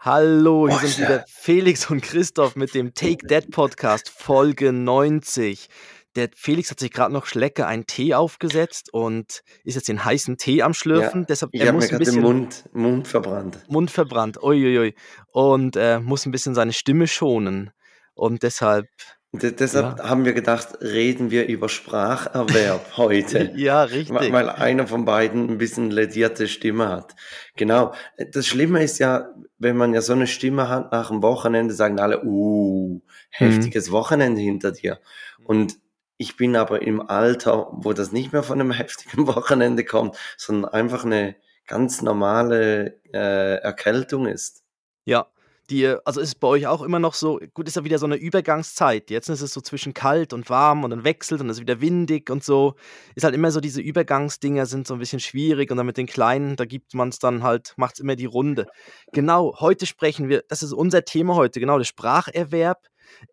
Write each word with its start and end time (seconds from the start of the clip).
Hallo, 0.00 0.68
hier 0.68 0.88
sind 0.88 1.06
wieder 1.08 1.24
Felix 1.26 1.90
und 1.90 2.02
Christoph 2.02 2.54
mit 2.54 2.72
dem 2.72 2.94
Take 2.94 3.26
That 3.26 3.50
Podcast 3.50 4.08
Folge 4.08 4.72
90. 4.72 5.68
Der 6.14 6.28
Felix 6.36 6.70
hat 6.70 6.78
sich 6.78 6.92
gerade 6.92 7.12
noch 7.12 7.26
Schlecke 7.26 7.66
einen 7.66 7.84
Tee 7.84 8.14
aufgesetzt 8.14 8.94
und 8.94 9.42
ist 9.64 9.74
jetzt 9.74 9.88
den 9.88 10.04
heißen 10.04 10.36
Tee 10.36 10.62
am 10.62 10.72
Schlürfen. 10.72 11.22
Ja, 11.22 11.26
Deshalb 11.26 11.50
ich 11.52 11.62
er 11.62 11.68
habe 11.68 11.78
mir 11.78 11.88
gerade 11.88 12.04
den 12.04 12.14
bisschen 12.14 12.22
Mund, 12.22 12.64
Mund 12.72 13.08
verbrannt. 13.08 13.58
Mund 13.68 13.90
verbrannt. 13.90 14.40
Uiuiui. 14.40 14.94
Und 15.32 15.74
äh, 15.74 15.98
muss 15.98 16.26
ein 16.26 16.30
bisschen 16.30 16.54
seine 16.54 16.72
Stimme 16.72 17.08
schonen. 17.08 17.72
Und 18.14 18.44
deshalb, 18.44 18.86
De 19.32 19.52
deshalb 19.52 19.98
ja, 19.98 20.08
haben 20.08 20.24
wir 20.24 20.32
gedacht, 20.32 20.78
reden 20.80 21.30
wir 21.30 21.46
über 21.48 21.68
Spracherwerb 21.68 22.80
heute, 22.96 23.52
ja, 23.56 23.82
richtig. 23.82 24.32
weil 24.32 24.48
einer 24.48 24.86
von 24.86 25.04
beiden 25.04 25.50
ein 25.50 25.58
bisschen 25.58 25.90
ledierte 25.90 26.48
Stimme 26.48 26.88
hat. 26.88 27.14
Genau. 27.54 27.92
Das 28.32 28.46
Schlimme 28.46 28.82
ist 28.82 28.98
ja, 28.98 29.28
wenn 29.58 29.76
man 29.76 29.92
ja 29.92 30.00
so 30.00 30.14
eine 30.14 30.26
Stimme 30.26 30.70
hat 30.70 30.92
nach 30.92 31.08
dem 31.08 31.22
Wochenende, 31.22 31.74
sagen 31.74 32.00
alle, 32.00 32.24
uh, 32.24 33.02
heftiges 33.28 33.90
Wochenende 33.90 34.40
hinter 34.40 34.72
dir. 34.72 34.98
Und 35.44 35.76
ich 36.16 36.38
bin 36.38 36.56
aber 36.56 36.80
im 36.80 37.00
Alter, 37.00 37.68
wo 37.72 37.92
das 37.92 38.12
nicht 38.12 38.32
mehr 38.32 38.42
von 38.42 38.58
einem 38.58 38.72
heftigen 38.72 39.26
Wochenende 39.26 39.84
kommt, 39.84 40.16
sondern 40.38 40.72
einfach 40.72 41.04
eine 41.04 41.36
ganz 41.66 42.00
normale 42.00 42.98
äh, 43.12 43.56
Erkältung 43.56 44.26
ist. 44.26 44.64
Ja, 45.04 45.26
die, 45.70 45.86
also 46.04 46.20
ist 46.20 46.28
es 46.28 46.34
bei 46.34 46.48
euch 46.48 46.66
auch 46.66 46.82
immer 46.82 46.98
noch 46.98 47.14
so, 47.14 47.38
gut, 47.52 47.68
ist 47.68 47.76
ja 47.76 47.84
wieder 47.84 47.98
so 47.98 48.06
eine 48.06 48.16
Übergangszeit. 48.16 49.10
Jetzt 49.10 49.28
ist 49.28 49.42
es 49.42 49.52
so 49.52 49.60
zwischen 49.60 49.92
kalt 49.92 50.32
und 50.32 50.48
warm 50.48 50.84
und 50.84 50.90
dann 50.90 51.04
wechselt 51.04 51.40
und 51.40 51.48
dann 51.48 51.52
ist 51.52 51.60
wieder 51.60 51.80
windig 51.80 52.30
und 52.30 52.42
so. 52.42 52.74
Ist 53.14 53.24
halt 53.24 53.34
immer 53.34 53.50
so, 53.50 53.60
diese 53.60 53.82
Übergangsdinger 53.82 54.66
sind 54.66 54.86
so 54.86 54.94
ein 54.94 55.00
bisschen 55.00 55.20
schwierig 55.20 55.70
und 55.70 55.76
dann 55.76 55.86
mit 55.86 55.98
den 55.98 56.06
Kleinen, 56.06 56.56
da 56.56 56.64
gibt 56.64 56.94
man 56.94 57.10
es 57.10 57.18
dann 57.18 57.42
halt, 57.42 57.74
macht 57.76 57.94
es 57.94 58.00
immer 58.00 58.16
die 58.16 58.24
Runde. 58.24 58.66
Genau, 59.12 59.56
heute 59.60 59.84
sprechen 59.86 60.28
wir, 60.28 60.42
das 60.48 60.62
ist 60.62 60.72
unser 60.72 61.04
Thema 61.04 61.34
heute, 61.34 61.60
genau, 61.60 61.76
der 61.76 61.84
Spracherwerb. 61.84 62.86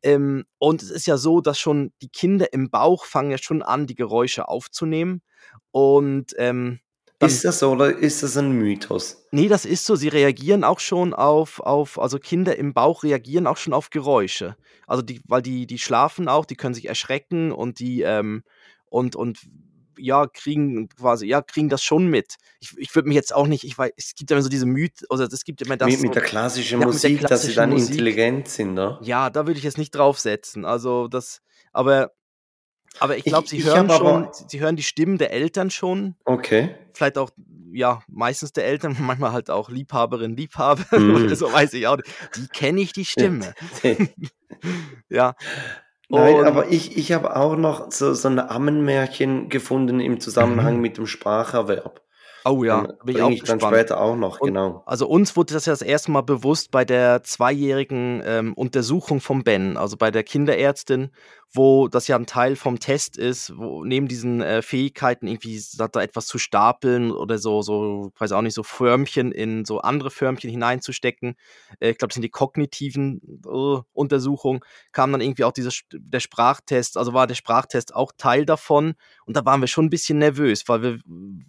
Ähm, 0.03 0.45
und 0.57 0.81
es 0.83 0.89
ist 0.89 1.05
ja 1.05 1.17
so, 1.17 1.41
dass 1.41 1.59
schon 1.59 1.91
die 2.01 2.09
Kinder 2.09 2.51
im 2.53 2.69
Bauch 2.69 3.05
fangen 3.05 3.31
ja 3.31 3.37
schon 3.37 3.61
an, 3.61 3.87
die 3.87 3.95
Geräusche 3.95 4.47
aufzunehmen. 4.47 5.21
Und 5.71 6.33
ähm, 6.37 6.79
dann 7.19 7.29
Ist 7.29 7.45
das 7.45 7.59
so 7.59 7.71
oder 7.71 7.95
ist 7.95 8.23
das 8.23 8.35
ein 8.37 8.51
Mythos? 8.51 9.25
Ne, 9.31 9.47
das 9.47 9.65
ist 9.65 9.85
so. 9.85 9.95
Sie 9.95 10.09
reagieren 10.09 10.63
auch 10.63 10.79
schon 10.79 11.13
auf 11.13 11.59
auf 11.59 11.97
also, 11.99 12.19
Kinder 12.19 12.57
im 12.57 12.73
Bauch 12.73 13.03
reagieren 13.03 13.47
auch 13.47 13.57
schon 13.57 13.73
auf 13.73 13.89
Geräusche. 13.89 14.57
Also, 14.85 15.01
die 15.01 15.21
weil 15.25 15.41
die 15.41 15.65
die 15.65 15.79
schlafen 15.79 16.27
auch, 16.27 16.45
die 16.45 16.55
können 16.55 16.73
sich 16.73 16.87
erschrecken 16.87 17.51
und 17.51 17.79
die, 17.79 18.01
ähm 18.01 18.43
und 18.89 19.15
und 19.15 19.39
ja, 19.97 20.27
kriegen 20.27 20.89
quasi 20.89 21.27
ja, 21.27 21.41
kriegen 21.41 21.69
das 21.69 21.83
schon 21.83 22.07
mit. 22.07 22.35
Ich 22.59 22.77
ich 22.77 22.93
würde 22.95 23.07
mich 23.07 23.15
jetzt 23.15 23.33
auch 23.33 23.47
nicht 23.47 23.63
ich 23.63 23.77
weiß 23.77 23.91
es 23.95 24.15
gibt 24.15 24.29
ja 24.29 24.35
immer 24.35 24.43
so 24.43 24.49
diese 24.49 24.65
Myth 24.65 25.05
oder 25.09 25.25
es 25.31 25.43
gibt 25.45 25.61
immer 25.61 25.77
das 25.77 25.89
Mit, 25.89 26.01
mit 26.01 26.15
der 26.15 26.21
klassischen 26.21 26.81
ja, 26.81 26.87
mit 26.87 27.01
der 27.03 27.09
Musik, 27.11 27.27
dass 27.27 27.43
sie 27.43 27.53
klassischen 27.53 27.55
dann 27.55 27.69
Musik. 27.71 27.89
intelligent 27.91 28.47
sind, 28.49 28.73
ne? 28.73 28.97
Ja, 29.01 29.29
da 29.29 29.47
würde 29.47 29.57
ich 29.57 29.63
jetzt 29.63 29.77
nicht 29.77 29.91
draufsetzen. 29.95 30.65
Also, 30.65 31.07
das 31.07 31.41
aber 31.71 32.11
aber 32.99 33.17
ich 33.17 33.23
glaube, 33.23 33.43
Ich, 33.45 33.49
sie 33.51 33.57
ich 33.57 33.65
hören 33.65 33.89
habe 33.89 33.93
schon 33.93 34.27
sie 34.47 34.59
hören 34.59 34.75
die 34.75 34.83
Stimmen 34.83 35.17
der 35.17 35.31
Eltern 35.31 35.69
schon 35.69 36.15
okay. 36.25 36.75
Vielleicht 36.93 37.17
auch, 37.17 37.29
ja, 37.73 37.99
meistens 38.07 38.53
der 38.53 38.65
Eltern, 38.65 38.95
manchmal 39.01 39.33
halt 39.33 39.49
auch 39.49 39.69
Liebhaberin, 39.69 40.35
Liebhaber 40.35 40.85
oder 40.91 41.01
Mm. 41.31 41.35
so, 41.35 41.51
weiß 41.51 41.73
ich 41.73 41.87
auch 41.87 41.97
nicht. 41.97 42.07
Die 42.37 42.47
kenne 42.47 42.81
ich 42.81 42.93
die 42.93 43.05
Stimme. 43.05 43.53
Ja, 45.09 45.35
Nein, 46.09 46.35
und 46.35 46.45
aber 46.45 46.71
ich, 46.71 46.97
ich 46.97 47.11
habe 47.11 47.35
auch 47.35 47.55
noch 47.55 47.91
so, 47.91 48.13
so 48.13 48.27
ein 48.27 48.39
Ammenmärchen 48.39 49.49
gefunden 49.49 49.99
im 49.99 50.19
Zusammenhang 50.19 50.75
mhm. 50.75 50.81
mit 50.81 50.97
dem 50.97 51.07
Spracherwerb. 51.07 52.01
Oh 52.47 52.63
ja, 52.63 52.81
bin 53.03 53.15
ich 53.15 53.21
auch 53.23 53.31
ich 53.31 53.43
dann 53.43 53.57
gespannt. 53.57 53.75
später 53.75 53.99
auch 53.99 54.15
noch, 54.15 54.39
Und 54.39 54.49
genau. 54.49 54.83
also 54.85 55.07
uns 55.07 55.35
wurde 55.35 55.55
das 55.55 55.65
ja 55.65 55.73
das 55.73 55.81
erste 55.81 56.11
Mal 56.11 56.21
bewusst 56.21 56.69
bei 56.69 56.85
der 56.85 57.23
zweijährigen 57.23 58.21
ähm, 58.23 58.53
Untersuchung 58.53 59.19
von 59.19 59.43
Ben, 59.43 59.77
also 59.77 59.97
bei 59.97 60.11
der 60.11 60.21
Kinderärztin, 60.23 61.09
wo 61.53 61.87
das 61.87 62.07
ja 62.07 62.17
ein 62.17 62.25
Teil 62.25 62.55
vom 62.57 62.79
Test 62.79 63.17
ist, 63.17 63.55
wo 63.57 63.83
neben 63.85 64.07
diesen 64.09 64.41
äh, 64.41 64.61
Fähigkeiten 64.61 65.27
irgendwie 65.27 65.61
da, 65.77 65.87
etwas 66.01 66.27
zu 66.27 66.37
stapeln 66.37 67.11
oder 67.11 67.37
so, 67.37 67.61
so, 67.61 68.11
weiß 68.17 68.33
auch 68.33 68.41
nicht, 68.41 68.55
so 68.55 68.63
Förmchen 68.63 69.31
in 69.31 69.63
so 69.63 69.79
andere 69.79 70.11
Förmchen 70.11 70.49
hineinzustecken. 70.49 71.35
Äh, 71.79 71.91
ich 71.91 71.97
glaube, 71.97 72.09
das 72.09 72.15
sind 72.15 72.23
die 72.23 72.29
kognitiven 72.29 73.21
äh, 73.45 73.79
Untersuchungen, 73.93 74.59
kam 74.91 75.13
dann 75.13 75.21
irgendwie 75.21 75.45
auch 75.45 75.53
dieser, 75.53 75.71
der 75.93 76.19
Sprachtest, 76.19 76.97
also 76.97 77.13
war 77.13 77.25
der 77.27 77.35
Sprachtest 77.35 77.95
auch 77.95 78.11
Teil 78.17 78.45
davon. 78.45 78.95
Und 79.25 79.37
da 79.37 79.45
waren 79.45 79.61
wir 79.61 79.67
schon 79.67 79.85
ein 79.85 79.89
bisschen 79.89 80.17
nervös, 80.19 80.67
weil 80.67 80.81
wir, 80.81 80.99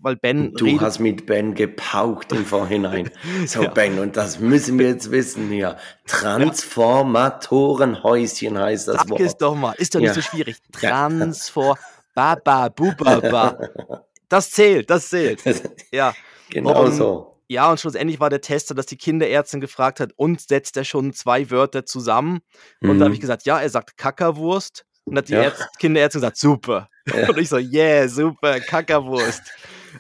weil 0.01 0.15
Ben 0.17 0.53
du 0.55 0.65
redet. 0.67 0.81
hast 0.83 0.99
mit 1.01 1.27
Ben 1.27 1.55
gepaukt 1.55 2.33
im 2.33 2.45
Vorhinein. 2.45 3.11
So, 3.47 3.63
Ja, 3.63 3.71
Ben, 3.71 3.99
und 3.99 4.17
das 4.17 4.39
müssen 4.41 4.79
wir 4.79 4.89
jetzt 4.89 5.11
wissen 5.11 5.49
hier. 5.51 5.77
Transformatorenhäuschen 6.07 8.59
heißt 8.59 8.89
das 8.89 8.97
Sag 8.97 9.11
es 9.21 9.33
Wort. 9.33 9.43
doch 9.43 9.55
mal, 9.55 9.73
ist 9.73 9.86
doch 9.95 10.01
nicht 10.01 10.09
Ja, 10.09 10.15
so 10.15 10.23
schwierig. 10.23 10.57
ja. 10.81 10.91
Transfor, 10.91 11.79
Baba, 12.15 12.69
Bubaba. 12.69 13.59
Das 14.29 14.51
zählt, 14.51 14.91
das 14.91 15.09
zählt. 15.11 15.41
Ja. 15.93 16.13
Genau 16.51 16.85
Und 16.85 16.93
so. 16.97 17.41
ja, 17.47 17.71
und 17.71 17.79
schlussendlich 17.79 18.19
war 18.19 18.29
der 18.29 18.41
Tester, 18.41 18.75
dass 18.75 18.87
die 18.87 18.97
Kinderärztin 18.97 19.61
gefragt 19.61 20.01
hat, 20.01 20.13
und 20.17 20.41
setzt 20.41 20.77
er 20.77 20.83
schon 20.85 21.13
zwei 21.13 21.49
Wörter 21.51 21.87
zusammen? 21.87 22.41
Und 22.81 22.99
da 22.99 23.05
habe 23.05 23.15
ich 23.15 23.21
Mhm. 23.21 23.23
gesagt, 23.23 23.47
ja, 23.47 23.61
er 23.61 23.71
sagt 23.71 23.97
Kackerwurst. 23.97 24.85
Und 25.05 25.17
hat 25.17 25.29
die 25.29 25.35
Ja, 25.35 25.43
Ärzt 25.43 25.79
Kinderärztin 25.79 26.21
gesagt, 26.23 26.39
super. 26.39 26.89
ja. 27.07 27.29
Und 27.29 27.39
ich 27.39 27.49
so, 27.49 27.59
yeah, 27.59 28.09
super, 28.09 28.59
Kackerwurst. 28.59 29.43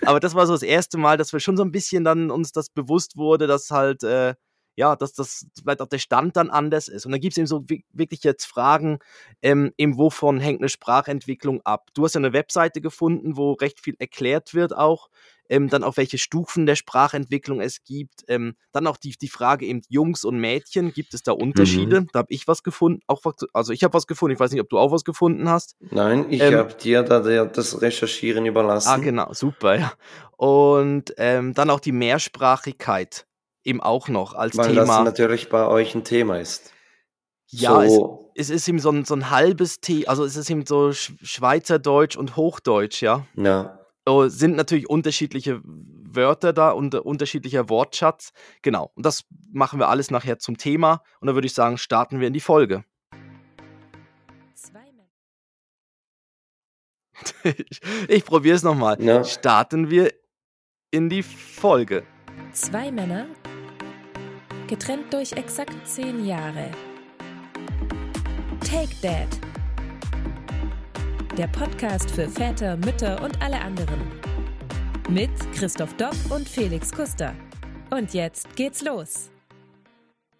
Aber 0.05 0.19
das 0.19 0.35
war 0.35 0.45
so 0.49 0.55
das 0.55 0.63
erste 0.65 0.99
Mal, 0.99 1.17
dass 1.17 1.33
wir 1.33 1.39
schon 1.39 1.57
so 1.57 1.63
ein 1.63 1.71
bisschen 1.71 2.03
dann 2.03 2.33
uns 2.33 2.51
das 2.51 2.69
bewusst 2.69 3.17
wurde, 3.17 3.47
dass 3.47 3.71
halt, 3.71 4.03
äh, 4.03 4.35
ja, 4.77 4.95
dass 4.95 5.13
das 5.15 5.47
vielleicht 5.59 5.81
auch 5.81 5.89
der 5.89 5.99
Stand 5.99 6.37
dann 6.37 6.51
anders 6.51 6.89
ist. 6.89 7.07
Und 7.07 7.13
dann 7.13 7.21
gibt 7.21 7.33
es 7.33 7.39
eben 7.39 7.47
so 7.47 7.69
wi- 7.69 7.85
wirklich 7.93 8.23
jetzt 8.23 8.45
Fragen, 8.45 8.99
ähm, 9.43 9.73
eben 9.79 9.97
wovon 9.99 10.39
hängt 10.39 10.61
eine 10.61 10.69
Sprachentwicklung 10.69 11.61
ab? 11.65 11.89
Du 11.95 12.05
hast 12.05 12.15
ja 12.15 12.21
eine 12.21 12.33
Webseite 12.33 12.81
gefunden, 12.81 13.37
wo 13.37 13.53
recht 13.55 13.81
viel 13.81 13.97
erklärt 13.99 14.55
wird 14.55 14.77
auch, 14.77 15.09
ähm, 15.49 15.69
dann 15.69 15.85
auch 15.85 15.97
welche 15.97 16.19
Stufen 16.19 16.67
der 16.67 16.75
Sprachentwicklung 16.77 17.61
es 17.61 17.85
gibt. 17.85 18.25
Ähm, 18.29 18.55
dann 18.73 18.87
auch 18.87 18.97
die, 18.97 19.17
die 19.21 19.29
Frage 19.29 19.65
eben 19.67 19.83
Jungs 19.89 20.25
und 20.25 20.39
Mädchen, 20.39 20.93
gibt 20.93 21.15
es 21.15 21.23
da 21.23 21.33
Mhm. 21.33 21.39
Unterschiede? 21.39 22.07
Da 22.13 22.21
habe 22.21 22.33
ich 22.33 22.47
was 22.49 22.63
gefunden, 22.63 23.01
auch 23.07 23.25
was, 23.25 23.35
also 23.53 23.73
ich 23.73 23.83
habe 23.85 23.95
was 23.95 24.07
gefunden, 24.07 24.35
ich 24.35 24.41
weiß 24.41 24.51
nicht, 24.53 24.61
ob 24.61 24.69
du 24.69 24.79
auch 24.79 24.93
was 24.93 25.05
gefunden 25.05 25.49
hast. 25.49 25.77
Nein, 25.91 26.27
ich 26.31 26.43
Ähm, 26.43 26.55
habe 26.55 26.75
dir 26.75 27.03
da 27.03 27.21
das 27.45 27.81
Recherchieren 27.81 28.45
Ah, 28.45 28.49
überlassen. 28.49 29.03
genau, 29.03 29.33
super, 29.33 29.79
ja. 29.79 29.93
Und 30.37 31.15
ähm, 31.17 31.55
dann 31.55 31.71
auch 31.71 31.81
die 31.81 31.93
Mehrsprachigkeit 31.93 33.27
eben 33.67 33.83
auch 33.83 34.09
noch 34.09 34.35
als 34.35 34.57
Weil 34.57 34.75
das 34.75 34.89
Thema. 34.89 35.03
natürlich 35.03 35.49
bei 35.49 35.67
euch 35.67 35.95
ein 35.95 36.05
Thema 36.05 36.39
ist. 36.39 36.73
Ja, 37.49 37.83
es, 37.83 37.95
So, 37.95 38.33
es 38.35 38.51
ist 38.51 38.69
eben 38.69 38.79
so 38.79 38.91
ein, 38.91 39.05
so 39.05 39.15
ein 39.15 39.31
halbes 39.31 39.81
T, 39.81 40.07
also 40.07 40.25
es 40.25 40.37
ist 40.37 40.51
eben 40.51 40.67
so 40.67 40.93
Sch 40.93 41.13
Schweizerdeutsch 41.23 42.17
und 42.17 42.37
Hochdeutsch, 42.37 43.03
ja. 43.03 43.27
ja. 43.35 43.79
Oh, 44.09 44.29
sind 44.29 44.57
natürlich 44.57 44.89
unterschiedliche 44.89 45.61
Wörter 45.65 46.53
da 46.53 46.71
und 46.71 46.95
unterschiedlicher 46.95 47.69
Wortschatz. 47.69 48.33
Genau. 48.63 48.93
Und 48.95 49.05
das 49.05 49.25
machen 49.53 49.81
wir 49.81 49.89
alles 49.89 50.13
nachher 50.13 50.39
zum 50.39 50.57
Thema. 50.59 51.03
Und 51.21 51.27
dann 51.27 51.35
würde 51.35 51.47
ich 51.47 51.55
sagen, 51.55 51.77
starten 51.77 52.21
wir 52.21 52.29
in 52.29 52.33
die 52.33 52.41
Folge. 52.41 52.85
Zwei 54.55 54.93
Männer. 54.93 55.11
ich 57.59 57.81
ich 58.09 58.25
probiere 58.25 58.55
es 58.55 58.63
nochmal. 58.63 59.03
Ja. 59.03 59.25
Starten 59.25 59.91
wir 59.91 60.13
in 60.93 61.09
die 61.09 61.25
Folge. 61.25 62.05
Zwei 62.53 62.93
Männer, 62.93 63.27
getrennt 64.67 65.13
durch 65.13 65.33
exakt 65.33 65.75
zehn 65.87 66.27
Jahre. 66.27 66.71
Take 68.69 68.95
Dad. 69.01 69.29
Der 71.39 71.47
Podcast 71.49 72.11
für 72.11 72.29
Väter, 72.29 72.77
Mütter 72.79 73.23
und 73.23 73.41
alle 73.41 73.61
anderen. 73.61 74.01
Mit 75.09 75.31
Christoph 75.55 75.95
Dopp 75.95 76.17
und 76.31 76.49
Felix 76.49 76.91
Kuster. 76.91 77.35
Und 77.91 78.13
jetzt 78.13 78.57
geht's 78.57 78.83
los. 78.83 79.31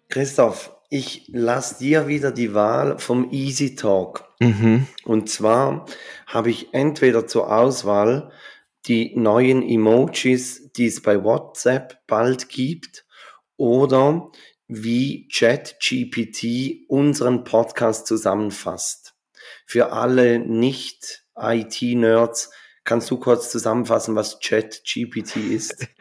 Christoph, 0.09 0.73
ich 0.89 1.29
lasse 1.31 1.79
dir 1.79 2.07
wieder 2.07 2.31
die 2.31 2.53
Wahl 2.53 2.99
vom 2.99 3.31
Easy 3.31 3.75
Talk. 3.75 4.25
Mhm. 4.39 4.87
Und 5.05 5.29
zwar 5.29 5.85
habe 6.25 6.49
ich 6.49 6.73
entweder 6.73 7.27
zur 7.27 7.51
Auswahl 7.51 8.31
die 8.87 9.13
neuen 9.15 9.63
Emojis, 9.63 10.71
die 10.73 10.87
es 10.87 11.01
bei 11.01 11.23
WhatsApp 11.23 12.05
bald 12.07 12.49
gibt, 12.49 13.06
oder 13.57 14.31
wie 14.67 15.27
ChatGPT 15.27 16.85
unseren 16.87 17.43
Podcast 17.43 18.07
zusammenfasst. 18.07 19.13
Für 19.65 19.91
alle 19.91 20.39
Nicht-IT-Nerds, 20.39 22.51
kannst 22.83 23.11
du 23.11 23.19
kurz 23.19 23.51
zusammenfassen, 23.51 24.15
was 24.15 24.39
ChatGPT 24.39 25.35
ist? 25.37 25.85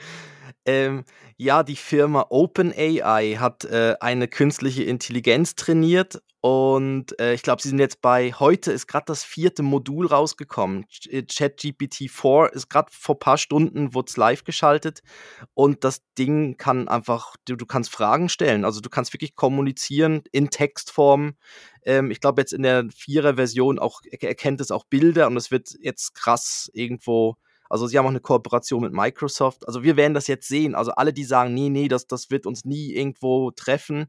Ähm, 0.68 1.04
ja, 1.38 1.62
die 1.62 1.76
Firma 1.76 2.26
OpenAI 2.30 3.36
hat 3.38 3.64
äh, 3.64 3.94
eine 4.00 4.26
künstliche 4.28 4.84
Intelligenz 4.84 5.54
trainiert 5.54 6.22
und 6.40 7.18
äh, 7.20 7.34
ich 7.34 7.42
glaube, 7.42 7.60
sie 7.60 7.68
sind 7.70 7.78
jetzt 7.78 8.00
bei, 8.00 8.32
heute 8.32 8.72
ist 8.72 8.86
gerade 8.86 9.04
das 9.06 9.24
vierte 9.24 9.62
Modul 9.62 10.06
rausgekommen. 10.06 10.86
Äh, 11.10 11.24
ChatGPT 11.24 12.08
4 12.10 12.50
ist 12.54 12.70
gerade 12.70 12.90
vor 12.92 13.16
ein 13.16 13.18
paar 13.18 13.36
Stunden, 13.36 13.92
wurde 13.94 14.08
es 14.08 14.16
live 14.16 14.44
geschaltet 14.44 15.02
und 15.54 15.84
das 15.84 16.02
Ding 16.16 16.56
kann 16.56 16.88
einfach, 16.88 17.36
du, 17.46 17.56
du 17.56 17.66
kannst 17.66 17.90
Fragen 17.90 18.28
stellen, 18.28 18.64
also 18.64 18.80
du 18.80 18.88
kannst 18.88 19.12
wirklich 19.12 19.34
kommunizieren 19.34 20.22
in 20.32 20.48
Textform. 20.50 21.34
Ähm, 21.84 22.10
ich 22.10 22.20
glaube, 22.20 22.40
jetzt 22.40 22.52
in 22.52 22.62
der 22.62 22.84
Vierer-Version 22.94 23.78
auch 23.78 24.00
er- 24.10 24.22
erkennt 24.28 24.60
es 24.62 24.70
auch 24.70 24.84
Bilder 24.84 25.26
und 25.26 25.36
es 25.36 25.50
wird 25.50 25.74
jetzt 25.80 26.14
krass 26.14 26.70
irgendwo 26.72 27.36
also 27.68 27.86
sie 27.86 27.98
haben 27.98 28.06
auch 28.06 28.10
eine 28.10 28.20
Kooperation 28.20 28.82
mit 28.82 28.92
Microsoft. 28.92 29.66
Also 29.66 29.82
wir 29.82 29.96
werden 29.96 30.14
das 30.14 30.26
jetzt 30.26 30.48
sehen. 30.48 30.74
Also 30.74 30.92
alle, 30.92 31.12
die 31.12 31.24
sagen, 31.24 31.54
nee, 31.54 31.68
nee, 31.68 31.88
das, 31.88 32.06
das 32.06 32.30
wird 32.30 32.46
uns 32.46 32.64
nie 32.64 32.92
irgendwo 32.94 33.50
treffen. 33.50 34.06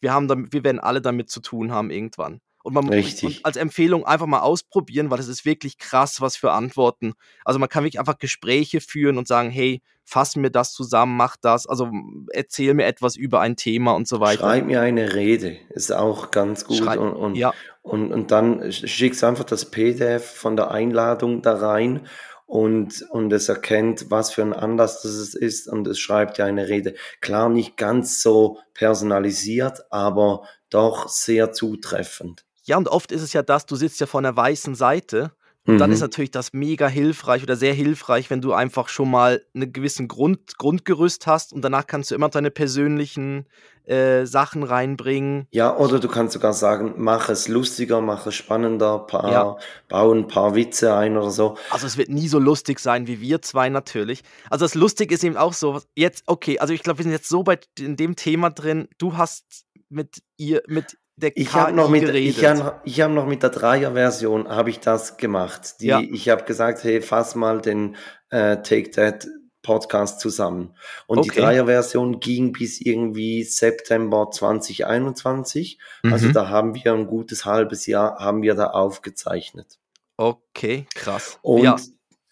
Wir, 0.00 0.12
haben 0.12 0.28
damit, 0.28 0.52
wir 0.52 0.64
werden 0.64 0.80
alle 0.80 1.00
damit 1.00 1.30
zu 1.30 1.40
tun 1.40 1.72
haben 1.72 1.90
irgendwann. 1.90 2.40
Und, 2.64 2.72
man, 2.72 2.88
Richtig. 2.88 3.38
und 3.38 3.44
als 3.44 3.58
Empfehlung 3.58 4.06
einfach 4.06 4.26
mal 4.26 4.40
ausprobieren, 4.40 5.10
weil 5.10 5.20
es 5.20 5.28
ist 5.28 5.44
wirklich 5.44 5.76
krass, 5.76 6.22
was 6.22 6.34
für 6.38 6.52
Antworten. 6.52 7.12
Also 7.44 7.60
man 7.60 7.68
kann 7.68 7.84
wirklich 7.84 8.00
einfach 8.00 8.18
Gespräche 8.18 8.80
führen 8.80 9.18
und 9.18 9.28
sagen, 9.28 9.50
hey, 9.50 9.82
fass 10.02 10.34
mir 10.34 10.50
das 10.50 10.72
zusammen, 10.72 11.14
mach 11.14 11.36
das. 11.36 11.66
Also 11.66 11.90
erzähl 12.32 12.72
mir 12.72 12.86
etwas 12.86 13.16
über 13.16 13.40
ein 13.40 13.56
Thema 13.56 13.92
und 13.92 14.08
so 14.08 14.18
weiter. 14.20 14.40
Schreib 14.40 14.64
mir 14.64 14.80
eine 14.80 15.14
Rede, 15.14 15.58
ist 15.70 15.92
auch 15.92 16.30
ganz 16.30 16.64
gut. 16.64 16.78
Schreib- 16.78 17.00
und, 17.00 17.12
und, 17.12 17.34
ja. 17.34 17.52
und, 17.82 18.10
und 18.12 18.30
dann 18.30 18.72
schickst 18.72 19.22
du 19.22 19.26
einfach 19.26 19.44
das 19.44 19.70
PDF 19.70 20.24
von 20.24 20.56
der 20.56 20.70
Einladung 20.70 21.42
da 21.42 21.56
rein 21.56 22.06
und, 22.46 23.02
und 23.10 23.32
es 23.32 23.48
erkennt, 23.48 24.10
was 24.10 24.32
für 24.32 24.42
ein 24.42 24.52
Anlass 24.52 25.02
das 25.02 25.34
ist 25.34 25.68
und 25.68 25.86
es 25.86 25.98
schreibt 25.98 26.38
dir 26.38 26.44
eine 26.44 26.68
Rede. 26.68 26.94
Klar, 27.20 27.48
nicht 27.48 27.76
ganz 27.76 28.22
so 28.22 28.58
personalisiert, 28.74 29.80
aber 29.90 30.42
doch 30.70 31.08
sehr 31.08 31.52
zutreffend. 31.52 32.44
Ja, 32.64 32.76
und 32.76 32.88
oft 32.88 33.12
ist 33.12 33.22
es 33.22 33.32
ja 33.32 33.42
das, 33.42 33.66
du 33.66 33.76
sitzt 33.76 34.00
ja 34.00 34.06
vor 34.06 34.20
einer 34.20 34.36
weißen 34.36 34.74
Seite 34.74 35.32
Und 35.66 35.78
dann 35.78 35.88
Mhm. 35.90 35.94
ist 35.94 36.00
natürlich 36.00 36.30
das 36.30 36.52
mega 36.52 36.88
hilfreich 36.88 37.42
oder 37.42 37.56
sehr 37.56 37.72
hilfreich, 37.72 38.28
wenn 38.28 38.42
du 38.42 38.52
einfach 38.52 38.88
schon 38.88 39.10
mal 39.10 39.42
einen 39.54 39.72
gewissen 39.72 40.08
Grund, 40.08 40.58
Grundgerüst 40.58 41.26
hast 41.26 41.54
und 41.54 41.62
danach 41.62 41.86
kannst 41.86 42.10
du 42.10 42.14
immer 42.14 42.28
deine 42.28 42.50
persönlichen 42.50 43.46
äh, 43.86 44.24
Sachen 44.26 44.62
reinbringen. 44.62 45.46
Ja, 45.52 45.76
oder 45.76 46.00
du 46.00 46.08
kannst 46.08 46.32
sogar 46.34 46.52
sagen, 46.54 46.94
mach 46.96 47.28
es 47.28 47.48
lustiger, 47.48 48.00
mach 48.00 48.26
es 48.26 48.34
spannender, 48.34 48.98
paar, 49.00 49.30
Ja. 49.30 49.56
bau 49.88 50.12
ein 50.12 50.26
paar 50.26 50.54
Witze 50.54 50.94
ein 50.94 51.16
oder 51.16 51.30
so. 51.30 51.56
Also 51.70 51.86
es 51.86 51.96
wird 51.96 52.08
nie 52.08 52.28
so 52.28 52.38
lustig 52.38 52.78
sein 52.78 53.06
wie 53.06 53.20
wir 53.20 53.40
zwei 53.42 53.68
natürlich. 53.68 54.22
Also 54.50 54.64
das 54.66 54.74
Lustige 54.74 55.14
ist 55.14 55.24
eben 55.24 55.36
auch 55.36 55.52
so, 55.54 55.80
jetzt, 55.94 56.24
okay, 56.26 56.58
also 56.58 56.72
ich 56.74 56.82
glaube, 56.82 56.98
wir 56.98 57.02
sind 57.04 57.12
jetzt 57.12 57.28
so 57.28 57.42
bei 57.42 57.58
in 57.78 57.96
dem 57.96 58.16
Thema 58.16 58.50
drin, 58.50 58.88
du 58.98 59.16
hast 59.16 59.64
mit 59.90 60.22
ihr, 60.38 60.62
mit 60.66 60.96
der 61.16 61.36
Ich 61.36 61.52
habe 61.54 61.72
noch 61.72 61.88
mit, 61.90 62.02
geredet. 62.02 62.36
ich 62.38 62.44
hab, 62.44 62.80
ich 62.84 63.00
hab 63.00 63.10
noch 63.10 63.26
mit 63.26 63.42
der 63.42 63.50
Dreier-Version 63.50 64.48
habe 64.48 64.70
ich 64.70 64.80
das 64.80 65.16
gemacht. 65.16 65.80
Die, 65.80 65.86
Ja. 65.86 66.00
Ich 66.00 66.28
habe 66.28 66.44
gesagt, 66.44 66.82
hey, 66.84 67.00
fass 67.00 67.34
mal 67.34 67.60
den 67.60 67.96
äh, 68.30 68.56
Take 68.62 68.90
That 68.92 69.26
Podcast 69.62 70.20
zusammen. 70.20 70.76
Und 71.06 71.24
die 71.24 71.30
Okay. 71.30 71.40
Dreier-Version 71.40 72.20
ging 72.20 72.52
bis 72.52 72.80
irgendwie 72.80 73.44
September 73.44 74.28
2021. 74.30 75.78
Also 76.02 76.28
Mhm. 76.28 76.32
da 76.32 76.48
haben 76.48 76.74
wir 76.74 76.92
ein 76.92 77.06
gutes 77.06 77.44
halbes 77.44 77.86
Jahr 77.86 78.18
haben 78.18 78.42
wir 78.42 78.54
da 78.54 78.66
aufgezeichnet. 78.70 79.78
Okay, 80.16 80.86
krass. 80.94 81.38
Und, 81.42 81.62
ja, 81.62 81.76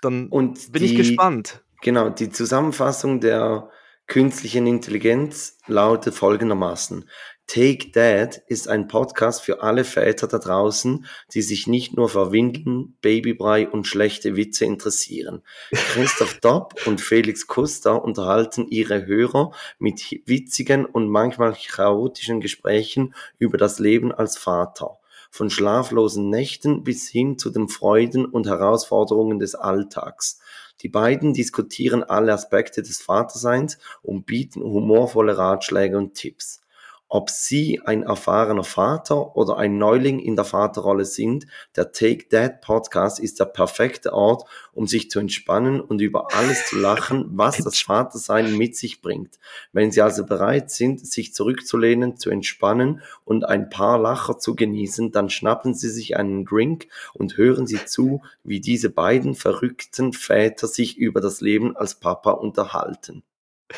dann 0.02 0.28
und 0.28 0.72
bin 0.72 0.84
ich 0.84 0.90
die- 0.90 0.96
gespannt. 0.98 1.62
Genau, 1.82 2.10
die 2.10 2.30
Zusammenfassung 2.30 3.20
der 3.20 3.68
künstlichen 4.06 4.66
Intelligenz 4.66 5.58
lautet 5.66 6.14
folgendermaßen. 6.14 7.08
Take 7.46 7.90
Dad 7.90 8.40
ist 8.46 8.68
ein 8.68 8.88
Podcast 8.88 9.42
für 9.42 9.62
alle 9.62 9.84
Väter 9.84 10.26
da 10.26 10.38
draußen, 10.38 11.04
die 11.34 11.42
sich 11.42 11.66
nicht 11.66 11.94
nur 11.94 12.08
für 12.08 12.32
Windeln, 12.32 12.96
Babybrei 13.02 13.68
und 13.68 13.86
schlechte 13.86 14.36
Witze 14.36 14.64
interessieren. 14.64 15.42
Christoph 15.70 16.38
Dopp 16.40 16.86
und 16.86 17.00
Felix 17.00 17.46
Kuster 17.46 18.02
unterhalten 18.02 18.68
ihre 18.68 19.04
Hörer 19.04 19.52
mit 19.78 20.22
witzigen 20.24 20.86
und 20.86 21.10
manchmal 21.10 21.54
chaotischen 21.54 22.40
Gesprächen 22.40 23.14
über 23.38 23.58
das 23.58 23.78
Leben 23.78 24.12
als 24.12 24.38
Vater. 24.38 24.98
Von 25.30 25.50
schlaflosen 25.50 26.30
Nächten 26.30 26.84
bis 26.84 27.08
hin 27.08 27.38
zu 27.38 27.50
den 27.50 27.68
Freuden 27.68 28.24
und 28.24 28.46
Herausforderungen 28.46 29.38
des 29.38 29.54
Alltags. 29.54 30.40
Die 30.80 30.88
beiden 30.88 31.34
diskutieren 31.34 32.02
alle 32.02 32.32
Aspekte 32.32 32.82
des 32.82 33.02
Vaterseins 33.02 33.78
und 34.02 34.24
bieten 34.24 34.62
humorvolle 34.62 35.36
Ratschläge 35.36 35.98
und 35.98 36.14
Tipps. 36.14 36.61
Ob 37.14 37.28
Sie 37.28 37.78
ein 37.84 38.04
erfahrener 38.04 38.64
Vater 38.64 39.36
oder 39.36 39.58
ein 39.58 39.76
Neuling 39.76 40.18
in 40.18 40.34
der 40.34 40.46
Vaterrolle 40.46 41.04
sind, 41.04 41.46
der 41.76 41.92
Take 41.92 42.26
That 42.30 42.62
Podcast 42.62 43.20
ist 43.20 43.38
der 43.38 43.44
perfekte 43.44 44.14
Ort, 44.14 44.48
um 44.72 44.86
sich 44.86 45.10
zu 45.10 45.18
entspannen 45.18 45.82
und 45.82 46.00
über 46.00 46.34
alles 46.34 46.68
zu 46.68 46.78
lachen, 46.78 47.26
was 47.32 47.58
das 47.58 47.78
Vatersein 47.78 48.56
mit 48.56 48.78
sich 48.78 49.02
bringt. 49.02 49.38
Wenn 49.74 49.90
Sie 49.90 50.00
also 50.00 50.24
bereit 50.24 50.70
sind, 50.70 51.06
sich 51.06 51.34
zurückzulehnen, 51.34 52.16
zu 52.16 52.30
entspannen 52.30 53.02
und 53.26 53.44
ein 53.44 53.68
paar 53.68 53.98
Lacher 53.98 54.38
zu 54.38 54.54
genießen, 54.54 55.12
dann 55.12 55.28
schnappen 55.28 55.74
Sie 55.74 55.90
sich 55.90 56.16
einen 56.16 56.46
Drink 56.46 56.86
und 57.12 57.36
hören 57.36 57.66
Sie 57.66 57.84
zu, 57.84 58.22
wie 58.42 58.60
diese 58.60 58.88
beiden 58.88 59.34
verrückten 59.34 60.14
Väter 60.14 60.66
sich 60.66 60.96
über 60.96 61.20
das 61.20 61.42
Leben 61.42 61.76
als 61.76 61.94
Papa 61.94 62.30
unterhalten. 62.30 63.22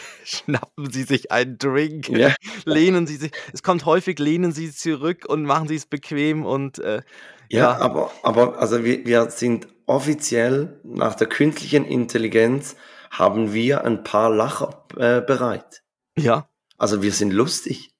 Schnappen 0.24 0.90
Sie 0.90 1.02
sich 1.04 1.30
einen 1.32 1.58
Drink, 1.58 2.08
Ja. 2.08 2.34
lehnen 2.64 3.06
Sie 3.06 3.16
sich, 3.16 3.32
es 3.52 3.62
kommt 3.62 3.84
häufig, 3.84 4.18
lehnen 4.18 4.52
Sie 4.52 4.72
zurück 4.72 5.24
und 5.28 5.44
machen 5.44 5.68
Sie 5.68 5.76
es 5.76 5.86
bequem 5.86 6.44
und 6.44 6.78
äh, 6.78 7.02
Ja, 7.50 7.60
Ja. 7.60 7.78
aber, 7.80 8.10
aber 8.22 8.58
also 8.58 8.84
wir, 8.84 9.04
wir 9.06 9.30
sind 9.30 9.68
offiziell 9.86 10.80
nach 10.82 11.14
der 11.14 11.26
künstlichen 11.28 11.84
Intelligenz 11.84 12.76
haben 13.10 13.52
wir 13.52 13.84
ein 13.84 14.02
paar 14.02 14.30
Lacher 14.30 14.84
äh, 14.96 15.20
bereit. 15.20 15.82
ja, 16.18 16.48
Also 16.78 17.02
wir 17.02 17.12
sind 17.12 17.32
lustig. 17.32 17.90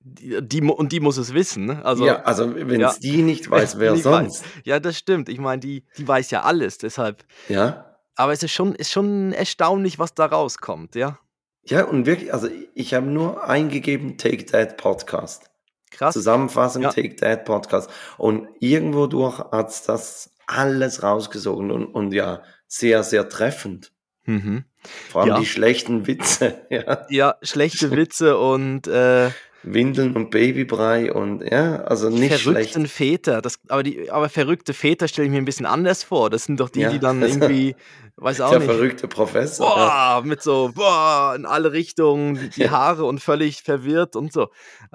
die, 0.00 0.40
die, 0.40 0.62
und 0.62 0.92
die 0.92 1.00
muss 1.00 1.16
es 1.18 1.34
wissen, 1.34 1.66
ne? 1.66 1.84
Also, 1.84 2.06
ja, 2.06 2.22
also 2.22 2.54
wenn 2.56 2.80
ja. 2.80 2.88
es 2.90 2.98
die 3.00 3.22
nicht 3.22 3.50
weiß, 3.50 3.78
wer 3.78 3.96
sonst? 3.96 4.44
ja, 4.64 4.80
das 4.80 4.96
stimmt. 4.98 5.28
Ich 5.28 5.38
meine, 5.38 5.60
die, 5.60 5.84
die 5.98 6.08
weiß 6.08 6.30
ja 6.30 6.42
alles, 6.42 6.78
deshalb. 6.78 7.24
Ja, 7.48 7.96
Aber 8.16 8.32
es 8.32 8.42
ist 8.42 8.52
schon, 8.52 8.74
ist 8.74 8.90
schon 8.92 9.32
erstaunlich, 9.32 9.98
was 9.98 10.14
da 10.14 10.26
rauskommt, 10.26 10.94
ja. 10.94 11.18
Ja 11.64 11.84
und 11.84 12.06
wirklich, 12.06 12.32
also 12.32 12.48
ich 12.74 12.94
habe 12.94 13.06
nur 13.06 13.44
eingegeben 13.48 14.18
Take 14.18 14.46
That 14.46 14.76
Podcast. 14.76 15.50
Krass. 15.90 16.14
Zusammenfassung 16.14 16.82
Ja. 16.82 16.90
Take 16.92 17.16
That 17.16 17.44
Podcast. 17.44 17.90
Und 18.16 18.48
irgendwo 18.60 19.06
durch 19.06 19.38
hat 19.38 19.88
das 19.88 20.30
alles 20.46 21.02
rausgesogen 21.02 21.70
und, 21.70 21.86
und 21.86 22.12
ja, 22.12 22.42
sehr, 22.66 23.02
sehr 23.04 23.28
treffend. 23.28 23.92
Mhm. 24.24 24.64
Vor 25.10 25.22
allem 25.22 25.30
Ja. 25.30 25.38
die 25.40 25.46
schlechten 25.46 26.06
Witze, 26.06 26.66
ja. 26.70 27.06
Ja, 27.10 27.36
schlechte 27.42 27.90
Witze 27.90 28.38
und 28.38 28.86
äh, 28.86 29.30
Windeln 29.64 30.16
und 30.16 30.30
Babybrei 30.30 31.12
und 31.12 31.42
ja, 31.42 31.82
also 31.82 32.10
nicht 32.10 32.34
verrückten 32.34 32.86
schlecht. 32.86 32.90
Väter. 32.92 33.42
Das, 33.42 33.58
aber, 33.68 33.82
die, 33.82 34.10
aber 34.10 34.28
verrückte 34.28 34.74
Väter 34.74 35.06
stelle 35.08 35.26
ich 35.26 35.32
mir 35.32 35.38
ein 35.38 35.44
bisschen 35.44 35.66
anders 35.66 36.02
vor. 36.02 36.30
Das 36.30 36.44
sind 36.44 36.58
doch 36.58 36.68
die, 36.68 36.80
Ja. 36.80 36.90
die 36.90 36.98
dann 36.98 37.22
irgendwie, 37.22 37.76
weiß 38.16 38.40
auch 38.40 38.50
Der 38.50 38.58
nicht. 38.60 38.70
verrückte 38.70 39.06
Professor. 39.08 39.66
ja. 39.76 40.20
Boah, 40.20 40.26
mit 40.26 40.42
so, 40.42 40.72
boah, 40.74 41.34
in 41.36 41.46
alle 41.46 41.72
Richtungen, 41.72 42.50
die 42.56 42.62
Ja. 42.62 42.70
Haare 42.70 43.04
und 43.04 43.20
völlig 43.20 43.62
verwirrt 43.62 44.16
und 44.16 44.32
so. 44.32 44.48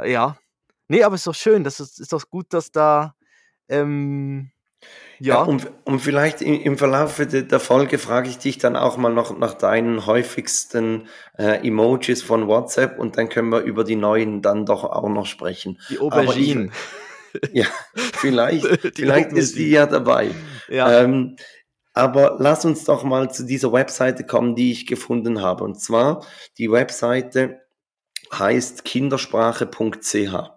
Ja. 0.04 0.38
Nee, 0.90 1.04
aber 1.04 1.16
ist 1.16 1.28
doch 1.28 1.36
schön. 1.36 1.64
Das 1.64 1.80
ist, 1.80 2.00
ist 2.00 2.12
doch 2.14 2.30
gut, 2.30 2.48
dass 2.54 2.72
da, 2.72 3.14
ähm, 3.70 4.52
Ja, 5.20 5.36
ja, 5.36 5.42
und, 5.44 5.68
und 5.84 6.00
vielleicht 6.00 6.42
im, 6.42 6.60
im 6.62 6.78
Verlauf 6.78 7.18
der, 7.18 7.60
Folge 7.60 7.98
frage 7.98 8.30
ich 8.30 8.38
dich 8.38 8.58
dann 8.58 8.76
auch 8.76 8.98
mal 8.98 9.14
noch 9.14 9.38
nach 9.38 9.54
deinen 9.56 10.06
häufigsten 10.06 11.08
äh, 11.38 11.66
Emojis 11.68 12.22
von 12.22 12.48
WhatsApp 12.48 13.00
und 13.00 13.18
dann 13.18 13.30
können 13.30 13.50
wir 13.50 13.62
über 13.62 13.84
die 13.84 13.96
neuen 13.96 14.42
dann 14.42 14.66
doch 14.66 14.84
auch 14.84 15.10
noch 15.10 15.26
sprechen. 15.26 15.80
die 15.90 15.98
aber 16.00 16.22
ich- 16.24 16.28
Aubergine. 16.30 16.72
Ja, 17.52 17.66
vielleicht, 17.94 18.66
vielleicht 18.96 19.32
ist 19.34 19.56
die 19.58 19.70
ja 19.70 19.86
dabei. 19.86 20.32
Ja, 20.70 21.02
Ähm, 21.02 21.36
aber 21.94 22.38
lass 22.40 22.64
uns 22.64 22.84
doch 22.86 23.04
mal 23.04 23.32
zu 23.32 23.44
dieser 23.44 23.74
Webseite 23.74 24.24
kommen, 24.24 24.56
die 24.56 24.72
ich 24.72 24.86
gefunden 24.86 25.42
habe. 25.42 25.64
Und 25.64 25.82
zwar, 25.82 26.26
die 26.58 26.72
Webseite 26.72 27.62
heißt 28.32 28.86
kindersprache.ch. 28.86 30.57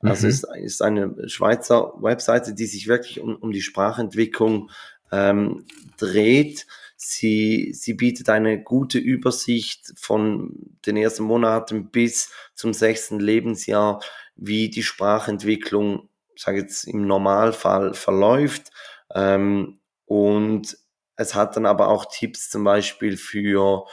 Also 0.00 0.26
Mhm. 0.26 0.30
ist, 0.30 0.46
ist 0.56 0.82
eine 0.82 1.28
Schweizer 1.28 1.94
Webseite, 2.00 2.54
die 2.54 2.66
sich 2.66 2.88
wirklich 2.88 3.20
um, 3.20 3.36
um 3.36 3.52
die 3.52 3.62
Sprachentwicklung 3.62 4.70
ähm, 5.10 5.66
dreht. 5.96 6.66
Sie, 6.96 7.72
sie 7.74 7.94
bietet 7.94 8.28
eine 8.28 8.62
gute 8.62 8.98
Übersicht 8.98 9.92
von 9.96 10.52
den 10.86 10.96
ersten 10.96 11.24
Monaten 11.24 11.90
bis 11.90 12.32
zum 12.54 12.72
sechsten 12.72 13.20
Lebensjahr, 13.20 14.00
wie 14.36 14.68
die 14.68 14.82
Sprachentwicklung, 14.82 16.08
sage 16.36 16.58
jetzt 16.58 16.84
im 16.84 17.06
Normalfall 17.06 17.94
verläuft. 17.94 18.70
Ähm, 19.14 19.80
und 20.06 20.76
es 21.16 21.34
hat 21.34 21.56
dann 21.56 21.66
aber 21.66 21.88
auch 21.88 22.06
Tipps 22.06 22.50
zum 22.50 22.64
Beispiel 22.64 23.16
für, 23.16 23.86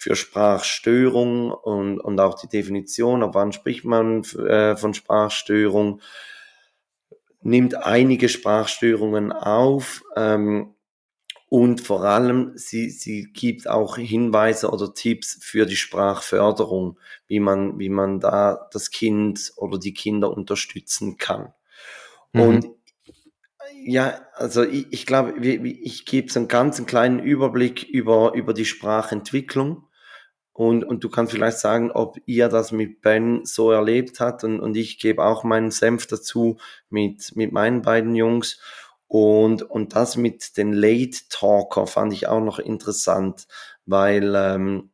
für 0.00 0.16
Sprachstörung 0.16 1.52
und, 1.52 2.00
und 2.00 2.18
auch 2.20 2.40
die 2.40 2.48
Definition, 2.48 3.22
ab 3.22 3.34
wann 3.34 3.52
spricht 3.52 3.84
man 3.84 4.24
äh, 4.24 4.74
von 4.74 4.94
Sprachstörung, 4.94 6.00
nimmt 7.42 7.74
einige 7.74 8.30
Sprachstörungen 8.30 9.30
auf. 9.30 10.02
Ähm, 10.16 10.74
und 11.50 11.82
vor 11.82 12.02
allem, 12.02 12.52
sie, 12.54 12.88
sie 12.88 13.30
gibt 13.30 13.68
auch 13.68 13.98
Hinweise 13.98 14.70
oder 14.70 14.94
Tipps 14.94 15.38
für 15.42 15.66
die 15.66 15.76
Sprachförderung, 15.76 16.98
wie 17.26 17.40
man, 17.40 17.78
wie 17.78 17.90
man 17.90 18.20
da 18.20 18.70
das 18.72 18.90
Kind 18.90 19.52
oder 19.56 19.78
die 19.78 19.92
Kinder 19.92 20.34
unterstützen 20.34 21.18
kann. 21.18 21.52
Mhm. 22.32 22.40
Und 22.40 22.66
ja, 23.84 24.18
also 24.32 24.62
ich, 24.62 24.86
ich 24.92 25.04
glaube, 25.04 25.34
ich, 25.46 25.60
ich 25.62 26.06
gebe 26.06 26.32
so 26.32 26.40
einen 26.40 26.48
ganz 26.48 26.82
kleinen 26.86 27.18
Überblick 27.18 27.82
über, 27.82 28.32
über 28.32 28.54
die 28.54 28.64
Sprachentwicklung. 28.64 29.84
Und, 30.60 30.84
und 30.84 31.02
du 31.02 31.08
kannst 31.08 31.32
vielleicht 31.32 31.56
sagen, 31.56 31.90
ob 31.90 32.18
ihr 32.26 32.50
das 32.50 32.70
mit 32.70 33.00
Ben 33.00 33.46
so 33.46 33.70
erlebt 33.70 34.20
habt. 34.20 34.44
Und, 34.44 34.60
und 34.60 34.76
ich 34.76 34.98
gebe 34.98 35.24
auch 35.24 35.42
meinen 35.42 35.70
Senf 35.70 36.06
dazu 36.06 36.58
mit, 36.90 37.34
mit 37.34 37.50
meinen 37.50 37.80
beiden 37.80 38.14
Jungs. 38.14 38.60
Und, 39.06 39.62
und 39.62 39.96
das 39.96 40.18
mit 40.18 40.58
den 40.58 40.74
Late 40.74 41.16
Talker 41.30 41.86
fand 41.86 42.12
ich 42.12 42.28
auch 42.28 42.42
noch 42.42 42.58
interessant, 42.58 43.46
weil, 43.86 44.34
ähm, 44.36 44.90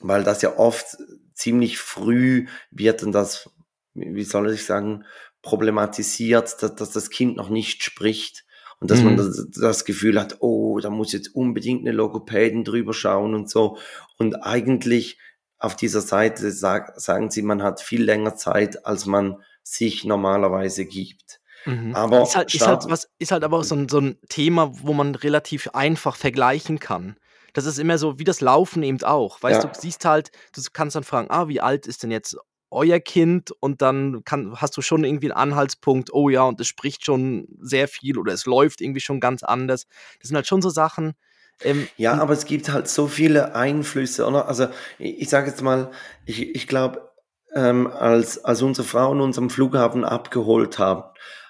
weil 0.00 0.24
das 0.24 0.40
ja 0.40 0.56
oft 0.56 0.96
ziemlich 1.34 1.76
früh 1.76 2.46
wird 2.70 3.02
und 3.02 3.12
das, 3.12 3.50
wie 3.92 4.24
soll 4.24 4.50
ich 4.50 4.64
sagen, 4.64 5.04
problematisiert, 5.42 6.62
dass, 6.62 6.74
dass 6.74 6.90
das 6.92 7.10
Kind 7.10 7.36
noch 7.36 7.50
nicht 7.50 7.82
spricht 7.82 8.45
und 8.80 8.90
dass 8.90 9.00
mhm. 9.00 9.04
man 9.04 9.16
das, 9.16 9.46
das, 9.50 9.84
Gefühl 9.84 10.20
hat, 10.20 10.36
oh, 10.40 10.78
da 10.80 10.90
muss 10.90 11.12
jetzt 11.12 11.34
unbedingt 11.34 11.82
eine 11.82 11.92
Logopädin 11.92 12.64
drüber 12.64 12.92
schauen 12.92 13.34
und 13.34 13.48
so. 13.48 13.78
Und 14.18 14.34
eigentlich 14.44 15.18
auf 15.58 15.76
dieser 15.76 16.02
Seite 16.02 16.50
sag, 16.52 17.00
sagen 17.00 17.30
sie, 17.30 17.42
man 17.42 17.62
hat 17.62 17.80
viel 17.80 18.02
länger 18.02 18.36
Zeit, 18.36 18.84
als 18.84 19.06
man 19.06 19.36
sich 19.62 20.04
normalerweise 20.04 20.84
gibt. 20.84 21.40
Mhm. 21.64 21.94
Aber 21.94 22.22
ist 22.22 22.36
halt, 22.36 22.54
ist, 22.54 22.66
halt 22.66 22.84
was, 22.88 23.08
ist 23.18 23.32
halt 23.32 23.44
aber 23.44 23.58
auch 23.58 23.64
so 23.64 23.74
ein, 23.74 23.88
so 23.88 23.98
ein 23.98 24.18
Thema, 24.28 24.70
wo 24.82 24.92
man 24.92 25.14
relativ 25.14 25.68
einfach 25.68 26.16
vergleichen 26.16 26.78
kann. 26.78 27.16
Das 27.54 27.64
ist 27.64 27.78
immer 27.78 27.96
so 27.96 28.18
wie 28.18 28.24
das 28.24 28.42
Laufen 28.42 28.82
eben 28.82 29.02
auch. 29.02 29.42
Weißt 29.42 29.64
ja. 29.64 29.70
du, 29.70 29.80
siehst 29.80 30.04
halt, 30.04 30.30
du 30.54 30.60
kannst 30.72 30.94
dann 30.94 31.04
fragen, 31.04 31.30
ah, 31.30 31.48
wie 31.48 31.62
alt 31.62 31.86
ist 31.86 32.02
denn 32.02 32.10
jetzt 32.10 32.36
euer 32.70 33.00
Kind? 33.00 33.52
Und 33.60 33.82
dann 33.82 34.24
kann, 34.24 34.54
hast 34.56 34.76
du 34.76 34.82
schon 34.82 35.04
irgendwie 35.04 35.32
einen 35.32 35.52
Anhaltspunkt, 35.52 36.12
oh 36.12 36.28
ja, 36.28 36.42
und 36.42 36.60
es 36.60 36.66
spricht 36.66 37.04
schon 37.04 37.48
sehr 37.60 37.88
viel 37.88 38.18
oder 38.18 38.32
es 38.32 38.46
läuft 38.46 38.80
irgendwie 38.80 39.00
schon 39.00 39.20
ganz 39.20 39.42
anders. 39.42 39.86
Das 40.20 40.28
sind 40.28 40.36
halt 40.36 40.46
schon 40.46 40.62
so 40.62 40.70
Sachen. 40.70 41.14
Ähm, 41.62 41.88
ja, 41.96 42.14
aber 42.14 42.34
es 42.34 42.44
gibt 42.44 42.70
halt 42.70 42.88
so 42.88 43.06
viele 43.06 43.54
Einflüsse, 43.54 44.26
oder? 44.26 44.48
Also 44.48 44.66
ich, 44.98 45.22
ich 45.22 45.28
sage 45.30 45.48
jetzt 45.48 45.62
mal, 45.62 45.90
ich, 46.26 46.54
ich 46.54 46.66
glaube, 46.66 47.10
ähm, 47.54 47.86
als, 47.86 48.44
als 48.44 48.62
unsere 48.62 48.86
Frauen 48.86 49.20
uns 49.20 49.38
am 49.38 49.48
Flughafen 49.48 50.04
abgeholt 50.04 50.78
haben, 50.78 51.04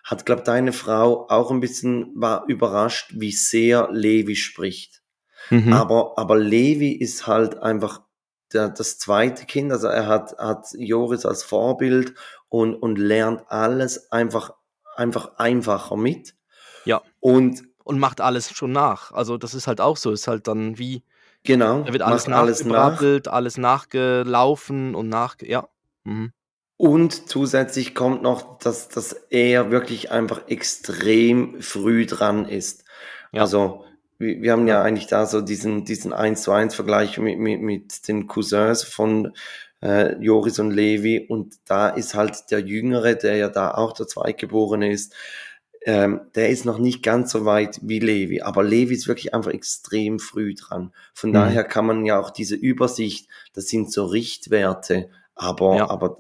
hat, 0.04 0.24
glaube 0.24 0.42
deine 0.42 0.72
Frau 0.72 1.26
auch 1.28 1.50
ein 1.50 1.58
bisschen 1.60 2.12
war 2.14 2.44
überrascht, 2.46 3.12
wie 3.16 3.32
sehr 3.32 3.88
Levi 3.90 4.36
spricht. 4.36 5.02
Mhm. 5.50 5.72
Aber, 5.72 6.14
aber 6.16 6.38
Levi 6.38 6.92
ist 6.92 7.26
halt 7.26 7.58
einfach 7.58 8.05
der, 8.52 8.68
das 8.68 8.98
zweite 8.98 9.46
Kind, 9.46 9.72
also 9.72 9.88
er 9.88 10.06
hat, 10.06 10.36
hat 10.38 10.68
Joris 10.76 11.26
als 11.26 11.42
Vorbild 11.42 12.14
und, 12.48 12.74
und 12.74 12.96
lernt 12.98 13.42
alles 13.48 14.10
einfach, 14.12 14.52
einfach 14.96 15.36
einfacher 15.36 15.96
mit. 15.96 16.34
Ja. 16.84 17.02
Und, 17.20 17.62
und 17.84 17.98
macht 17.98 18.20
alles 18.20 18.50
schon 18.50 18.72
nach. 18.72 19.12
Also 19.12 19.36
das 19.36 19.54
ist 19.54 19.66
halt 19.66 19.80
auch 19.80 19.96
so, 19.96 20.12
ist 20.12 20.28
halt 20.28 20.46
dann 20.46 20.78
wie, 20.78 21.02
genau, 21.42 21.82
da 21.82 21.92
wird 21.92 22.02
alles 22.02 22.28
nachgebrabbelt, 22.28 23.28
alles, 23.28 23.58
nach. 23.58 23.70
alles 23.70 23.92
nachgelaufen 23.92 24.94
und 24.94 25.08
nach, 25.08 25.36
ja. 25.40 25.68
Mhm. 26.04 26.32
Und 26.78 27.28
zusätzlich 27.30 27.94
kommt 27.94 28.22
noch, 28.22 28.58
dass, 28.58 28.88
dass 28.88 29.12
er 29.30 29.70
wirklich 29.70 30.10
einfach 30.10 30.46
extrem 30.48 31.62
früh 31.62 32.04
dran 32.04 32.46
ist. 32.46 32.84
Ja. 33.32 33.42
Also 33.42 33.84
wir, 34.18 34.42
wir 34.42 34.52
haben 34.52 34.66
ja 34.66 34.82
eigentlich 34.82 35.06
da 35.06 35.26
so 35.26 35.40
diesen, 35.40 35.84
diesen 35.84 36.12
1 36.12 36.42
zu 36.42 36.52
1 36.52 36.74
Vergleich 36.74 37.18
mit, 37.18 37.38
mit, 37.38 37.60
mit 37.60 38.08
den 38.08 38.26
Cousins 38.26 38.82
von 38.82 39.32
äh, 39.82 40.16
Joris 40.22 40.58
und 40.58 40.70
Levi 40.70 41.26
und 41.28 41.56
da 41.66 41.88
ist 41.88 42.14
halt 42.14 42.50
der 42.50 42.60
Jüngere, 42.60 43.14
der 43.14 43.36
ja 43.36 43.48
da 43.48 43.72
auch 43.72 43.92
der 43.92 44.06
Zweitgeborene 44.06 44.90
ist, 44.90 45.14
ähm, 45.84 46.22
der 46.34 46.48
ist 46.50 46.64
noch 46.64 46.78
nicht 46.78 47.02
ganz 47.02 47.30
so 47.30 47.44
weit 47.44 47.78
wie 47.82 48.00
Levi, 48.00 48.40
aber 48.40 48.64
Levi 48.64 48.94
ist 48.94 49.06
wirklich 49.06 49.34
einfach 49.34 49.52
extrem 49.52 50.18
früh 50.18 50.54
dran. 50.54 50.92
Von 51.14 51.30
mhm. 51.30 51.34
daher 51.34 51.64
kann 51.64 51.86
man 51.86 52.04
ja 52.04 52.18
auch 52.18 52.30
diese 52.30 52.56
Übersicht, 52.56 53.28
das 53.52 53.68
sind 53.68 53.92
so 53.92 54.06
Richtwerte, 54.06 55.10
aber, 55.34 55.76
ja. 55.76 55.90
aber 55.90 56.18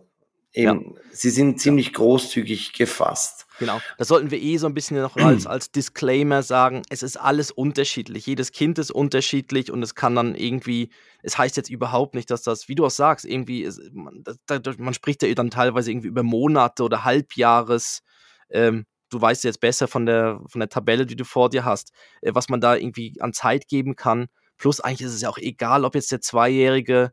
Eben, 0.56 0.94
ja. 0.94 1.00
sie 1.12 1.28
sind 1.28 1.60
ziemlich 1.60 1.92
großzügig 1.92 2.72
gefasst. 2.72 3.45
Genau. 3.58 3.80
Das 3.98 4.08
sollten 4.08 4.30
wir 4.30 4.40
eh 4.40 4.56
so 4.58 4.66
ein 4.66 4.74
bisschen 4.74 5.00
noch 5.00 5.16
als, 5.16 5.46
als 5.46 5.70
Disclaimer 5.70 6.42
sagen. 6.42 6.82
Es 6.90 7.02
ist 7.02 7.16
alles 7.16 7.50
unterschiedlich. 7.50 8.26
Jedes 8.26 8.52
Kind 8.52 8.78
ist 8.78 8.90
unterschiedlich 8.90 9.70
und 9.70 9.82
es 9.82 9.94
kann 9.94 10.14
dann 10.14 10.34
irgendwie, 10.34 10.90
es 11.22 11.38
heißt 11.38 11.56
jetzt 11.56 11.70
überhaupt 11.70 12.14
nicht, 12.14 12.30
dass 12.30 12.42
das, 12.42 12.68
wie 12.68 12.74
du 12.74 12.86
auch 12.86 12.90
sagst, 12.90 13.24
irgendwie, 13.24 13.62
ist, 13.62 13.80
man, 13.92 14.24
das, 14.46 14.78
man, 14.78 14.94
spricht 14.94 15.22
ja 15.22 15.32
dann 15.34 15.50
teilweise 15.50 15.90
irgendwie 15.90 16.08
über 16.08 16.22
Monate 16.22 16.82
oder 16.82 17.04
Halbjahres. 17.04 18.02
Ähm, 18.50 18.84
du 19.10 19.20
weißt 19.20 19.44
jetzt 19.44 19.60
besser 19.60 19.88
von 19.88 20.06
der, 20.06 20.40
von 20.48 20.60
der 20.60 20.68
Tabelle, 20.68 21.06
die 21.06 21.16
du 21.16 21.24
vor 21.24 21.48
dir 21.50 21.64
hast, 21.64 21.92
äh, 22.22 22.34
was 22.34 22.48
man 22.48 22.60
da 22.60 22.76
irgendwie 22.76 23.14
an 23.20 23.32
Zeit 23.32 23.68
geben 23.68 23.96
kann. 23.96 24.26
Plus 24.58 24.80
eigentlich 24.80 25.06
ist 25.06 25.14
es 25.14 25.20
ja 25.20 25.28
auch 25.28 25.38
egal, 25.38 25.84
ob 25.84 25.94
jetzt 25.94 26.12
der 26.12 26.20
Zweijährige 26.20 27.12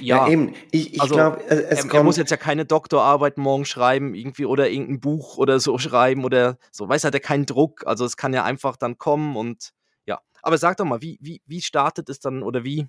ja, 0.00 0.26
ja, 0.26 0.28
eben. 0.28 0.54
Ich, 0.70 0.94
ich 0.94 1.00
also, 1.00 1.14
glaube, 1.14 1.44
es, 1.46 1.60
er, 1.60 1.76
kommt. 1.82 1.94
Er 1.94 2.02
muss 2.02 2.16
jetzt 2.16 2.30
ja 2.30 2.36
keine 2.36 2.64
Doktorarbeit 2.64 3.38
morgen 3.38 3.64
schreiben, 3.64 4.14
irgendwie 4.14 4.44
oder 4.44 4.68
irgendein 4.68 5.00
Buch 5.00 5.38
oder 5.38 5.60
so 5.60 5.78
schreiben 5.78 6.24
oder 6.24 6.58
so. 6.70 6.88
Weiß 6.88 7.04
hat 7.04 7.14
er 7.14 7.20
keinen 7.20 7.46
Druck. 7.46 7.86
Also 7.86 8.04
es 8.04 8.16
kann 8.16 8.32
ja 8.32 8.44
einfach 8.44 8.76
dann 8.76 8.98
kommen 8.98 9.36
und 9.36 9.70
ja. 10.06 10.20
Aber 10.42 10.58
sag 10.58 10.76
doch 10.76 10.84
mal, 10.84 11.02
wie, 11.02 11.18
wie, 11.20 11.42
wie 11.46 11.60
startet 11.60 12.08
es 12.08 12.20
dann 12.20 12.42
oder 12.42 12.64
wie 12.64 12.88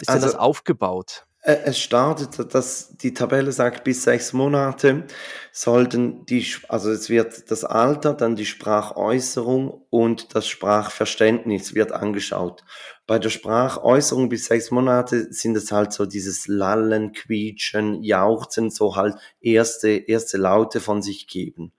ist 0.00 0.08
also, 0.08 0.20
denn 0.20 0.32
das 0.32 0.40
aufgebaut? 0.40 1.26
Äh, 1.42 1.58
es 1.64 1.78
startet, 1.78 2.54
dass 2.54 2.96
die 2.96 3.14
Tabelle 3.14 3.50
sagt, 3.50 3.82
bis 3.84 4.04
sechs 4.04 4.32
Monate 4.32 5.04
sollten 5.50 6.24
die, 6.26 6.46
also 6.68 6.90
es 6.90 7.10
wird 7.10 7.50
das 7.50 7.64
Alter, 7.64 8.14
dann 8.14 8.36
die 8.36 8.46
Sprachäußerung 8.46 9.84
und 9.90 10.34
das 10.34 10.46
Sprachverständnis 10.46 11.74
wird 11.74 11.90
angeschaut. 11.92 12.62
Bei 13.08 13.18
der 13.18 13.30
Sprachäußerung 13.30 14.28
bis 14.28 14.46
sechs 14.46 14.70
Monate 14.70 15.32
sind 15.32 15.56
es 15.56 15.72
halt 15.72 15.92
so 15.92 16.06
dieses 16.06 16.46
Lallen, 16.46 17.12
Quietschen, 17.12 18.04
Jauchzen, 18.04 18.70
so 18.70 18.94
halt 18.94 19.16
erste, 19.40 19.88
erste 19.90 20.38
Laute 20.38 20.80
von 20.80 21.02
sich 21.02 21.26
geben. 21.26 21.72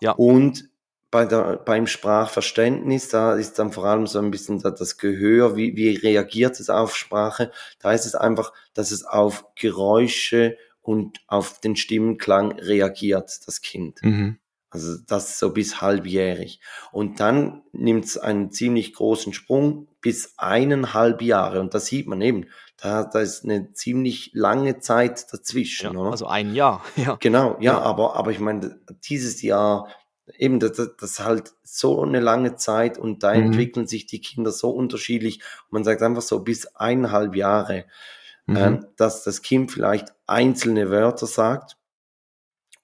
Ja. 0.00 0.12
Und 0.12 0.71
bei 1.12 1.26
der, 1.26 1.58
beim 1.58 1.86
Sprachverständnis, 1.86 3.10
da 3.10 3.34
ist 3.34 3.58
dann 3.58 3.70
vor 3.70 3.84
allem 3.84 4.06
so 4.06 4.18
ein 4.18 4.30
bisschen 4.30 4.60
das 4.60 4.96
Gehör, 4.96 5.56
wie, 5.56 5.76
wie 5.76 5.94
reagiert 5.94 6.58
es 6.58 6.70
auf 6.70 6.96
Sprache. 6.96 7.52
Da 7.78 7.92
ist 7.92 8.06
es 8.06 8.14
einfach, 8.14 8.52
dass 8.72 8.90
es 8.90 9.04
auf 9.04 9.44
Geräusche 9.54 10.56
und 10.80 11.20
auf 11.26 11.60
den 11.60 11.76
Stimmenklang 11.76 12.52
reagiert, 12.52 13.46
das 13.46 13.60
Kind. 13.60 14.02
Mhm. 14.02 14.38
Also 14.70 14.96
das 15.06 15.38
so 15.38 15.52
bis 15.52 15.82
halbjährig. 15.82 16.60
Und 16.92 17.20
dann 17.20 17.60
nimmt 17.72 18.06
es 18.06 18.16
einen 18.16 18.50
ziemlich 18.50 18.94
großen 18.94 19.34
Sprung 19.34 19.88
bis 20.00 20.32
eineinhalb 20.38 21.20
Jahre. 21.20 21.60
Und 21.60 21.74
da 21.74 21.78
sieht 21.78 22.06
man 22.06 22.22
eben, 22.22 22.46
da, 22.78 23.04
da 23.04 23.20
ist 23.20 23.44
eine 23.44 23.74
ziemlich 23.74 24.30
lange 24.32 24.80
Zeit 24.80 25.30
dazwischen. 25.30 25.92
Ja, 25.92 26.10
also 26.10 26.26
ein 26.26 26.54
Jahr, 26.54 26.82
ja. 26.96 27.16
Genau, 27.20 27.58
ja, 27.60 27.74
ja, 27.74 27.80
Aber, 27.82 28.16
aber 28.16 28.30
ich 28.30 28.40
meine, 28.40 28.80
dieses 29.04 29.42
Jahr 29.42 29.88
eben, 30.42 30.58
das, 30.58 30.72
das 30.72 30.90
ist 31.00 31.20
halt 31.20 31.54
so 31.62 32.02
eine 32.02 32.18
lange 32.18 32.56
Zeit 32.56 32.98
und 32.98 33.22
da 33.22 33.32
mhm. 33.32 33.46
entwickeln 33.46 33.86
sich 33.86 34.06
die 34.06 34.20
Kinder 34.20 34.50
so 34.50 34.70
unterschiedlich. 34.70 35.40
Man 35.70 35.84
sagt 35.84 36.02
einfach 36.02 36.22
so 36.22 36.40
bis 36.40 36.66
eineinhalb 36.74 37.36
Jahre, 37.36 37.86
mhm. 38.46 38.56
ähm, 38.56 38.86
dass 38.96 39.22
das 39.22 39.42
Kind 39.42 39.70
vielleicht 39.70 40.08
einzelne 40.26 40.90
Wörter 40.90 41.26
sagt 41.26 41.78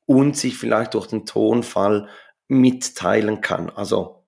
und 0.06 0.36
sich 0.36 0.56
vielleicht 0.56 0.94
durch 0.94 1.08
den 1.08 1.26
Tonfall 1.26 2.08
mitteilen 2.46 3.40
kann. 3.40 3.70
Also 3.70 4.24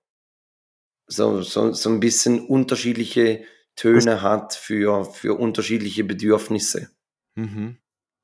so, 1.06 1.40
so, 1.42 1.72
so 1.72 1.88
ein 1.88 2.00
bisschen 2.00 2.44
unterschiedliche 2.44 3.44
Töne 3.76 4.22
hat 4.22 4.54
für, 4.54 5.04
für 5.04 5.38
unterschiedliche 5.38 6.02
Bedürfnisse. 6.04 6.90
Mhm. 7.36 7.78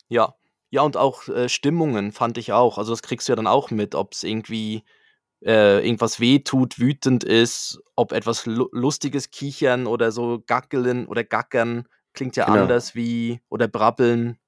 Ja, 0.09 0.35
ja, 0.71 0.83
und 0.83 0.97
auch 0.97 1.29
äh, 1.29 1.49
Stimmungen 1.49 2.13
fand 2.13 2.39
ich 2.39 2.53
auch. 2.53 2.77
Also 2.77 2.93
das 2.93 3.03
kriegst 3.03 3.29
du 3.29 3.33
ja 3.33 3.37
dann 3.37 3.47
auch 3.47 3.71
mit, 3.71 3.95
ob 3.95 4.13
es 4.13 4.25
irgendwie 4.25 4.83
äh, 5.47 5.79
irgendwas 5.85 6.19
wehtut, 6.19 6.79
wütend 6.79 7.25
ist, 7.25 7.81
ob 7.95 8.13
etwas 8.13 8.47
lu 8.47 8.69
lustiges 8.73 9.31
Kichern 9.31 9.87
oder 9.87 10.11
so 10.11 10.43
gackeln 10.45 11.07
oder 11.07 11.25
gackern 11.25 11.87
klingt 12.13 12.35
ja 12.37 12.47
genau. 12.47 12.63
anders 12.63 12.95
wie 12.95 13.41
oder 13.49 13.69
brabbeln. 13.69 14.39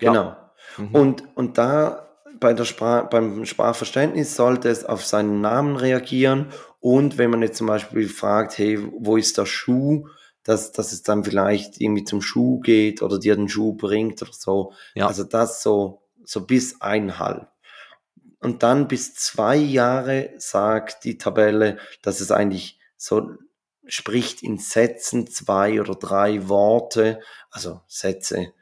Ja. 0.00 0.12
Genau. 0.12 0.36
Mhm. 0.76 0.94
Und, 0.94 1.36
und 1.36 1.58
da 1.58 2.08
bei 2.38 2.52
der 2.52 2.64
Sprach, 2.64 3.08
beim 3.08 3.44
Sprachverständnis 3.46 4.36
sollte 4.36 4.68
es 4.68 4.84
auf 4.84 5.04
seinen 5.04 5.40
Namen 5.40 5.76
reagieren 5.76 6.46
und 6.78 7.18
wenn 7.18 7.30
man 7.30 7.42
jetzt 7.42 7.58
zum 7.58 7.66
Beispiel 7.66 8.08
fragt, 8.08 8.58
hey, 8.58 8.78
wo 8.98 9.16
ist 9.16 9.38
der 9.38 9.46
Schuh, 9.46 10.06
dass, 10.44 10.70
dass 10.72 10.92
es 10.92 11.02
dann 11.02 11.24
vielleicht 11.24 11.80
irgendwie 11.80 12.04
zum 12.04 12.22
Schuh 12.22 12.60
geht 12.60 13.02
oder 13.02 13.18
dir 13.18 13.34
den 13.34 13.48
Schuh 13.48 13.74
bringt 13.74 14.22
oder 14.22 14.32
so. 14.32 14.72
Ja. 14.94 15.08
Also 15.08 15.24
das 15.24 15.62
so, 15.62 16.02
so 16.24 16.46
bis 16.46 16.80
einhalb. 16.80 17.48
Und 18.40 18.62
dann 18.62 18.86
bis 18.88 19.14
zwei 19.14 19.56
Jahre 19.56 20.30
sagt 20.38 21.04
die 21.04 21.18
Tabelle, 21.18 21.78
dass 22.02 22.20
es 22.20 22.30
eigentlich 22.30 22.78
so 22.96 23.30
spricht 23.86 24.42
in 24.42 24.58
Sätzen 24.58 25.26
zwei 25.26 25.80
oder 25.80 25.94
drei 25.94 26.48
Worte, 26.48 27.20
also 27.50 27.80
Sätze, 27.86 28.52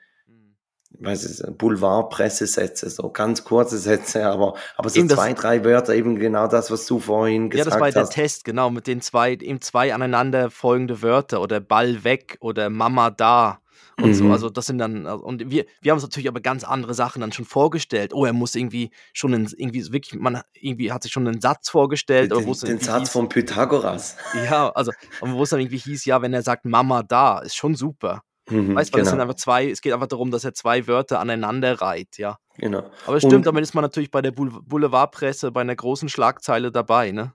ich 0.99 1.05
weiß 1.05 1.25
es, 1.25 1.43
Boulevardpressesätze, 1.59 2.89
so 2.89 3.11
ganz 3.11 3.45
kurze 3.45 3.77
Sätze, 3.79 4.25
aber, 4.27 4.55
aber 4.77 4.89
so 4.89 4.99
Eben 5.01 5.09
das- 5.09 5.19
zwei, 5.19 5.35
drei 5.35 5.65
Wörter, 5.65 5.95
eben 5.95 6.17
genau 6.17 6.47
das, 6.47 6.71
was 6.71 6.87
du 6.87 7.01
vorhin 7.01 7.45
Ja, 7.45 7.49
gesagt 7.51 7.67
das 7.75 7.81
war 7.81 7.91
der 7.91 8.03
hast. 8.03 8.13
Test, 8.13 8.45
genau, 8.45 8.71
mit 8.71 8.87
den 8.87 9.01
zwei, 9.03 9.33
eben 9.33 9.61
zwei 9.61 9.93
aneinander 9.93 10.51
folgende 10.51 11.03
Wörter 11.03 11.41
oder 11.43 11.61
Ball 11.61 12.05
weg 12.05 12.39
oder 12.41 12.71
Mama 12.71 13.11
da 13.11 13.61
und 14.01 14.15
so. 14.15 14.25
Mhm. 14.25 14.33
Also 14.33 14.51
das 14.51 14.67
sind 14.67 14.79
dann, 14.79 15.07
und 15.07 15.51
wir, 15.51 15.65
wir 15.81 15.91
haben 15.91 15.97
uns 15.97 16.03
natürlich 16.03 16.29
aber 16.29 16.41
ganz 16.41 16.65
andere 16.65 16.95
Sachen 16.95 17.21
dann 17.21 17.33
schon 17.33 17.45
vorgestellt. 17.45 18.13
Oh, 18.13 18.25
er 18.25 18.33
muss 18.33 18.55
irgendwie 18.55 18.91
schon 19.13 19.35
einen, 19.35 19.49
irgendwie 19.57 19.81
so 19.81 19.93
wirklich, 19.93 20.21
man 20.21 20.43
irgendwie 20.55 20.93
hat 20.93 21.03
sich 21.03 21.13
schon 21.13 21.27
einen 21.27 21.41
Satz 21.41 21.71
vorgestellt, 21.71 22.31
den, 22.31 22.45
dann 22.45 22.53
den 22.69 22.81
Satz 22.81 23.01
hieß, 23.01 23.11
von 23.11 23.29
Pythagoras. 23.29 24.17
ja, 24.45 24.69
also, 24.71 24.93
wo 25.21 25.43
es 25.43 25.51
dann 25.51 25.61
irgendwie 25.61 25.79
hieß, 25.79 26.05
ja, 26.05 26.21
wenn 26.23 26.35
er 26.35 26.43
sagt 26.43 26.65
Mama 26.67 27.03
da, 27.03 27.39
ist 27.39 27.57
schon 27.57 27.75
super. 27.75 28.23
Mhm, 28.49 28.77
Weißt 28.77 28.91
du, 28.91 28.95
weil 28.95 29.01
das 29.01 29.09
sind 29.09 29.19
genau, 29.19 29.23
einfach 29.23 29.35
zwei, 29.35 29.69
es 29.71 29.81
geht 29.81 29.93
einfach 29.93 30.07
darum, 30.07 30.31
dass 30.31 30.45
er 30.45 30.55
zwei 30.55 30.87
Wörter 30.87 31.19
aneinander 31.19 31.81
reiht, 31.81 32.17
ja. 32.19 32.39
genau. 32.59 32.89
Aber 33.07 33.17
es 33.17 33.23
stimmt, 33.23 33.35
Und- 33.35 33.47
damit 33.47 33.63
ist 33.63 33.75
man 33.75 33.83
natürlich 33.83 34.11
bei 34.11 34.23
der 34.23 34.31
Boule- 34.31 34.61
Boulevardpresse 34.63 35.51
bei 35.51 35.63
einer 35.63 35.75
großen 35.75 36.09
Schlagzeile 36.09 36.71
dabei, 36.71 37.11
ne? 37.11 37.33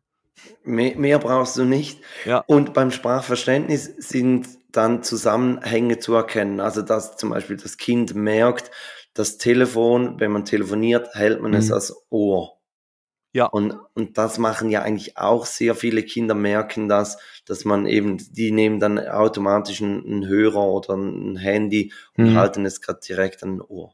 Mehr, 0.63 0.95
mehr 0.95 1.19
brauchst 1.19 1.57
du 1.57 1.65
nicht. 1.65 1.99
Ja. 2.25 2.43
Und 2.47 2.73
beim 2.73 2.91
Sprachverständnis 2.91 3.85
sind 3.97 4.47
dann 4.71 5.03
Zusammenhänge 5.03 5.99
zu 5.99 6.13
erkennen. 6.15 6.59
Also 6.59 6.81
dass 6.81 7.17
zum 7.17 7.29
Beispiel 7.31 7.57
das 7.57 7.77
Kind 7.77 8.15
merkt, 8.15 8.71
das 9.13 9.37
Telefon, 9.37 10.19
wenn 10.19 10.31
man 10.31 10.45
telefoniert, 10.45 11.13
hält 11.15 11.41
man 11.41 11.53
es 11.53 11.69
Mhm. 11.69 11.73
als 11.73 11.93
Ohr. 12.09 12.57
Ja. 13.33 13.45
Und, 13.47 13.77
und 13.95 14.17
das 14.17 14.37
machen 14.39 14.69
ja 14.69 14.81
eigentlich 14.81 15.17
auch 15.17 15.45
sehr 15.45 15.75
viele 15.75 16.03
Kinder, 16.03 16.35
merken 16.35 16.89
das, 16.89 17.17
dass 17.45 17.65
man 17.65 17.85
eben, 17.85 18.17
die 18.33 18.51
nehmen 18.51 18.79
dann 18.79 18.99
automatisch 18.99 19.81
einen, 19.81 20.05
einen 20.05 20.27
Hörer 20.27 20.63
oder 20.65 20.95
ein 20.95 21.37
Handy 21.37 21.93
und 22.17 22.33
Mhm. 22.33 22.35
halten 22.35 22.65
es 22.65 22.81
gerade 22.81 22.99
direkt 23.07 23.43
an 23.43 23.53
den 23.57 23.61
Ohr. 23.61 23.93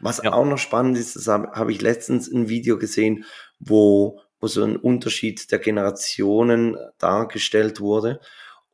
Was 0.00 0.22
Ja. 0.22 0.32
auch 0.32 0.44
noch 0.46 0.58
spannend 0.58 0.98
ist, 0.98 1.16
das 1.16 1.28
habe 1.28 1.50
hab 1.52 1.68
ich 1.68 1.80
letztens 1.82 2.28
ein 2.32 2.48
Video 2.48 2.78
gesehen, 2.78 3.24
wo, 3.58 4.20
wo 4.40 4.46
so 4.46 4.62
ein 4.64 4.76
Unterschied 4.76 5.50
der 5.52 5.58
Generationen 5.58 6.76
dargestellt 6.98 7.80
wurde. 7.80 8.20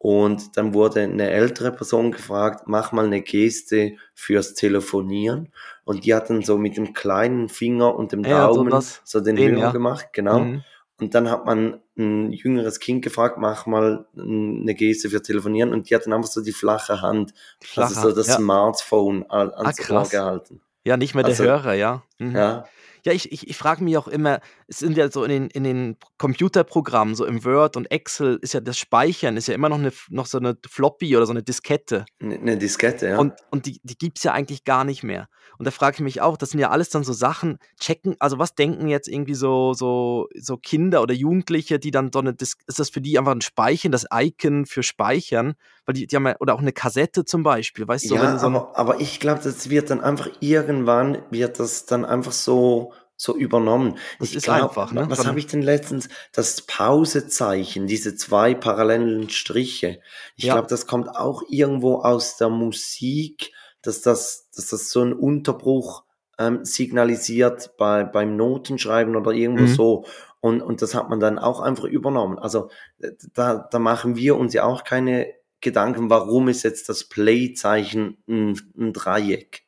Und 0.05 0.57
dann 0.57 0.75
wurde 0.75 1.03
eine 1.03 1.31
ältere 1.31 1.71
Person 1.71 2.11
gefragt, 2.11 2.65
mach 2.67 2.91
mal 2.91 3.07
eine 3.07 3.23
Geste 3.23 3.93
fürs 4.15 4.55
Telefonieren. 4.55 5.53
Und 5.85 6.05
die 6.05 6.13
hat 6.13 6.29
dann 6.29 6.43
so 6.43 6.59
mit 6.59 6.77
dem 6.77 6.93
kleinen 6.93 7.49
Finger 7.49 7.95
und 7.95 8.11
dem 8.11 8.25
Ja, 8.25 8.49
so 8.49 8.55
Daumen 8.57 8.71
das- 8.71 9.01
so 9.05 9.21
den 9.21 9.39
Hörer 9.39 9.59
ja. 9.59 9.71
gemacht, 9.71 10.09
genau. 10.13 10.41
Mhm. 10.41 10.65
Und 11.01 11.15
dann 11.15 11.31
hat 11.31 11.47
man 11.47 11.81
ein 11.97 12.33
jüngeres 12.33 12.81
Kind 12.81 13.03
gefragt, 13.05 13.37
mach 13.39 13.67
mal 13.67 14.05
eine 14.17 14.75
Geste 14.75 15.09
für 15.09 15.23
Telefonieren. 15.23 15.73
Und 15.73 15.89
die 15.89 15.95
hat 15.95 16.05
dann 16.07 16.15
einfach 16.15 16.29
so 16.31 16.43
die 16.43 16.51
flache 16.53 17.01
Hand, 17.01 17.33
also 17.77 18.01
so 18.09 18.13
das 18.13 18.27
ja. 18.27 18.35
Smartphone 18.39 19.25
an- 19.31 19.53
ans 19.55 19.79
Ohr 19.79 19.85
krass. 19.87 20.11
gehalten. 20.11 20.61
ja, 20.85 20.97
nicht 20.97 21.15
mehr 21.15 21.23
der 21.23 21.31
Also- 21.31 21.45
Hörer, 21.45 21.75
ja. 21.75 22.03
Mhm. 22.19 22.35
Ja, 22.35 22.65
Ja, 23.05 23.13
ich, 23.13 23.33
ich, 23.33 23.49
ich 23.49 23.57
frage 23.57 23.83
mich 23.83 23.97
auch 23.97 24.07
immer, 24.07 24.39
es 24.73 24.79
sind 24.79 24.97
ja 24.97 25.11
so 25.11 25.23
in 25.23 25.31
den, 25.31 25.47
in 25.49 25.65
den 25.65 25.97
Computerprogrammen, 26.17 27.15
so 27.15 27.27
im 27.27 27.45
Word 27.45 27.77
und 27.77 27.91
Excel, 27.91 28.39
ist 28.41 28.55
ja 28.55 28.61
das 28.61 28.79
Speichern, 28.79 29.37
ist 29.37 29.47
ja 29.49 29.55
immer 29.55 29.69
noch, 29.69 29.79
eine, 29.79 29.93
noch 30.09 30.25
so 30.25 30.39
eine 30.39 30.57
Floppy 30.67 31.15
oder 31.15 31.27
so 31.27 31.33
eine 31.33 31.43
Diskette. 31.43 32.07
eine 32.21 32.37
eine 32.37 32.57
Diskette, 32.57 33.07
ja. 33.09 33.19
Und, 33.19 33.35
und 33.51 33.67
die, 33.67 33.81
die 33.83 33.97
gibt 33.99 34.17
es 34.17 34.25
ja 34.25 34.33
eigentlich 34.33 34.65
gar 34.65 34.85
nicht 34.85 35.03
mehr. 35.03 35.29
Und 35.59 35.67
da 35.67 35.71
frage 35.71 35.97
ich 35.97 36.01
mich 36.01 36.21
auch, 36.23 36.39
das 36.39 36.51
sind 36.51 36.61
ja 36.61 36.71
alles 36.71 36.89
dann 36.89 37.05
so 37.05 37.13
Sachen, 37.13 37.59
checken, 37.79 38.17
also 38.19 38.39
was 38.39 38.55
denken 38.55 38.89
jetzt 38.89 39.09
irgendwie 39.09 39.35
so, 39.35 39.75
so, 39.75 40.27
so 40.35 40.57
Kinder 40.57 41.03
oder 41.03 41.13
Jugendliche, 41.15 41.79
die 41.79 41.91
dann 41.91 42.11
so 42.11 42.21
eine, 42.21 42.33
Dis 42.33 42.55
ist 42.67 42.79
das 42.79 42.89
für 42.89 43.03
die 43.03 43.19
einfach 43.19 43.33
ein 43.33 43.43
Speichern, 43.43 43.93
das 43.93 44.07
Icon 44.11 44.65
für 44.65 44.83
Speichern? 44.83 45.53
Weil 45.85 45.95
die, 45.95 46.07
die 46.07 46.17
haben 46.17 46.27
ja, 46.27 46.37
oder 46.41 46.55
auch 46.55 46.61
eine 46.61 46.73
Kassette 46.73 47.25
zum 47.27 47.43
Beispiel, 47.43 47.87
weißt 47.87 48.11
du, 48.11 48.15
ja, 48.15 48.39
so 48.39 48.47
ein- 48.47 48.55
aber, 48.55 48.77
aber 48.79 49.01
ich 49.01 49.21
glaube, 49.21 49.41
das 49.45 49.69
wird 49.69 49.91
dann 49.91 50.01
einfach 50.01 50.31
irgendwann, 50.41 51.19
wird 51.31 51.61
das 51.61 51.85
dann 51.85 52.05
einfach 52.05 52.33
so, 52.33 52.93
so 53.23 53.37
übernommen. 53.37 53.99
Das 54.19 54.31
ich 54.31 54.37
ist 54.39 54.43
glaub, 54.45 54.71
einfach, 54.71 54.91
ne? 54.93 55.09
Was 55.09 55.25
habe 55.27 55.39
ich 55.39 55.47
denn 55.47 55.63
letztens? 55.63 56.09
Das 56.33 56.63
Pausezeichen, 56.63 57.87
diese 57.87 58.17
zwei 58.17 58.53
parallelen 58.55 59.31
Striche. 59.31 60.01
Ich 60.35 60.45
Ja. 60.45 60.55
glaube, 60.55 60.67
das 60.67 60.89
kommt 60.89 61.09
auch 61.09 61.43
irgendwo 61.49 61.99
aus 61.99 62.37
der 62.37 62.49
Musik, 62.49 63.53
dass 63.81 64.01
das, 64.01 64.51
dass 64.57 64.67
das 64.69 64.91
so 64.91 65.03
ein 65.03 65.13
Unterbruch 65.13 66.03
ähm, 66.39 66.65
signalisiert 66.65 67.77
bei, 67.79 68.03
beim 68.03 68.37
Notenschreiben 68.37 69.15
oder 69.15 69.31
irgendwo 69.31 69.65
Mhm. 69.65 69.69
so. 69.69 70.05
Und, 70.41 70.61
und 70.61 70.83
das 70.83 70.95
hat 70.97 71.09
man 71.09 71.21
dann 71.21 71.39
auch 71.39 71.61
einfach 71.61 71.85
übernommen. 71.85 72.41
Also 72.41 72.71
äh, 72.99 73.13
da, 73.35 73.69
da 73.71 73.79
machen 73.79 74.17
wir 74.17 74.37
uns 74.37 74.53
ja 74.53 74.65
auch 74.65 74.83
keine 74.83 75.33
Gedanken, 75.61 76.11
warum 76.11 76.49
ist 76.49 76.65
jetzt 76.65 76.89
das 76.89 77.05
Play-Zeichen 77.05 78.19
ein, 78.29 78.61
ein 78.77 78.93
Dreieck, 78.93 79.63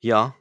ja, 0.00 0.34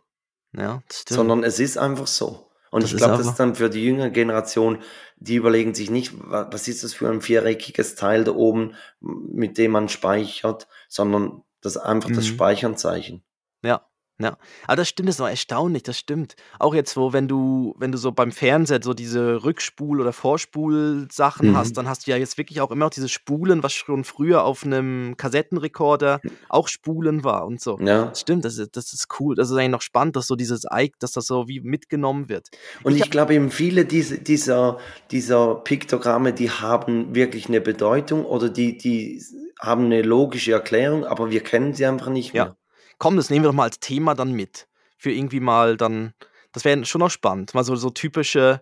ja, 0.51 0.81
das 0.89 1.01
stimmt. 1.01 1.15
sondern 1.15 1.43
es 1.45 1.59
ist 1.61 1.77
einfach 1.77 2.07
so. 2.07 2.48
Und 2.71 2.83
Das 2.83 2.91
ich 2.91 2.97
glaube, 2.97 3.17
das 3.17 3.27
ist 3.27 3.39
dann 3.39 3.55
für 3.55 3.69
die 3.69 3.83
jüngere 3.83 4.09
Generation, 4.11 4.79
die 5.17 5.35
überlegen 5.35 5.73
sich 5.73 5.89
nicht, 5.89 6.13
wa- 6.29 6.47
was 6.51 6.67
ist 6.67 6.83
das 6.83 6.93
für 6.93 7.09
ein 7.09 7.21
viereckiges 7.21 7.95
Teil 7.95 8.23
da 8.23 8.33
oben, 8.33 8.75
mit 9.01 9.57
dem 9.57 9.71
man 9.71 9.89
speichert, 9.89 10.67
sondern 10.87 11.43
das 11.61 11.77
einfach 11.77 12.09
das 12.11 12.25
Mhm. 12.25 12.29
Speichernzeichen. 12.33 13.23
Ja, 13.63 13.88
ja. 14.19 14.37
Aber 14.67 14.75
das 14.75 14.89
stimmt, 14.89 15.09
das 15.09 15.15
ist 15.15 15.19
noch 15.19 15.27
erstaunlich, 15.29 15.83
das 15.83 15.97
stimmt. 15.97 16.35
Auch 16.59 16.73
jetzt, 16.75 16.95
wo, 16.97 17.13
wenn 17.13 17.27
du, 17.27 17.75
wenn 17.77 17.91
du 17.91 17.97
so 17.97 18.11
beim 18.11 18.31
Fernseher 18.31 18.79
so 18.83 18.93
diese 18.93 19.37
Rückspul- 19.43 19.99
oder 20.01 20.13
Vorspul-Sachen 20.13 21.49
Mhm. 21.51 21.57
hast, 21.57 21.77
dann 21.77 21.87
hast 21.87 22.05
du 22.07 22.11
ja 22.11 22.17
jetzt 22.17 22.37
wirklich 22.37 22.61
auch 22.61 22.71
immer 22.71 22.85
noch 22.85 22.89
dieses 22.91 23.11
Spulen, 23.11 23.63
was 23.63 23.73
schon 23.73 24.03
früher 24.03 24.43
auf 24.43 24.63
einem 24.65 25.15
Kassettenrekorder 25.17 26.19
auch 26.49 26.67
Spulen 26.67 27.23
war 27.23 27.45
und 27.45 27.61
so. 27.61 27.79
Ja. 27.79 28.05
Das 28.05 28.21
stimmt, 28.21 28.45
das 28.45 28.57
ist, 28.57 28.75
das 28.75 28.93
ist 28.93 29.07
cool. 29.19 29.35
Das 29.35 29.49
ist 29.49 29.55
eigentlich 29.57 29.69
noch 29.71 29.81
spannend, 29.81 30.15
dass 30.15 30.27
so 30.27 30.35
dieses 30.35 30.65
Ike, 30.71 30.95
dass 30.99 31.11
das 31.13 31.25
so 31.25 31.47
wie 31.47 31.61
mitgenommen 31.61 32.29
wird. 32.29 32.47
Und 32.83 32.93
Ich 32.95 33.01
ich, 33.03 33.11
glaube 33.11 33.33
eben 33.33 33.51
viele 33.51 33.85
diese, 33.85 34.19
dieser, 34.19 34.77
dieser 35.11 35.55
Piktogramme, 35.55 36.33
die 36.33 36.49
haben 36.51 37.15
wirklich 37.15 37.47
eine 37.47 37.61
Bedeutung 37.61 38.25
oder 38.25 38.49
die, 38.49 38.77
die 38.77 39.23
haben 39.59 39.85
eine 39.85 40.01
logische 40.01 40.51
Erklärung, 40.53 41.05
aber 41.05 41.31
wir 41.31 41.41
kennen 41.41 41.73
sie 41.73 41.85
einfach 41.85 42.09
nicht 42.09 42.33
Ja. 42.33 42.45
mehr. 42.45 42.55
Komm, 42.99 43.15
das 43.15 43.31
nehmen 43.31 43.43
wir 43.43 43.49
doch 43.49 43.55
mal 43.55 43.63
als 43.63 43.79
Thema 43.79 44.13
dann 44.13 44.33
mit. 44.33 44.67
Für 44.97 45.11
irgendwie 45.11 45.39
mal 45.39 45.77
dann, 45.77 46.13
das 46.51 46.65
wäre 46.65 46.85
schon 46.85 46.99
noch 46.99 47.09
spannend. 47.09 47.55
Mal 47.55 47.63
so, 47.63 47.75
so 47.75 47.89
typische, 47.89 48.61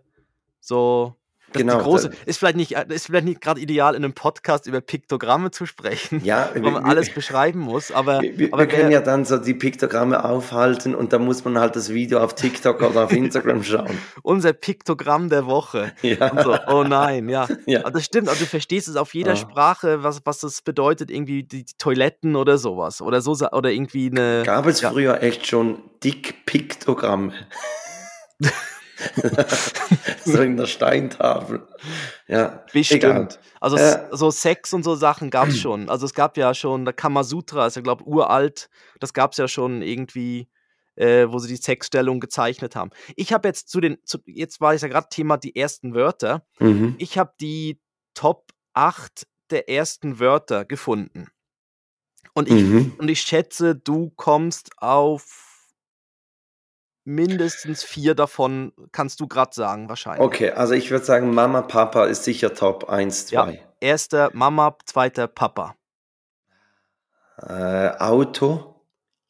so. 0.61 1.16
Das 1.53 1.61
Genau, 1.61 1.77
Die 1.77 1.83
große, 1.83 2.11
ist 2.25 2.39
vielleicht 2.39 2.57
nicht, 2.57 2.71
ist 2.73 3.05
vielleicht 3.05 3.25
nicht 3.25 3.39
gerade 3.39 3.61
ideal, 3.61 3.95
in 3.95 4.03
einem 4.03 4.13
Podcast 4.13 4.67
über 4.67 4.81
Piktogramme 4.81 5.49
zu 5.51 5.65
sprechen, 5.65 6.21
Ja, 6.25 6.49
wo 6.55 6.59
man 6.69 6.83
wir- 6.83 6.89
alles 6.89 7.09
beschreiben 7.13 7.59
muss. 7.59 7.89
Aber, 7.91 8.21
Wir, 8.21 8.37
wir, 8.37 8.47
aber 8.53 8.63
wir 8.63 8.67
können 8.67 8.91
ja 8.91 8.99
dann 8.99 9.23
so 9.23 9.37
die 9.37 9.53
Piktogramme 9.53 10.25
aufhalten 10.25 10.93
und 10.93 11.13
dann 11.13 11.23
muss 11.23 11.45
man 11.45 11.57
halt 11.57 11.75
das 11.77 11.89
Video 11.93 12.19
auf 12.19 12.35
TikTok 12.35 12.81
oder 12.81 13.05
auf 13.05 13.11
Instagram 13.13 13.63
schauen. 13.63 13.97
unser 14.23 14.51
Piktogramm 14.51 15.29
der 15.29 15.45
Woche. 15.45 15.93
Ja. 16.01 16.43
So, 16.43 16.57
oh 16.67 16.83
nein, 16.83 17.29
ja. 17.29 17.47
Ja. 17.65 17.79
Aber 17.81 17.91
das 17.91 18.05
stimmt, 18.05 18.27
also 18.29 18.41
du 18.41 18.45
verstehst 18.49 18.87
es 18.89 18.95
auf 18.97 19.13
jeder 19.13 19.31
Ah. 19.33 19.35
Sprache, 19.37 20.03
was, 20.03 20.21
was 20.25 20.39
das 20.39 20.61
bedeutet, 20.61 21.09
irgendwie 21.11 21.43
die, 21.43 21.63
die 21.65 21.73
Toiletten 21.77 22.35
oder 22.35 22.57
sowas. 22.57 23.01
Oder 23.01 23.21
so 23.21 23.31
oder 23.51 23.71
irgendwie 23.71 24.09
eine. 24.09 24.43
Gab 24.45 24.65
es 24.67 24.81
ja. 24.81 24.89
früher 24.91 25.21
echt 25.23 25.47
schon 25.47 25.79
Dick-Piktogramme? 26.03 27.33
so 30.25 30.41
in 30.41 30.57
der 30.57 30.65
Steintafel. 30.65 31.67
Ja, 32.27 32.63
Bestimmt. 32.73 33.03
egal. 33.03 33.27
Also 33.61 33.77
Äh. 33.77 33.81
s- 33.81 33.99
so 34.11 34.31
Sex 34.31 34.73
und 34.73 34.83
so 34.83 34.95
Sachen 34.95 35.29
gab 35.29 35.49
es 35.49 35.57
schon. 35.59 35.89
Also 35.89 36.05
es 36.05 36.13
gab 36.13 36.37
ja 36.37 36.53
schon, 36.53 36.85
der 36.85 36.93
Kamasutra 36.93 37.67
ist 37.67 37.75
ja, 37.75 37.81
glaube 37.81 38.03
ich, 38.03 38.07
uralt. 38.07 38.69
Das 38.99 39.13
gab 39.13 39.31
es 39.31 39.37
ja 39.37 39.47
schon 39.47 39.81
irgendwie, 39.81 40.47
äh, 40.95 41.27
wo 41.29 41.39
sie 41.39 41.47
die 41.47 41.61
Sexstellung 41.61 42.19
gezeichnet 42.19 42.75
haben. 42.75 42.91
Ich 43.15 43.33
habe 43.33 43.47
jetzt 43.47 43.69
zu 43.69 43.79
den, 43.81 43.97
zu, 44.03 44.19
jetzt 44.25 44.61
war 44.61 44.73
es 44.73 44.81
ja 44.81 44.87
gerade 44.87 45.07
Thema 45.09 45.37
die 45.37 45.55
ersten 45.55 45.93
Wörter. 45.93 46.45
Mhm. 46.59 46.95
Ich 46.97 47.17
habe 47.17 47.33
die 47.39 47.79
Top 48.13 48.51
8 48.73 49.27
der 49.49 49.69
ersten 49.69 50.19
Wörter 50.19 50.65
gefunden. 50.65 51.27
Und 52.33 52.47
ich, 52.49 52.53
Mhm. 52.63 52.93
und 52.97 53.09
ich 53.09 53.21
schätze, 53.21 53.75
du 53.75 54.11
kommst 54.15 54.71
auf 54.77 55.46
mindestens 57.07 57.83
vier 57.85 58.15
davon, 58.15 58.73
kannst 58.91 59.21
du 59.21 59.27
gerade 59.27 59.53
sagen, 59.53 59.87
wahrscheinlich. 59.87 60.21
Okay, 60.25 60.51
also 60.51 60.73
ich 60.73 60.91
würde 60.91 61.05
sagen, 61.05 61.33
Mama, 61.33 61.61
Papa 61.61 62.03
ist 62.05 62.25
sicher 62.25 62.53
Top 62.53 62.89
1, 62.89 63.31
Ja. 63.31 63.45
2. 63.45 63.63
Erster 63.79 64.29
Mama, 64.33 64.75
zweiter 64.85 65.27
Papa. 65.27 65.75
Äh, 67.41 67.89
Auto, 67.99 68.73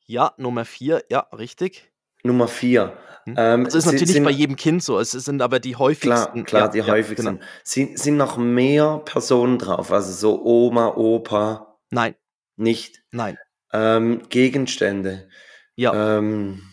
Ja, 0.10 0.32
Nummer 0.38 0.64
vier, 0.64 1.04
ja, 1.10 1.20
richtig. 1.38 1.92
Nummer 2.24 2.48
4. 2.48 2.94
Hm. 3.26 3.36
Ähm, 3.38 3.64
Das 3.66 3.76
ist 3.76 3.84
sind- 3.84 3.94
natürlich 3.96 4.14
sind- 4.14 4.24
bei 4.24 4.32
jedem 4.32 4.56
Kind 4.56 4.82
so. 4.82 4.98
Es 5.00 5.12
sind 5.12 5.42
aber 5.42 5.60
die 5.60 5.76
häufigsten. 5.76 6.46
Klar, 6.46 6.46
klar, 6.46 6.62
ja, 6.62 6.68
die 6.70 6.78
ja, 6.80 6.88
häufigsten. 6.88 7.26
genau. 7.36 7.46
Sind, 7.66 8.00
sind 8.00 8.16
noch 8.16 8.38
mehr 8.38 9.02
Personen 9.04 9.60
drauf? 9.60 9.92
Also 9.92 10.14
so 10.14 10.42
Oma, 10.44 10.94
Opa. 10.96 11.78
Nein, 11.90 12.16
Nicht. 12.56 13.04
Nein. 13.12 13.38
Ähm, 13.74 14.24
Gegenstände. 14.30 15.28
Ja. 15.76 16.18
Ähm, 16.18 16.64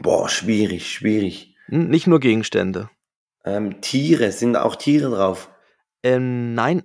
boah, 0.00 0.28
schwierig, 0.28 0.92
schwierig. 0.92 1.56
N- 1.68 1.88
Nicht 1.88 2.06
nur 2.06 2.20
Gegenstände. 2.20 2.90
Ähm, 3.44 3.80
Tiere, 3.80 4.32
sind 4.32 4.56
auch 4.56 4.76
Tiere 4.76 5.10
drauf? 5.10 5.50
Ähm, 6.02 6.54
nein. 6.54 6.82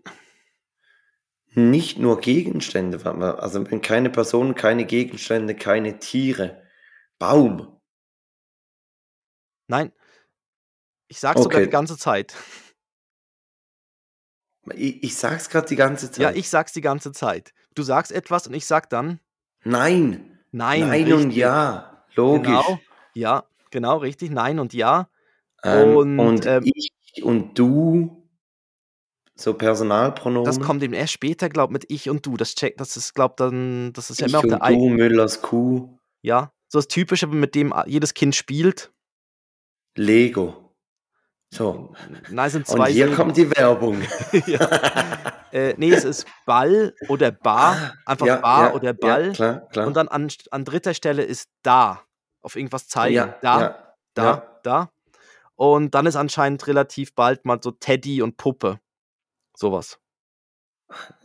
Nicht 1.55 1.97
nur 1.97 2.21
Gegenstände, 2.21 3.03
also 3.39 3.69
wenn 3.69 3.81
keine 3.81 4.09
Personen, 4.09 4.55
keine 4.55 4.85
Gegenstände, 4.85 5.55
keine 5.55 5.99
Tiere. 5.99 6.61
Baum. 7.17 7.81
Nein. 9.67 9.91
Ich 11.07 11.19
sag's 11.19 11.41
sogar 11.41 11.57
Okay. 11.57 11.65
die 11.65 11.71
ganze 11.71 11.97
Zeit. 11.97 12.35
Ich, 14.73 15.03
ich 15.03 15.15
sag's 15.17 15.49
gerade 15.49 15.67
die 15.67 15.75
ganze 15.75 16.11
Zeit. 16.11 16.21
Ja, 16.21 16.31
ich 16.31 16.49
sag's 16.49 16.73
die 16.73 16.81
ganze 16.81 17.11
Zeit. 17.11 17.53
Du 17.73 17.81
sagst 17.83 18.11
etwas 18.11 18.47
und 18.47 18.53
ich 18.53 18.65
sag 18.65 18.89
dann 18.89 19.19
Nein. 19.63 20.39
nein. 20.51 20.81
Nein 20.87 21.13
und 21.13 21.19
richtig. 21.25 21.35
ja. 21.37 22.05
Logisch. 22.15 22.47
Genau. 22.47 22.79
Ja, 23.19 23.43
genau, 23.69 23.97
richtig. 23.97 24.31
Nein 24.31 24.59
und 24.59 24.73
ja. 24.73 25.09
Ähm, 25.63 25.95
Und, 25.95 26.19
und 26.19 26.45
ähm, 26.45 26.63
ich 26.65 26.91
und 27.23 27.57
du, 27.59 28.29
so 29.35 29.53
Personalpronomen. 29.53 30.45
Das 30.45 30.59
kommt 30.59 30.83
eben 30.83 30.93
erst 30.93 31.13
später, 31.13 31.49
glaub 31.49 31.71
mit 31.71 31.85
ich 31.89 32.09
und 32.09 32.25
du. 32.25 32.37
Das 32.37 32.55
check, 32.55 32.77
das 32.77 32.95
ist, 32.97 33.13
glaub 33.13 33.37
dann, 33.37 33.91
das 33.93 34.09
ist 34.09 34.21
ja 34.21 34.27
ich 34.27 34.33
immer 34.33 34.39
auch 34.39 34.43
und 34.43 34.49
der 34.51 34.59
du, 34.69 34.89
Müllers 34.89 35.41
Kuh, 35.41 35.97
Ja, 36.21 36.51
so 36.67 36.77
das 36.79 36.87
Typische, 36.87 37.27
mit 37.27 37.55
dem 37.55 37.73
jedes 37.87 38.13
Kind 38.13 38.35
spielt. 38.35 38.91
Lego. 39.95 40.75
So. 41.53 41.93
Nein, 42.29 42.49
sind 42.51 42.69
Und 42.69 42.75
zwei 42.77 42.91
hier 42.91 43.07
Silben. 43.07 43.15
kommt 43.15 43.37
die 43.37 43.49
Werbung. 43.49 44.01
ja. 44.45 44.69
äh, 45.51 45.73
nee, 45.77 45.91
es 45.91 46.03
ist 46.03 46.27
Ball 46.45 46.93
oder 47.07 47.31
Bar. 47.31 47.95
Einfach 48.05 48.27
ja, 48.27 48.35
Bar 48.37 48.69
ja, 48.69 48.73
oder 48.75 48.93
Ball. 48.93 49.27
Ja, 49.27 49.33
klar, 49.33 49.67
klar. 49.69 49.87
Und 49.87 49.95
dann 49.97 50.07
an, 50.09 50.29
an 50.51 50.63
dritter 50.63 50.93
Stelle 50.93 51.23
ist 51.23 51.49
da. 51.63 52.03
Auf 52.41 52.55
irgendwas 52.55 52.87
zeigen. 52.87 53.15
ja, 53.15 53.35
da, 53.41 53.61
ja, 53.61 53.93
da, 54.13 54.23
ja. 54.23 54.59
da. 54.63 54.89
Und 55.55 55.93
dann 55.95 56.05
ist 56.05 56.15
anscheinend 56.15 56.65
relativ 56.67 57.13
bald 57.13 57.45
mal 57.45 57.59
so 57.61 57.71
Teddy 57.71 58.21
und 58.21 58.37
Puppe. 58.37 58.79
Sowas. 59.55 59.99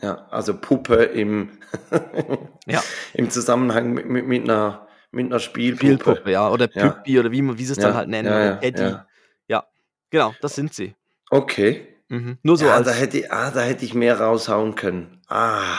Ja, 0.03 0.27
also 0.31 0.59
Puppe 0.59 0.97
im, 1.05 1.59
Ja. 2.67 2.83
im 3.15 3.31
Zusammenhang 3.31 3.93
mit, 3.93 4.07
mit, 4.07 4.27
mit, 4.27 4.43
einer, 4.45 4.89
mit 5.13 5.27
einer 5.27 5.39
Spielpuppe. 5.39 5.87
Spielpuppe, 5.87 6.31
ja. 6.33 6.51
Oder. 6.51 6.67
Püppi 6.69 7.19
oder 7.19 7.31
wie, 7.31 7.43
man- 7.43 7.57
wie 7.59 7.65
sie 7.65 7.73
es 7.73 7.79
dann 7.79 7.95
halt 7.95 8.09
nennen. 8.09 8.61
Teddy. 8.61 8.97
ja. 9.49 9.67
Genau, 10.11 10.35
das 10.43 10.55
sind 10.55 10.73
sie. 10.75 10.95
Okay. 11.31 11.97
Mhm. 12.09 12.39
Nur 12.43 12.57
so 12.57 12.69
als. 12.69 12.87
da 12.87 12.93
hätte, 12.93 13.19
ich- 13.19 13.33
ah, 13.33 13.51
da 13.51 13.61
hätte 13.63 13.85
ich 13.85 13.95
mehr 13.95 14.21
raushauen 14.21 14.75
können. 14.75 15.23
Ah, 15.29 15.79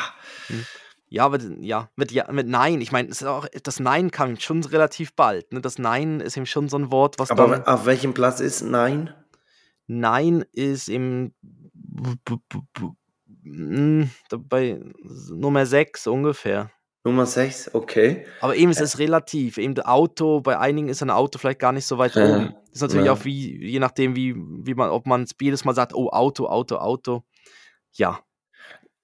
Ja, 1.07 1.25
aber 1.25 1.39
ja, 1.59 1.89
mit, 1.95 2.11
ja, 2.11 2.31
mit 2.31 2.47
Nein. 2.47 2.81
Ich 2.81 2.91
meine, 2.91 3.09
das 3.09 3.79
Nein 3.79 4.11
kam 4.11 4.39
schon 4.39 4.63
relativ 4.63 5.13
bald. 5.15 5.53
Ne? 5.53 5.61
Das 5.61 5.77
Nein 5.77 6.19
ist 6.19 6.35
eben 6.35 6.45
schon 6.45 6.67
so 6.67 6.77
ein 6.77 6.91
Wort, 6.91 7.19
was 7.19 7.31
aber 7.31 7.47
dann. 7.47 7.65
auf 7.65 7.85
welchem 7.85 8.13
Platz 8.13 8.39
ist 8.39 8.61
Nein? 8.63 9.13
Nein 9.87 10.45
ist 10.51 10.89
im. 10.89 11.33
mm, 13.43 14.03
Bei 14.49 14.81
Nummer 15.29 15.65
6 15.65 16.07
ungefähr. 16.07 16.71
Nummer 17.03 17.27
6, 17.27 17.75
okay. 17.75 18.25
Aber 18.41 18.55
eben 18.55 18.71
ist 18.71 18.81
es 18.81 18.97
relativ. 18.97 19.59
Eben 19.59 19.75
das 19.75 19.85
Auto, 19.85 20.41
bei 20.41 20.57
einigen 20.57 20.89
ist 20.89 21.03
ein 21.03 21.11
Auto 21.11 21.37
vielleicht 21.37 21.59
gar 21.59 21.71
nicht 21.71 21.85
so 21.85 21.99
weit 21.99 22.15
Ja, 22.15 22.25
oben. 22.25 22.55
Das 22.71 22.77
ist 22.77 22.81
natürlich 22.81 23.05
ja. 23.05 23.13
auch 23.13 23.23
wie, 23.25 23.63
je 23.63 23.77
nachdem, 23.77 24.15
wie, 24.15 24.33
wie 24.35 24.73
man, 24.73 24.89
ob 24.89 25.05
man 25.05 25.27
jedes 25.39 25.63
Mal 25.65 25.75
sagt, 25.75 25.93
oh, 25.93 26.09
Auto, 26.09 26.47
Auto, 26.47 26.77
Auto. 26.77 27.23
Ja. 27.91 28.19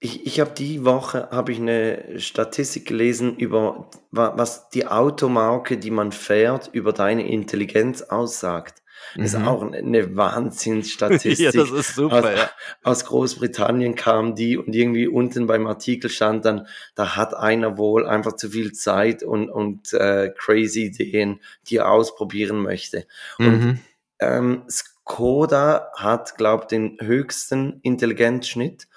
Ich, 0.04 0.26
ich 0.26 0.40
habe 0.40 0.50
die 0.58 0.84
Woche 0.84 1.30
habe 1.32 1.52
ich 1.52 1.60
eine 1.60 2.20
Statistik 2.20 2.88
gelesen 2.88 3.38
über 3.38 3.88
wa- 4.10 4.34
was 4.36 4.68
die 4.70 4.88
Automarke, 4.88 5.78
die 5.78 5.92
man 5.92 6.12
fährt, 6.12 6.70
über 6.74 6.92
deine 6.92 7.28
Intelligenz 7.30 8.02
aussagt. 8.02 8.82
Das 9.16 9.34
ist 9.34 9.40
Mhm. 9.40 9.48
auch 9.48 9.62
eine 9.62 10.16
Wahnsinnsstatistik. 10.16 11.40
ja, 11.40 11.52
das 11.52 11.70
ist 11.72 11.96
super, 11.96 12.18
aus, 12.20 12.26
ja. 12.26 12.50
aus 12.84 13.06
Großbritannien 13.06 13.94
kam 13.96 14.34
die 14.36 14.58
und 14.58 14.76
irgendwie 14.76 15.08
unten 15.08 15.46
beim 15.46 15.68
Artikel 15.68 16.10
stand 16.10 16.46
dann, 16.46 16.68
da 16.96 17.16
hat 17.16 17.36
einer 17.36 17.78
wohl 17.78 18.08
einfach 18.08 18.34
zu 18.36 18.50
viel 18.50 18.72
Zeit 18.74 19.22
und, 19.22 19.50
und 19.52 19.94
äh, 19.94 20.32
crazy 20.36 20.86
Ideen, 20.88 21.42
die 21.68 21.78
er 21.78 21.92
ausprobieren 21.92 22.58
möchte. 22.60 23.06
Und 23.38 23.46
Mhm. 23.66 23.80
ähm, 24.20 24.64
Skoda 24.70 25.90
hat, 25.96 26.38
glaube 26.38 26.66
den 26.68 26.98
höchsten 27.02 27.80
Intelligenzschnitt 27.84 28.88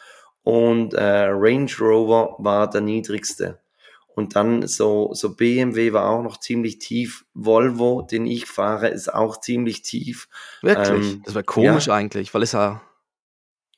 und 0.44 0.94
äh, 0.94 1.26
Range 1.30 1.70
Rover 1.80 2.36
war 2.38 2.70
der 2.70 2.82
niedrigste. 2.82 3.58
Und 4.14 4.36
dann 4.36 4.68
so, 4.68 5.10
so 5.12 5.34
BMW 5.34 5.92
war 5.92 6.08
auch 6.08 6.22
noch 6.22 6.38
ziemlich 6.38 6.78
tief. 6.78 7.24
Volvo, 7.34 8.02
den 8.02 8.26
ich 8.26 8.46
fahre, 8.46 8.88
ist 8.88 9.12
auch 9.12 9.40
ziemlich 9.40 9.82
tief. 9.82 10.28
Wirklich. 10.62 11.12
Ähm, 11.12 11.22
das 11.24 11.34
wäre 11.34 11.44
komisch 11.44 11.88
ja. 11.88 11.94
eigentlich, 11.94 12.32
weil 12.32 12.42
es 12.42 12.52
ja, 12.52 12.80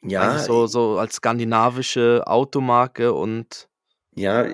Ja, 0.03 0.39
so, 0.39 0.67
so 0.67 0.99
als 0.99 1.15
skandinavische 1.15 2.25
Automarke 2.27 3.15
und 3.15 3.69
ja, 4.15 4.47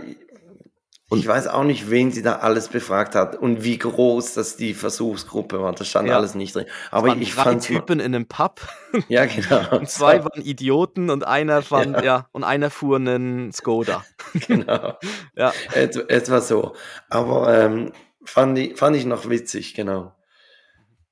Und- 1.13 1.19
ich 1.21 1.27
weiß 1.29 1.47
auch 1.49 1.65
nicht, 1.65 1.91
wen 1.91 2.11
sie 2.11 2.23
da 2.23 2.37
alles 2.37 2.69
befragt 2.69 3.15
hat 3.15 3.37
und 3.37 3.63
wie 3.65 3.79
groß 3.79 4.35
das 4.35 4.57
die 4.57 4.75
Versuchsgruppe 4.75 5.61
war. 5.63 5.73
Das 5.73 5.89
stand 5.89 6.09
Ja. 6.09 6.17
alles 6.17 6.35
nicht 6.35 6.55
drin. 6.55 6.67
es 6.67 6.93
Aber 6.93 7.09
waren 7.09 7.21
ich 7.23 7.35
drei 7.35 7.43
fand 7.45 7.63
Typen 7.65 8.01
in 8.01 8.15
einem 8.15 8.27
Pub 8.27 8.61
ja 9.09 9.27
genau. 9.27 9.77
und 9.77 9.89
zwei 9.89 10.25
waren 10.25 10.43
Idioten 10.43 11.11
und 11.11 11.25
einer 11.27 11.63
fand, 11.63 11.97
Ja. 11.97 12.03
ja. 12.03 12.29
und 12.33 12.45
einer 12.45 12.71
fuhr 12.71 12.97
einen 12.97 13.53
Skoda. 13.53 14.05
genau. 14.47 14.99
Ja. 15.37 15.53
Et, 15.75 15.97
etwa 16.11 16.41
so. 16.41 16.75
Aber 17.09 17.53
ähm, 17.57 17.93
fand, 18.25 18.59
ich, 18.59 18.77
fand 18.79 18.97
ich 18.97 19.05
noch 19.05 19.29
witzig, 19.29 19.75
genau. 19.75 20.15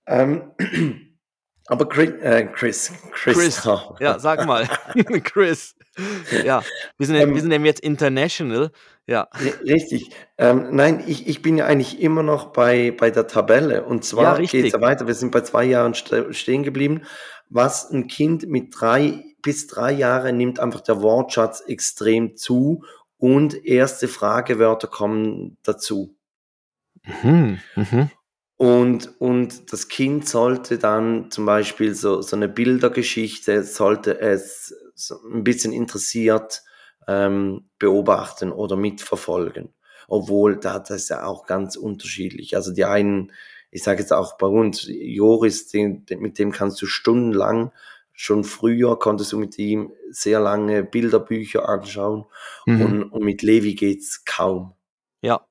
Ähm, 0.07 0.51
aber 1.67 1.89
Chris, 1.89 2.11
äh, 2.23 2.47
Chris, 2.53 2.93
Chris, 3.13 3.37
Chris. 3.37 3.69
Ja, 4.01 4.19
sag 4.19 4.47
mal. 4.47 4.69
Chris. 5.25 5.75
Ja, 6.45 6.63
wir 6.99 7.07
sind, 7.07 7.17
ja- 7.17 7.23
Ähm, 7.23 7.35
wir 7.35 7.41
sind 7.43 7.53
eben 7.53 7.65
jetzt 7.65 7.81
international. 7.81 8.71
Ja. 9.07 9.29
ri- 9.33 9.61
richtig. 9.69 10.11
Ähm, 10.39 10.69
nein, 10.71 11.03
ich, 11.07 11.27
ich 11.27 11.43
bin 11.43 11.57
ja 11.59 11.67
eigentlich 11.67 12.01
immer 12.01 12.23
noch 12.23 12.53
bei, 12.53 12.93
bei 12.93 13.11
der 13.11 13.27
Tabelle. 13.27 13.85
Und 13.85 13.97
Ja, 13.99 14.03
zwar 14.03 14.39
richtig. 14.39 14.63
geht 14.63 14.67
es 14.75 14.81
ja 14.81 14.81
weiter. 14.81 15.07
Wir 15.07 15.15
sind 15.15 15.33
bei 15.33 15.41
zwei 15.41 15.65
Jahren 15.65 15.95
ste 15.95 16.33
stehen 16.33 16.63
geblieben. 16.63 17.03
Was 17.49 17.91
ein 17.91 18.07
Kind 18.07 18.47
mit 18.49 18.69
drei 18.79 19.25
bis 19.43 19.67
drei 19.67 19.91
Jahren 19.93 20.37
nimmt 20.37 20.61
einfach 20.61 20.81
der 20.83 21.03
Wortschatz 21.03 21.63
extrem 21.67 22.37
zu 22.37 22.85
und 23.17 23.65
erste 23.67 24.07
Fragewörter 24.07 24.87
kommen 24.87 25.57
dazu. 25.65 26.15
Mhm. 27.23 27.59
Mhm. 27.75 28.11
Und, 28.57 29.21
und 29.21 29.73
das 29.73 29.89
Kind 29.89 30.29
sollte 30.29 30.77
dann 30.79 31.31
zum 31.31 31.47
Beispiel 31.47 31.95
so, 31.95 32.21
so 32.21 32.37
eine 32.37 32.49
Bildergeschichte, 32.49 33.63
sollte 33.65 34.21
es 34.21 34.75
ein 35.11 35.45
bisschen 35.45 35.73
interessiert 35.73 36.63
ähm, 37.09 37.69
beobachten 37.79 38.53
oder 38.53 38.77
mitverfolgen. 38.77 39.73
Obwohl 40.09 40.59
da 40.59 40.79
das 40.79 40.91
ist 41.03 41.09
ja 41.11 41.25
auch 41.25 41.47
ganz 41.47 41.77
unterschiedlich. 41.77 42.57
Also 42.57 42.73
die 42.73 42.85
einen, 42.85 43.33
ich 43.71 43.83
sage 43.83 44.01
jetzt 44.01 44.13
auch 44.13 44.37
bei 44.37 44.47
uns, 44.49 44.85
Joris, 44.89 45.69
den, 45.69 46.05
mit 46.19 46.39
dem 46.39 46.51
kannst 46.51 46.83
du 46.83 46.87
stundenlang, 46.87 47.73
schon 48.13 48.45
früher 48.45 48.99
konntest 48.99 49.33
du 49.33 49.39
mit 49.39 49.57
ihm 49.59 49.93
sehr 50.11 50.41
lange 50.41 50.83
Bilderbücher 50.83 51.69
anschauen 51.69 52.27
Mhm. 52.67 52.83
und, 52.83 53.03
und 53.05 53.25
mit 53.25 53.43
Levi 53.43 53.75
geht's 53.75 54.25
kaum. 54.25 54.75
Ja. 55.23 55.47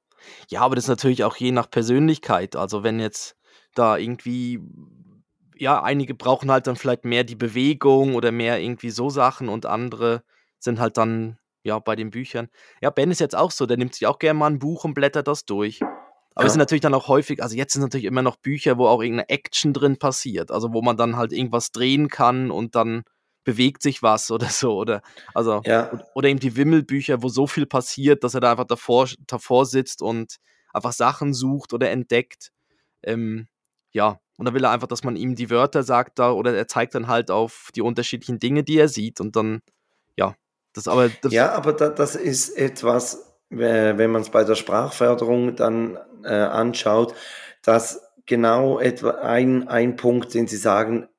Ja, 0.50 0.62
aber 0.62 0.76
das 0.76 0.84
ist 0.86 0.90
natürlich 0.90 1.24
auch 1.24 1.38
je 1.38 1.52
nach 1.52 1.72
Persönlichkeit. 1.72 2.56
Also 2.56 2.84
wenn 2.84 3.00
jetzt 3.00 3.38
da 3.74 3.98
irgendwie, 3.98 4.60
ja, 5.60 5.84
einige 5.84 6.16
brauchen 6.16 6.50
halt 6.52 6.68
dann 6.68 6.76
vielleicht 6.76 7.06
mehr 7.06 7.24
die 7.24 7.36
Bewegung 7.36 8.16
oder 8.16 8.32
mehr 8.32 8.60
irgendwie 8.60 8.90
so 8.90 9.10
Sachen 9.10 9.50
und 9.50 9.66
andere 9.66 10.24
sind 10.60 10.80
halt 10.80 10.98
dann, 10.98 11.38
ja, 11.64 11.80
bei 11.80 11.96
den 11.96 12.10
Büchern. 12.12 12.48
Ja, 12.82 12.90
Ben 12.90 13.12
ist 13.12 13.20
jetzt 13.20 13.36
auch 13.36 13.52
so, 13.52 13.66
der 13.66 13.78
nimmt 13.78 13.94
sich 13.94 14.08
auch 14.08 14.20
gerne 14.20 14.40
mal 14.40 14.48
ein 14.48 14.60
Buch 14.60 14.86
und 14.86 14.94
blättert 14.94 15.28
das 15.28 15.46
durch. 15.46 15.82
Aber 15.82 16.46
es 16.46 16.52
Ja. 16.52 16.54
sind 16.54 16.60
natürlich 16.60 16.82
dann 16.82 16.94
auch 16.94 17.08
häufig, 17.10 17.44
also 17.44 17.56
jetzt 17.56 17.74
sind 17.74 17.82
natürlich 17.82 18.06
immer 18.06 18.22
noch 18.22 18.38
Bücher, 18.38 18.78
wo 18.78 18.88
auch 18.88 19.02
irgendeine 19.02 19.30
Action 19.30 19.74
drin 19.74 19.98
passiert. 19.98 20.52
Also 20.52 20.74
wo 20.74 20.82
man 20.82 20.96
dann 20.96 21.18
halt 21.18 21.34
irgendwas 21.34 21.72
drehen 21.72 22.08
kann 22.08 22.52
und 22.52 22.76
dann 22.76 23.04
bewegt 23.44 23.82
sich 23.82 24.02
was 24.02 24.32
oder 24.32 24.48
so. 24.48 24.78
Oder 24.78 25.02
also 25.34 25.62
Ja. 25.66 25.90
oder 26.16 26.30
eben 26.30 26.40
die 26.40 26.56
Wimmelbücher, 26.56 27.22
wo 27.22 27.28
so 27.30 27.48
viel 27.48 27.66
passiert, 27.66 28.24
dass 28.24 28.34
er 28.34 28.40
da 28.42 28.52
einfach 28.52 28.66
davor, 28.66 29.10
davor 29.28 29.66
sitzt 29.66 30.02
und 30.02 30.38
einfach 30.74 30.94
Sachen 30.94 31.34
sucht 31.34 31.74
oder 31.74 31.90
entdeckt. 31.90 32.52
Ähm, 33.04 33.48
ja, 33.92 34.20
und 34.40 34.46
dann 34.46 34.54
will 34.54 34.64
er 34.64 34.72
einfach, 34.72 34.88
dass 34.88 35.04
man 35.04 35.18
ihm 35.18 35.36
die 35.36 35.50
Wörter 35.50 35.84
sagt 35.84 36.18
da 36.18 36.32
oder 36.32 36.56
er 36.56 36.68
zeigt 36.68 36.96
dann 36.96 37.08
halt 37.08 37.30
auf 37.30 37.72
die 37.76 37.82
unterschiedlichen 37.82 38.40
Dinge, 38.40 38.64
die 38.64 38.78
er 38.78 38.88
sieht 38.88 39.20
und 39.20 39.36
dann, 39.36 39.60
ja, 40.16 40.34
das 40.74 40.88
aber 40.88 41.10
das, 41.10 41.34
Ja, 41.34 41.52
aber 41.52 41.74
da, 41.74 41.90
das 41.90 42.16
ist 42.16 42.58
etwas, 42.58 43.36
wenn 43.50 44.12
man 44.12 44.22
es 44.22 44.30
bei 44.30 44.46
der 44.46 44.56
Sprachförderung 44.56 45.58
dann 45.58 45.98
äh, 46.24 46.30
anschaut, 46.30 47.14
dass 47.64 48.02
genau 48.26 48.80
etwa 48.80 49.10
ein, 49.10 49.68
ein 49.68 49.98
Punkt, 49.98 50.34
den 50.34 50.48
Sie 50.48 50.56
sagen, 50.56 51.10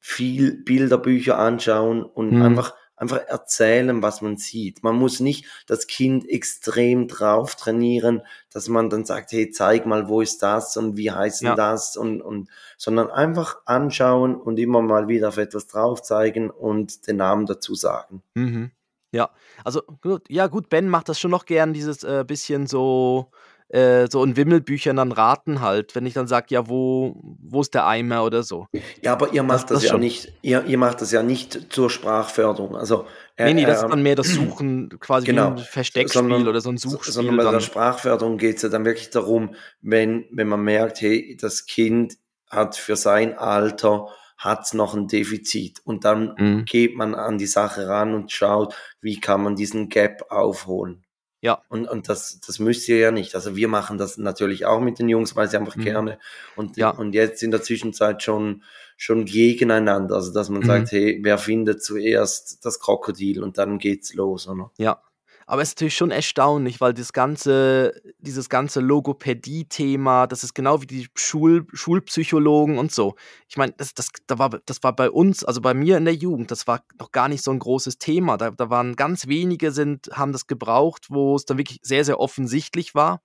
viel 0.00 0.64
Bilderbücher 0.64 1.38
anschauen 1.38 2.02
und 2.02 2.32
Mhm. 2.32 2.42
einfach 2.42 2.74
einfach 2.96 3.18
erzählen, 3.26 4.02
was 4.02 4.20
man 4.22 4.36
sieht. 4.36 4.82
Man 4.82 4.96
muss 4.96 5.20
nicht 5.20 5.46
das 5.66 5.86
Kind 5.86 6.28
extrem 6.28 7.08
drauf 7.08 7.56
trainieren, 7.56 8.22
dass 8.52 8.68
man 8.68 8.90
dann 8.90 9.04
sagt, 9.04 9.32
hey, 9.32 9.50
zeig 9.50 9.86
mal, 9.86 10.08
wo 10.08 10.20
ist 10.20 10.42
das 10.42 10.76
und 10.76 10.96
wie 10.96 11.10
heißt 11.10 11.42
denn 11.42 11.48
Ja. 11.48 11.54
das 11.54 11.96
und, 11.96 12.22
und, 12.22 12.48
sondern 12.76 13.10
einfach 13.10 13.58
anschauen 13.66 14.36
und 14.36 14.58
immer 14.58 14.82
mal 14.82 15.08
wieder 15.08 15.28
auf 15.28 15.38
etwas 15.38 15.66
drauf 15.66 16.02
zeigen 16.02 16.50
und 16.50 17.06
den 17.06 17.16
Namen 17.16 17.46
dazu 17.46 17.74
sagen. 17.74 18.22
Mhm. 18.34 18.70
Ja, 19.12 19.30
also 19.64 19.82
gut, 20.02 20.28
ja 20.28 20.48
gut, 20.48 20.68
Ben 20.68 20.88
macht 20.88 21.08
das 21.08 21.20
schon 21.20 21.30
noch 21.30 21.46
gern, 21.46 21.72
dieses 21.72 22.02
äh, 22.02 22.24
bisschen 22.26 22.66
so, 22.66 23.30
äh, 23.68 24.06
so 24.10 24.22
in 24.22 24.36
Wimmelbüchern 24.36 24.96
dann 24.96 25.10
raten 25.12 25.60
halt, 25.60 25.94
wenn 25.94 26.06
ich 26.06 26.14
dann 26.14 26.26
sage, 26.26 26.46
ja, 26.50 26.68
wo, 26.68 27.16
wo 27.42 27.60
ist 27.60 27.74
der 27.74 27.86
Eimer 27.86 28.24
oder 28.24 28.42
so. 28.42 28.66
Ja, 29.02 29.12
aber 29.12 29.32
ihr 29.32 29.42
macht 29.42 29.70
das, 29.70 29.78
das 29.78 29.84
ja 29.84 29.90
schon. 29.90 30.00
nicht, 30.00 30.32
ihr, 30.42 30.64
ihr 30.64 30.78
macht 30.78 31.00
das 31.00 31.10
ja 31.12 31.22
nicht 31.22 31.72
zur 31.72 31.90
Sprachförderung. 31.90 32.76
Also, 32.76 33.06
äh, 33.36 33.46
Nee, 33.46 33.54
nee, 33.54 33.64
das 33.66 33.78
ist 33.78 33.84
äh, 33.84 33.88
dann 33.88 34.02
mehr 34.02 34.14
das 34.16 34.28
Suchen, 34.34 34.90
quasi 35.00 35.26
wie 35.26 35.30
genau, 35.30 35.50
ein 35.52 35.58
Versteckspiel 35.58 36.20
sondern- 36.22 36.46
oder 36.46 36.60
so 36.60 36.70
ein 36.70 36.76
Suchspiel 36.76 37.12
sondern 37.12 37.36
bei 37.36 37.42
der 37.42 37.52
dann. 37.52 37.60
Sprachförderung 37.60 38.38
geht 38.38 38.56
es 38.56 38.62
ja 38.62 38.68
dann 38.68 38.84
wirklich 38.84 39.10
darum, 39.10 39.54
wenn, 39.80 40.26
wenn 40.30 40.46
man 40.48 40.62
merkt, 40.62 41.00
hey, 41.00 41.36
das 41.40 41.66
Kind 41.66 42.14
hat 42.50 42.76
für 42.76 42.96
sein 42.96 43.36
Alter 43.36 44.08
hat's 44.36 44.74
noch 44.74 44.94
ein 44.94 45.06
Defizit 45.08 45.80
und 45.84 46.04
dann 46.04 46.34
Mhm. 46.38 46.64
geht 46.66 46.96
man 46.96 47.14
an 47.14 47.38
die 47.38 47.46
Sache 47.46 47.88
ran 47.88 48.14
und 48.14 48.30
schaut, 48.30 48.74
wie 49.00 49.18
kann 49.20 49.42
man 49.42 49.56
diesen 49.56 49.88
Gap 49.88 50.26
aufholen. 50.30 51.03
Ja. 51.44 51.60
Und, 51.68 51.86
und 51.86 52.08
das, 52.08 52.40
das 52.46 52.58
müsst 52.58 52.88
ihr 52.88 52.96
ja 52.96 53.10
nicht. 53.10 53.34
Also 53.34 53.54
wir 53.54 53.68
machen 53.68 53.98
das 53.98 54.16
natürlich 54.16 54.64
auch 54.64 54.80
mit 54.80 54.98
den 54.98 55.10
Jungs, 55.10 55.36
weil 55.36 55.46
sie 55.48 55.58
einfach 55.58 55.76
Mhm. 55.76 55.82
gerne 55.84 56.18
und, 56.56 56.78
Ja. 56.78 56.88
und 56.88 57.14
jetzt 57.14 57.42
in 57.42 57.50
der 57.50 57.60
Zwischenzeit 57.62 58.22
schon, 58.22 58.62
schon 58.96 59.26
gegeneinander. 59.26 60.14
Also 60.14 60.32
dass 60.32 60.48
man 60.48 60.62
Mhm. 60.62 60.66
sagt, 60.66 60.92
hey, 60.92 61.18
wer 61.22 61.36
findet 61.36 61.82
zuerst 61.84 62.64
das 62.64 62.80
Krokodil 62.80 63.42
und 63.42 63.58
dann 63.58 63.76
geht's 63.78 64.14
los, 64.14 64.48
oder? 64.48 64.70
Ja. 64.78 65.02
Aber 65.46 65.62
es 65.62 65.68
ist 65.68 65.76
natürlich 65.76 65.96
schon 65.96 66.10
erstaunlich, 66.10 66.80
weil 66.80 66.94
das 66.94 67.12
ganze, 67.12 68.00
dieses 68.18 68.48
ganze 68.48 68.80
Logopädie-Thema, 68.80 70.26
das 70.26 70.44
ist 70.44 70.54
genau 70.54 70.80
wie 70.82 70.86
die 70.86 71.08
Schul, 71.14 71.66
Schulpsychologen 71.72 72.78
und 72.78 72.92
so. 72.92 73.14
Ich 73.48 73.56
meine, 73.56 73.72
das, 73.76 73.94
das, 73.94 74.08
da 74.26 74.38
war, 74.38 74.50
das 74.50 74.82
war 74.82 74.94
bei 74.94 75.10
uns, 75.10 75.44
also 75.44 75.60
bei 75.60 75.74
mir 75.74 75.96
in 75.98 76.04
der 76.04 76.14
Jugend, 76.14 76.50
das 76.50 76.66
war 76.66 76.84
noch 76.98 77.12
gar 77.12 77.28
nicht 77.28 77.42
so 77.42 77.50
ein 77.50 77.58
großes 77.58 77.98
Thema. 77.98 78.36
Da, 78.36 78.50
da 78.50 78.70
waren 78.70 78.96
ganz 78.96 79.26
wenige, 79.26 79.70
sind, 79.70 80.08
haben 80.12 80.32
das 80.32 80.46
gebraucht, 80.46 81.06
wo 81.10 81.36
es 81.36 81.44
dann 81.44 81.58
wirklich 81.58 81.80
sehr, 81.82 82.04
sehr 82.04 82.20
offensichtlich 82.20 82.94
war. 82.94 83.22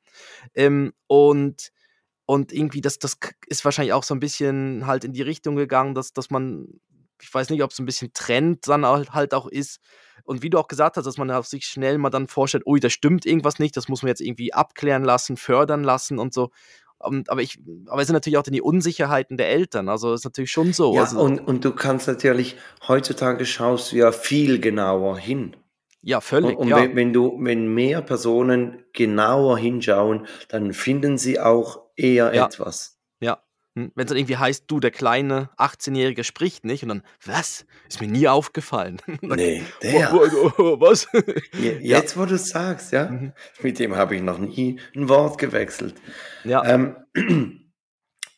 Ähm, 0.56 0.94
und, 1.08 1.72
und 2.26 2.52
irgendwie, 2.52 2.82
das, 2.82 3.00
das 3.00 3.18
ist 3.48 3.66
wahrscheinlich 3.66 3.94
auch 3.94 4.04
so 4.04 4.14
ein 4.14 4.20
bisschen 4.20 4.86
halt 4.86 5.04
in 5.04 5.14
die 5.14 5.22
Richtung 5.22 5.56
gegangen, 5.56 5.96
dass, 5.96 6.14
dass 6.14 6.30
man, 6.30 6.68
ich 7.22 7.34
weiß 7.34 7.50
nicht, 7.50 7.64
ob 7.64 7.72
es 7.72 7.80
ein 7.80 7.86
bisschen 7.86 8.12
Trend 8.14 8.68
dann 8.68 8.86
halt 8.86 9.34
auch 9.34 9.48
ist. 9.48 9.80
Und 10.24 10.44
wie 10.44 10.50
du 10.50 10.60
auch 10.60 10.68
gesagt 10.68 10.98
hast, 10.98 11.06
dass 11.06 11.18
man 11.18 11.32
auf 11.32 11.48
sich 11.48 11.66
schnell 11.66 11.98
mal 11.98 12.10
dann 12.10 12.28
vorstellt, 12.28 12.66
ui, 12.68 12.80
da 12.80 12.90
stimmt 12.90 13.26
irgendwas 13.26 13.58
nicht, 13.60 13.76
das 13.78 13.88
muss 13.88 14.04
man 14.04 14.10
jetzt 14.10 14.22
irgendwie 14.22 14.54
abklären 14.54 15.04
lassen, 15.04 15.38
fördern 15.38 15.84
lassen 15.84 16.20
und 16.20 16.34
so. 16.34 16.52
Und, 17.00 17.30
aber 17.30 17.42
ich, 17.42 17.58
aber 17.88 18.02
es 18.02 18.08
sind 18.08 18.14
natürlich 18.14 18.38
auch 18.38 18.44
dann 18.44 18.54
die 18.54 18.62
Unsicherheiten 18.62 19.38
der 19.38 19.50
Eltern. 19.50 19.88
Also 19.90 20.14
ist 20.14 20.26
natürlich 20.26 20.52
schon 20.52 20.74
so. 20.74 20.94
Ja, 20.94 21.04
also, 21.04 21.20
und, 21.20 21.40
und 21.40 21.64
du 21.64 21.72
kannst 21.72 22.08
natürlich, 22.08 22.58
heutzutage 22.88 23.46
schaust 23.46 23.92
du 23.92 23.96
ja 23.96 24.12
viel 24.12 24.60
genauer 24.60 25.18
hin. 25.18 25.56
ja, 26.02 26.18
Und, 26.18 26.24
völlig. 26.24 26.58
und 26.58 26.68
ja. 26.68 26.76
wenn, 26.76 26.96
wenn 26.98 27.14
du, 27.14 27.38
wenn 27.40 27.74
mehr 27.74 28.02
Personen 28.02 28.84
genauer 28.94 29.58
hinschauen, 29.58 30.28
dann 30.50 30.74
finden 30.74 31.18
sie 31.18 31.40
auch 31.40 31.80
eher 31.96 32.36
Ja. 32.36 32.46
etwas. 32.48 32.99
Ja. 33.76 33.88
Wenn 33.96 34.06
es 34.06 34.10
dann 34.10 34.18
irgendwie 34.18 34.38
heißt, 34.38 34.66
du, 34.68 34.80
der 34.80 34.92
kleine 34.92 35.50
18-Jährige 35.58 36.24
spricht 36.24 36.66
nicht 36.66 36.84
und 36.84 36.90
dann, 36.90 37.04
was? 37.26 37.66
Ist 37.88 38.02
mir 38.02 38.08
nie 38.08 38.28
aufgefallen. 38.28 39.02
Nee, 39.22 39.64
Oh, 39.64 39.80
der. 39.84 40.14
oh, 40.14 40.52
oh, 40.58 40.80
was? 40.82 41.08
Je- 41.58 41.78
Jetzt, 41.82 42.18
wo 42.18 42.26
du 42.26 42.36
es 42.36 42.50
sagst, 42.50 42.92
ja, 42.92 43.10
Mhm. 43.10 43.34
mit 43.62 43.80
dem 43.80 43.96
habe 43.96 44.16
ich 44.16 44.22
noch 44.22 44.38
nie 44.40 44.80
ein 44.96 45.08
Wort 45.10 45.38
gewechselt. 45.38 45.96
ja. 46.44 46.64
Ähm, 46.66 46.96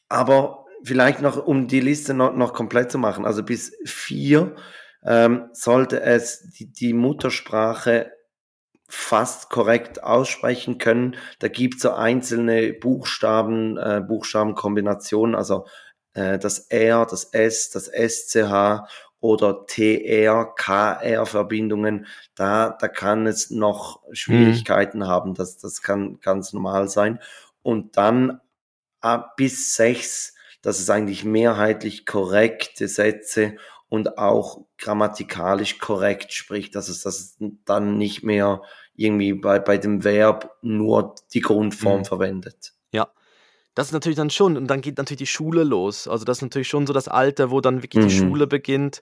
aber 0.10 0.66
vielleicht 0.84 1.22
noch, 1.22 1.46
um 1.46 1.68
die 1.68 1.80
Liste 1.80 2.14
noch, 2.14 2.36
noch 2.36 2.54
komplett 2.54 2.92
zu 2.92 2.98
machen, 2.98 3.26
also 3.26 3.44
bis 3.44 3.74
vier 3.86 4.56
ähm, 5.04 5.50
sollte 5.54 6.02
es 6.02 6.52
die, 6.58 6.72
die 6.72 6.94
Muttersprache 6.94 8.12
fast 8.92 9.50
korrekt 9.50 10.04
aussprechen 10.04 10.78
können. 10.78 11.16
Da 11.40 11.48
gibt 11.48 11.76
es 11.76 11.82
so 11.84 11.92
einzelne 11.92 12.74
Buchstaben, 12.74 13.78
äh, 13.78 14.02
Buchstabenkombinationen, 14.06 15.34
also 15.34 15.66
äh, 16.14 16.38
das 16.38 16.60
R, 16.70 17.08
das 17.10 17.24
S, 17.24 17.70
das 17.70 17.88
SCH 17.88 18.84
oder 19.22 19.66
TR, 19.66 20.54
KR-Verbindungen. 20.58 22.06
Da, 22.36 22.76
da 22.78 22.88
kann 22.90 23.28
es 23.28 23.50
noch 23.50 24.02
Schwierigkeiten 24.12 25.08
haben. 25.08 25.36
Das, 25.36 25.58
das 25.58 25.82
kann 25.82 26.20
ganz 26.20 26.52
normal 26.52 26.90
sein. 26.90 27.20
Und 27.64 27.96
dann 27.96 28.42
ab 29.00 29.38
bis 29.38 29.74
sechs, 29.76 30.36
das 30.62 30.80
ist 30.80 30.90
eigentlich 30.90 31.24
mehrheitlich 31.24 32.06
korrekte 32.06 32.90
Sätze 32.90 33.56
und 33.88 34.18
auch 34.18 34.66
grammatikalisch 34.78 35.78
korrekt 35.78 36.34
spricht, 36.34 36.76
dass 36.76 36.90
es 36.90 37.04
das 37.04 37.38
dann 37.66 37.98
nicht 37.98 38.24
mehr 38.24 38.62
irgendwie 39.02 39.34
bei, 39.34 39.60
bei 39.60 39.78
dem 39.78 40.04
Verb 40.04 40.58
nur 40.62 41.16
die 41.34 41.42
Grundform 41.42 42.02
Mhm. 42.02 42.06
verwendet. 42.06 42.74
Das 43.74 43.88
ist 43.88 43.94
natürlich 43.94 44.18
dann 44.18 44.30
schon, 44.30 44.58
und 44.58 44.68
dann 44.68 44.82
geht 44.82 44.98
natürlich 44.98 45.20
die 45.20 45.28
Schule 45.28 45.64
los. 45.64 46.08
Also 46.08 46.26
das 46.26 46.40
ist 46.40 46.42
natürlich 46.42 46.68
schon 46.68 46.86
so 46.86 46.94
das 46.94 47.08
Alter, 47.08 47.52
wo 47.52 47.62
dann 47.62 47.84
wirklich 47.84 48.04
die 48.04 48.14
Mhm. 48.14 48.18
Schule 48.28 48.48
beginnt. 48.48 49.02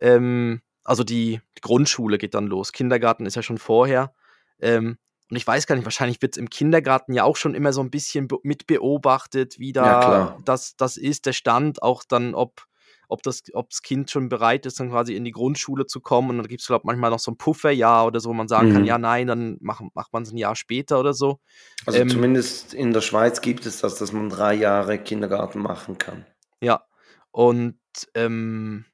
Ähm, 0.00 0.62
also 0.84 1.04
die, 1.04 1.40
die 1.56 1.60
Grundschule 1.60 2.16
geht 2.16 2.34
dann 2.34 2.46
los. 2.46 2.72
Kindergarten 2.72 3.26
ist 3.26 3.34
ja 3.34 3.42
schon 3.42 3.58
vorher. 3.58 4.14
Ähm, 4.58 4.96
und 5.30 5.36
ich 5.36 5.46
weiß 5.46 5.66
gar 5.66 5.74
nicht, 5.74 5.84
wahrscheinlich 5.84 6.22
wird 6.22 6.34
es 6.34 6.38
im 6.38 6.48
Kindergarten 6.48 7.12
ja 7.12 7.24
auch 7.24 7.36
schon 7.36 7.54
immer 7.54 7.72
so 7.72 7.82
ein 7.82 7.90
bisschen 7.90 8.28
be 8.28 8.38
mit 8.42 8.66
beobachtet, 8.66 9.58
wie 9.58 9.72
Ja, 9.72 9.82
da 9.82 10.00
klar. 10.00 10.42
das, 10.46 10.76
das 10.76 10.96
ist, 10.96 11.26
der 11.26 11.32
Stand, 11.34 11.82
auch 11.82 12.04
dann, 12.04 12.34
ob, 12.34 12.66
ob, 13.08 13.22
das, 13.22 13.42
ob 13.52 13.70
das 13.70 13.82
Kind 13.82 14.10
schon 14.10 14.28
bereit 14.28 14.66
ist, 14.66 14.80
dann 14.80 14.90
quasi 14.90 15.14
in 15.14 15.24
die 15.24 15.30
Grundschule 15.32 15.86
zu 15.86 16.00
kommen. 16.00 16.30
Und 16.30 16.38
dann 16.38 16.46
gibt 16.46 16.60
es, 16.60 16.66
glaube 16.66 16.82
ich, 16.82 16.86
manchmal 16.86 17.10
noch 17.10 17.18
so 17.18 17.30
ein 17.30 17.36
Pufferjahr 17.36 18.06
oder 18.06 18.20
so, 18.20 18.30
wo 18.30 18.34
man 18.34 18.48
sagen 18.48 18.72
kann, 18.72 18.82
Mhm. 18.82 18.88
ja, 18.88 18.98
nein, 18.98 19.26
dann 19.26 19.58
mach, 19.60 19.80
macht 19.94 20.12
man 20.12 20.22
es 20.22 20.32
ein 20.32 20.36
Jahr 20.36 20.56
später 20.56 21.00
oder 21.00 21.14
so. 21.14 21.40
Also 21.86 21.98
Ähm, 22.00 22.08
zumindest 22.10 22.74
in 22.74 22.92
der 22.92 23.00
Schweiz 23.00 23.40
gibt 23.40 23.66
es 23.66 23.80
das, 23.80 23.96
dass 23.96 24.12
man 24.12 24.28
drei 24.28 24.54
Jahre 24.54 24.98
Kindergarten 24.98 25.60
machen 25.60 25.98
kann. 25.98 26.26
Ja, 26.60 26.84
und 27.30 27.78
ähm, 28.14 28.84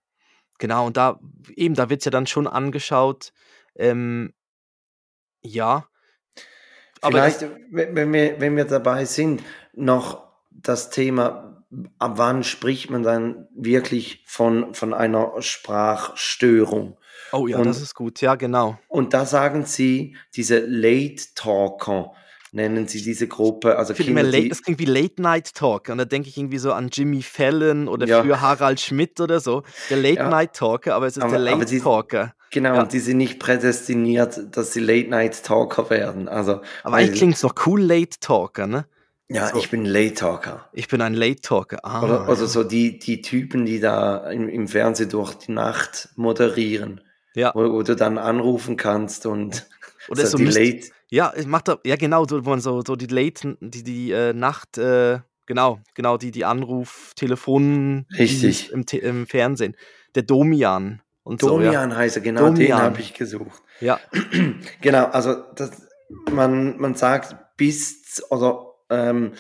genau, 0.59 0.87
und 0.87 0.97
da 0.97 1.21
eben, 1.55 1.75
da 1.75 1.91
wird 1.91 2.01
es 2.01 2.05
ja 2.05 2.11
dann 2.11 2.27
schon 2.27 2.47
angeschaut. 2.47 3.33
Ähm, 3.75 4.33
ja, 5.43 5.87
aber 7.03 7.19
das, 7.19 7.39
Vielleicht, 7.39 7.57
wenn 7.71 8.13
wir, 8.13 8.41
wenn 8.41 8.57
wir 8.57 8.65
dabei 8.65 9.05
sind, 9.05 9.43
noch 9.75 10.29
das 10.51 10.91
Thema, 10.91 11.52
ab 11.99 12.13
wann 12.17 12.45
spricht 12.45 12.91
man 12.91 13.03
dann 13.03 13.49
wirklich 13.55 14.25
von, 14.27 14.75
von 14.75 14.93
einer 14.95 15.33
Sprachstörung? 15.41 16.97
oh 17.33 17.47
ja, 17.47 17.59
das 17.63 17.79
Und, 17.79 17.83
ist 17.83 17.95
gut, 17.95 18.21
ja, 18.21 18.35
genau. 18.35 18.79
und 18.89 19.15
da 19.15 19.25
sagen 19.25 19.65
Sie, 19.65 20.17
diese 20.37 20.59
Late 20.59 21.23
Talker, 21.35 22.13
nennen 22.53 22.87
Sie 22.87 23.03
diese 23.03 23.27
Gruppe, 23.29 23.79
also 23.79 23.93
Ich 23.93 23.97
finde 23.97 24.11
immer, 24.13 24.21
Kinder, 24.23 24.37
late, 24.37 24.49
das 24.51 24.63
klingt 24.63 24.79
wie 24.79 24.85
Late 24.85 25.23
Night 25.23 25.55
Talk. 25.55 25.89
Und 25.89 25.99
da 25.99 26.05
denke 26.05 26.29
ich 26.29 26.37
irgendwie 26.37 26.59
so 26.59 26.73
an 26.73 26.91
Jimmy 26.93 27.23
Fallon 27.23 27.89
oder 27.89 28.07
ja, 28.07 28.21
früher 28.23 28.41
Harald 28.43 28.79
Schmidt 28.81 29.21
oder 29.21 29.41
so. 29.41 29.63
Der 29.89 29.97
Late 29.97 30.17
ja, 30.17 30.29
Night 30.29 30.53
Talker, 30.53 30.95
aber 30.95 31.07
es 31.07 31.17
ist 31.17 31.23
der 31.23 31.29
aber, 31.29 31.37
aber 31.37 31.65
Late 31.65 31.65
die, 31.67 31.81
Talker. 31.81 32.35
genau, 32.51 32.75
Ja, 32.75 32.83
und 32.83 32.93
die 32.93 32.99
sind 32.99 33.17
nicht 33.17 33.41
prädestiniert, 33.41 34.39
dass 34.55 34.75
sie 34.75 34.81
Late 34.81 35.09
Night 35.09 35.43
Talker 35.43 35.89
werden. 35.89 36.29
Also, 36.29 36.61
aber 36.83 36.97
eigentlich 36.97 37.19
klingt 37.19 37.37
es 37.37 37.43
noch 37.43 37.55
cool, 37.67 37.81
Late 37.81 38.21
Talker, 38.21 38.67
ne? 38.67 38.85
Ja, 39.35 39.49
So, 39.49 39.59
ich 39.59 39.71
bin 39.71 39.85
Late 39.85 40.15
Talker. 40.15 40.69
ich 40.73 40.89
bin 40.89 41.01
ein 41.01 41.15
Late 41.15 41.41
Talker. 41.41 41.79
Ah, 41.85 42.03
oder 42.03 42.27
ja. 42.29 42.35
so 42.37 42.65
die, 42.65 42.99
die 42.99 43.23
Typen, 43.23 43.65
die 43.67 43.81
da 43.81 44.31
im, 44.31 44.49
im 44.49 44.69
Fernsehen 44.69 45.09
durch 45.11 45.35
die 45.35 45.53
Nacht 45.53 46.09
moderieren, 46.17 47.01
Ja. 47.35 47.53
wo, 47.55 47.73
wo 47.73 47.83
du 47.83 47.95
dann 47.97 48.19
anrufen 48.19 48.77
kannst 48.77 49.27
und 49.27 49.67
Oder 50.09 50.23
so 50.27 50.33
so 50.33 50.39
die 50.39 50.45
müsst, 50.45 50.59
Late, 50.59 50.81
ja, 51.11 51.33
es 51.35 51.47
macht 51.47 51.69
da, 51.69 51.79
ja 51.85 51.95
genau, 51.97 52.25
so, 52.27 52.45
wo 52.45 52.51
man 52.51 52.61
so, 52.61 52.83
so 52.87 52.97
die 52.97 53.07
Late, 53.07 53.57
die, 53.61 53.83
die 53.85 54.11
äh, 54.11 54.33
Nacht, 54.33 54.79
äh, 54.79 55.21
genau, 55.47 55.79
genau, 55.95 56.17
die, 56.17 56.31
die 56.33 56.45
Anruf, 56.45 57.13
Telefon, 57.15 58.07
richtig. 58.19 58.73
im, 58.73 58.85
im 58.91 59.27
Fernsehen. 59.27 59.77
Der 60.17 60.25
Domian 60.25 61.01
und 61.23 61.41
so, 61.41 61.61
ja. 61.61 61.67
Domian 61.67 61.97
heißt 61.97 62.17
er, 62.17 62.23
genau 62.23 62.51
den 62.51 62.73
habe 62.75 62.87
Domian, 62.87 62.97
ich 62.99 63.15
gesucht. 63.15 63.63
ja. 63.81 64.01
Genau, 64.81 65.05
also 65.07 65.37
das, 65.55 65.71
man, 66.33 66.79
man 66.79 66.95
sagt 66.97 67.37
bis, 67.57 68.23
oder 68.31 68.72
ähm, 68.93 69.35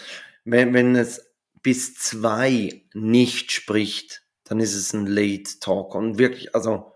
wenn, 0.44 0.74
wenn 0.74 0.96
es 0.96 1.32
bis 1.62 1.94
zwei 1.94 2.84
nicht 2.94 3.52
spricht, 3.52 4.22
dann 4.44 4.60
ist 4.60 4.74
es 4.74 4.92
ein 4.92 5.06
Late 5.06 5.60
Talker 5.60 5.98
und 5.98 6.18
wirklich, 6.18 6.54
also 6.54 6.92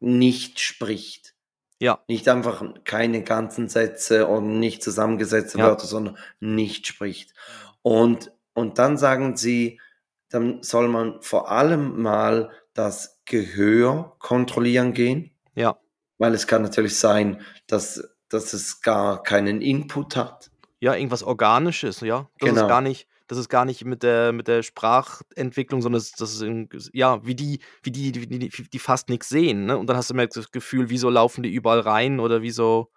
nicht 0.00 0.60
spricht. 0.60 1.34
Ja, 1.82 2.04
Nicht 2.08 2.28
einfach 2.28 2.62
keine 2.84 3.22
ganzen 3.22 3.70
Sätze 3.70 4.28
oder 4.28 4.42
nicht 4.42 4.82
zusammengesetzte 4.82 5.58
ja, 5.58 5.64
Wörter, 5.64 5.86
sondern 5.86 6.18
nicht 6.38 6.86
spricht. 6.86 7.32
Und, 7.80 8.32
und 8.52 8.78
dann 8.78 8.98
sagen 8.98 9.38
sie, 9.38 9.80
dann 10.28 10.62
soll 10.62 10.88
man 10.88 11.22
vor 11.22 11.50
allem 11.50 12.02
mal 12.02 12.50
das 12.74 13.22
Gehör 13.24 14.14
kontrollieren 14.18 14.92
gehen. 14.92 15.30
Ja. 15.54 15.78
Weil 16.18 16.34
es 16.34 16.46
kann 16.46 16.60
natürlich 16.60 16.98
sein, 16.98 17.40
dass, 17.66 18.10
dass 18.28 18.52
es 18.52 18.82
gar 18.82 19.22
keinen 19.22 19.62
Input 19.62 20.16
hat. 20.16 20.49
Ja, 20.80 20.94
irgendwas 20.94 21.22
Organisches, 21.22 22.00
ja. 22.00 22.28
Das 22.38 22.48
Genau. 22.50 22.62
ist 22.62 22.68
gar 22.68 22.80
nicht, 22.80 23.06
das 23.26 23.38
ist 23.38 23.48
gar 23.48 23.64
nicht 23.64 23.84
mit 23.84 24.02
der, 24.02 24.32
mit 24.32 24.48
der 24.48 24.62
Sprachentwicklung, 24.62 25.82
sondern 25.82 26.00
das, 26.00 26.12
das 26.12 26.40
ist 26.40 26.90
ja, 26.92 27.24
wie 27.24 27.34
die, 27.34 27.60
wie 27.82 27.90
die, 27.90 28.12
die, 28.12 28.26
die, 28.26 28.48
die 28.48 28.78
fast 28.78 29.08
nichts 29.10 29.28
sehen, 29.28 29.66
ne? 29.66 29.76
Und 29.76 29.86
dann 29.88 29.96
hast 29.96 30.10
du 30.10 30.14
immer 30.14 30.26
das 30.26 30.50
Gefühl, 30.50 30.90
wieso 30.90 31.10
laufen 31.10 31.42
die 31.42 31.52
überall 31.52 31.80
rein 31.80 32.18
oder 32.18 32.42
wieso, 32.42 32.90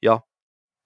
ja. 0.00 0.24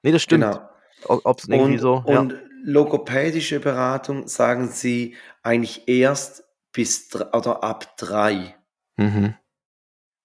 Nee, 0.02 0.12
das 0.12 0.22
stimmt. 0.22 0.44
Genau. 0.44 0.68
Ob 1.04 1.38
es 1.38 1.48
irgendwie 1.48 1.74
Und, 1.74 1.78
so, 1.78 2.04
ja. 2.06 2.20
und 2.20 2.34
logopädische 2.62 3.60
Beratung 3.60 4.26
sagen 4.28 4.68
sie 4.68 5.16
eigentlich 5.42 5.88
erst 5.88 6.44
bis 6.72 7.08
oder 7.32 7.64
ab 7.64 7.96
drei. 7.96 8.56
Mhm. 8.96 9.34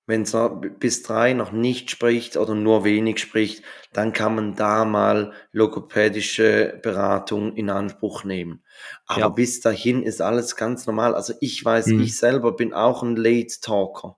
Wenn 0.08 0.22
es 0.22 0.36
bis 0.80 1.02
drei 1.02 1.34
noch 1.34 1.52
nicht 1.52 1.90
spricht 1.90 2.38
oder 2.38 2.54
nur 2.54 2.84
wenig 2.84 3.18
spricht, 3.20 3.64
dann 3.92 4.14
kann 4.14 4.36
man 4.36 4.56
da 4.56 4.86
mal 4.86 5.34
logopädische 5.52 6.80
Beratung 6.84 7.56
in 7.56 7.70
Anspruch 7.72 8.24
nehmen. 8.24 8.64
Aber 9.08 9.20
Ja. 9.22 9.30
bis 9.30 9.62
dahin 9.62 10.04
ist 10.04 10.22
alles 10.22 10.56
ganz 10.56 10.86
normal. 10.86 11.16
Also 11.16 11.34
ich 11.42 11.64
weiß, 11.66 11.88
Mhm. 11.88 12.02
ich 12.02 12.18
selber 12.18 12.56
bin 12.56 12.74
auch 12.74 13.02
ein 13.04 13.16
Late 13.16 13.60
Talker. 13.62 14.18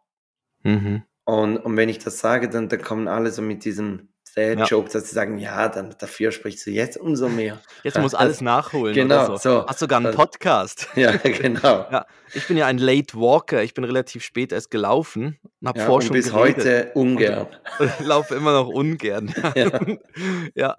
Mhm. 0.64 1.04
Und, 1.26 1.58
und 1.58 1.78
wenn 1.78 1.90
ich 1.90 2.00
das 2.00 2.20
sage, 2.20 2.50
dann, 2.50 2.70
dann 2.70 2.82
kommen 2.82 3.08
alle 3.08 3.32
so 3.32 3.42
mit 3.42 3.66
diesem 3.66 4.10
Dad 4.38 4.60
Ja. 4.60 4.66
Joke, 4.66 4.92
dass 4.92 5.10
sie 5.10 5.16
sagen, 5.16 5.40
ja, 5.40 5.68
dann 5.68 5.96
dafür 5.98 6.32
sprichst 6.32 6.68
du 6.68 6.70
jetzt 6.70 6.96
umso 6.96 7.28
mehr. 7.28 7.60
Jetzt 7.84 7.98
muss 8.00 8.14
alles 8.14 8.40
nachholen. 8.40 8.94
Genau, 8.94 9.36
so. 9.36 9.38
so. 9.38 9.66
Hast 9.66 9.80
sogar 9.80 10.00
einen 10.00 10.14
Podcast. 10.14 10.90
Ja, 10.96 11.12
genau. 11.18 11.88
Ja, 11.92 12.06
ich 12.34 12.48
bin 12.48 12.56
ja 12.58 12.68
ein 12.68 12.78
Late 12.78 13.16
Walker. 13.16 13.64
Ich 13.64 13.74
bin 13.74 13.84
relativ 13.84 14.24
spät 14.24 14.52
erst 14.52 14.70
gelaufen 14.70 15.40
und 15.62 15.68
habe 15.68 15.80
Ja, 15.80 15.86
schon 15.86 16.12
bis 16.12 16.32
geredet. 16.32 16.58
heute 16.58 16.92
ungern. 16.94 17.48
Und 17.80 17.92
ich 18.00 18.00
laufe 18.06 18.36
immer 18.36 18.52
noch 18.54 18.68
ungern. 18.68 19.34
Ja. 19.56 19.80
ja. 20.56 20.78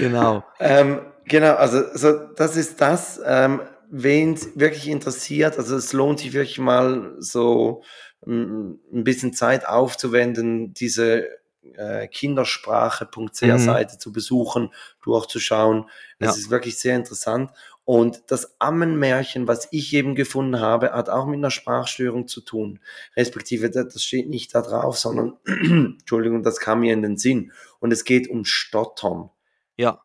genau. 0.00 0.44
Ähm, 0.58 1.00
genau, 1.26 1.54
also 1.54 1.82
so, 1.94 2.12
das 2.34 2.56
ist 2.56 2.80
das. 2.80 3.20
Ähm, 3.24 3.60
Wen 3.88 4.32
es 4.34 4.58
wirklich 4.58 4.88
interessiert, 4.88 5.58
also 5.58 5.76
es 5.76 5.92
lohnt 5.92 6.18
sich 6.18 6.32
wirklich 6.32 6.58
mal 6.58 7.14
so 7.20 7.84
ein 8.26 9.04
bisschen 9.04 9.32
Zeit 9.32 9.66
aufzuwenden, 9.68 10.74
diese 10.74 11.28
äh, 11.74 12.06
kindersprache.ch 12.08 13.42
Mhm. 13.42 13.58
Seite 13.58 13.98
zu 13.98 14.12
besuchen, 14.12 14.72
durchzuschauen. 15.02 15.86
Es 16.18 16.26
Ja. 16.26 16.32
ist 16.32 16.50
wirklich 16.50 16.78
sehr 16.78 16.96
interessant. 16.96 17.50
Und 17.84 18.24
das 18.28 18.60
Ammenmärchen, 18.60 19.46
was 19.46 19.68
ich 19.70 19.92
eben 19.94 20.14
gefunden 20.16 20.58
habe, 20.60 20.92
hat 20.92 21.08
auch 21.08 21.26
mit 21.26 21.36
einer 21.38 21.50
Sprachstörung 21.52 22.26
zu 22.26 22.40
tun. 22.40 22.80
Respektive, 23.16 23.70
das 23.70 23.92
das 23.94 24.02
steht 24.04 24.28
nicht 24.28 24.54
da 24.54 24.62
drauf, 24.62 24.98
sondern, 24.98 25.36
Entschuldigung, 25.46 26.42
das 26.42 26.58
kam 26.58 26.80
mir 26.80 26.92
in 26.92 27.02
den 27.02 27.16
Sinn. 27.16 27.52
Und 27.78 27.92
es 27.92 28.04
geht 28.04 28.28
um 28.28 28.44
Stottern. 28.44 29.30
Ja. 29.76 30.02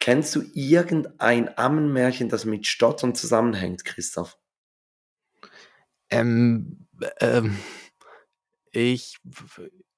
Kennst 0.00 0.34
du 0.34 0.42
irgendein 0.54 1.56
Ammenmärchen, 1.58 2.28
das 2.28 2.44
mit 2.46 2.66
Stottern 2.66 3.14
zusammenhängt, 3.14 3.84
Christoph? 3.84 4.36
Ähm, 6.10 6.86
ähm, 7.20 7.56
ich, 8.72 9.18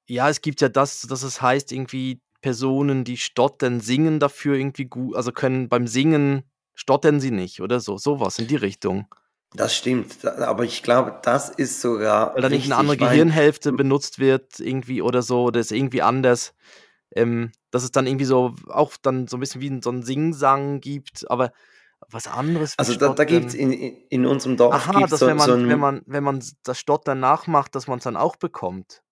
ja, 0.06 0.28
es 0.28 0.40
gibt 0.40 0.60
ja 0.60 0.68
das, 0.68 1.02
dass 1.02 1.22
es 1.22 1.42
heißt, 1.42 1.72
irgendwie 1.72 2.20
Personen, 2.40 3.04
die 3.04 3.16
stottern, 3.16 3.80
singen 3.80 4.18
dafür 4.18 4.56
irgendwie 4.56 4.86
gut, 4.86 5.16
also 5.16 5.32
können 5.32 5.68
beim 5.68 5.86
Singen 5.86 6.42
stottern 6.74 7.20
sie 7.20 7.30
nicht 7.30 7.60
oder 7.60 7.80
so, 7.80 7.98
sowas 7.98 8.38
in 8.38 8.48
die 8.48 8.56
Richtung. 8.56 9.06
Das 9.54 9.76
stimmt, 9.76 10.24
aber 10.24 10.64
ich 10.64 10.82
glaube, 10.82 11.18
das 11.22 11.50
ist 11.50 11.80
sogar. 11.82 12.34
Da 12.34 12.48
nicht 12.48 12.64
eine 12.64 12.76
andere 12.76 12.96
Gehirnhälfte 12.96 13.72
benutzt 13.72 14.18
wird 14.18 14.58
irgendwie 14.58 15.02
oder 15.02 15.22
so, 15.22 15.44
oder 15.44 15.60
ist 15.60 15.72
irgendwie 15.72 16.02
anders. 16.02 16.54
Ähm, 17.14 17.52
dass 17.70 17.84
es 17.84 17.92
dann 17.92 18.06
irgendwie 18.06 18.24
so 18.24 18.54
auch 18.68 18.96
dann 19.02 19.28
so 19.28 19.36
ein 19.36 19.40
bisschen 19.40 19.60
wie 19.60 19.80
so 19.82 19.90
ein 19.90 20.02
Singsang 20.02 20.80
gibt, 20.80 21.30
aber 21.30 21.52
was 22.12 22.26
anderes. 22.26 22.74
Also 22.78 22.96
da, 22.96 23.10
da 23.10 23.24
gibt 23.24 23.46
es 23.46 23.54
in, 23.54 23.72
in 23.72 24.26
unserem 24.26 24.56
Dorf 24.56 24.74
Aha, 24.74 25.06
dass 25.06 25.20
so, 25.20 25.26
wenn 25.26 25.36
man, 25.36 25.46
so 25.46 25.68
wenn 25.68 25.80
man, 25.80 26.02
wenn 26.06 26.24
man 26.24 26.44
das 26.64 26.78
Stottern 26.78 27.20
nachmacht, 27.20 27.74
dass 27.74 27.86
man 27.86 27.98
es 27.98 28.04
dann 28.04 28.16
auch 28.16 28.36
bekommt. 28.36 29.02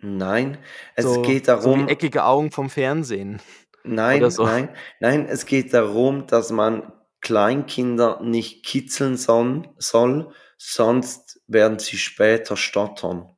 nein, 0.00 0.58
es 0.94 1.04
so, 1.04 1.22
geht 1.22 1.46
so 1.46 1.52
darum. 1.52 1.86
wie 1.86 1.92
eckige 1.92 2.24
Augen 2.24 2.50
vom 2.50 2.70
Fernsehen. 2.70 3.40
Nein, 3.84 4.30
so. 4.30 4.44
nein, 4.44 4.68
nein, 5.00 5.26
es 5.26 5.46
geht 5.46 5.72
darum, 5.72 6.26
dass 6.26 6.50
man 6.50 6.92
Kleinkinder 7.20 8.20
nicht 8.22 8.64
kitzeln 8.64 9.16
soll, 9.16 9.68
soll, 9.78 10.32
sonst 10.56 11.40
werden 11.46 11.78
sie 11.78 11.96
später 11.96 12.56
stottern. 12.56 13.34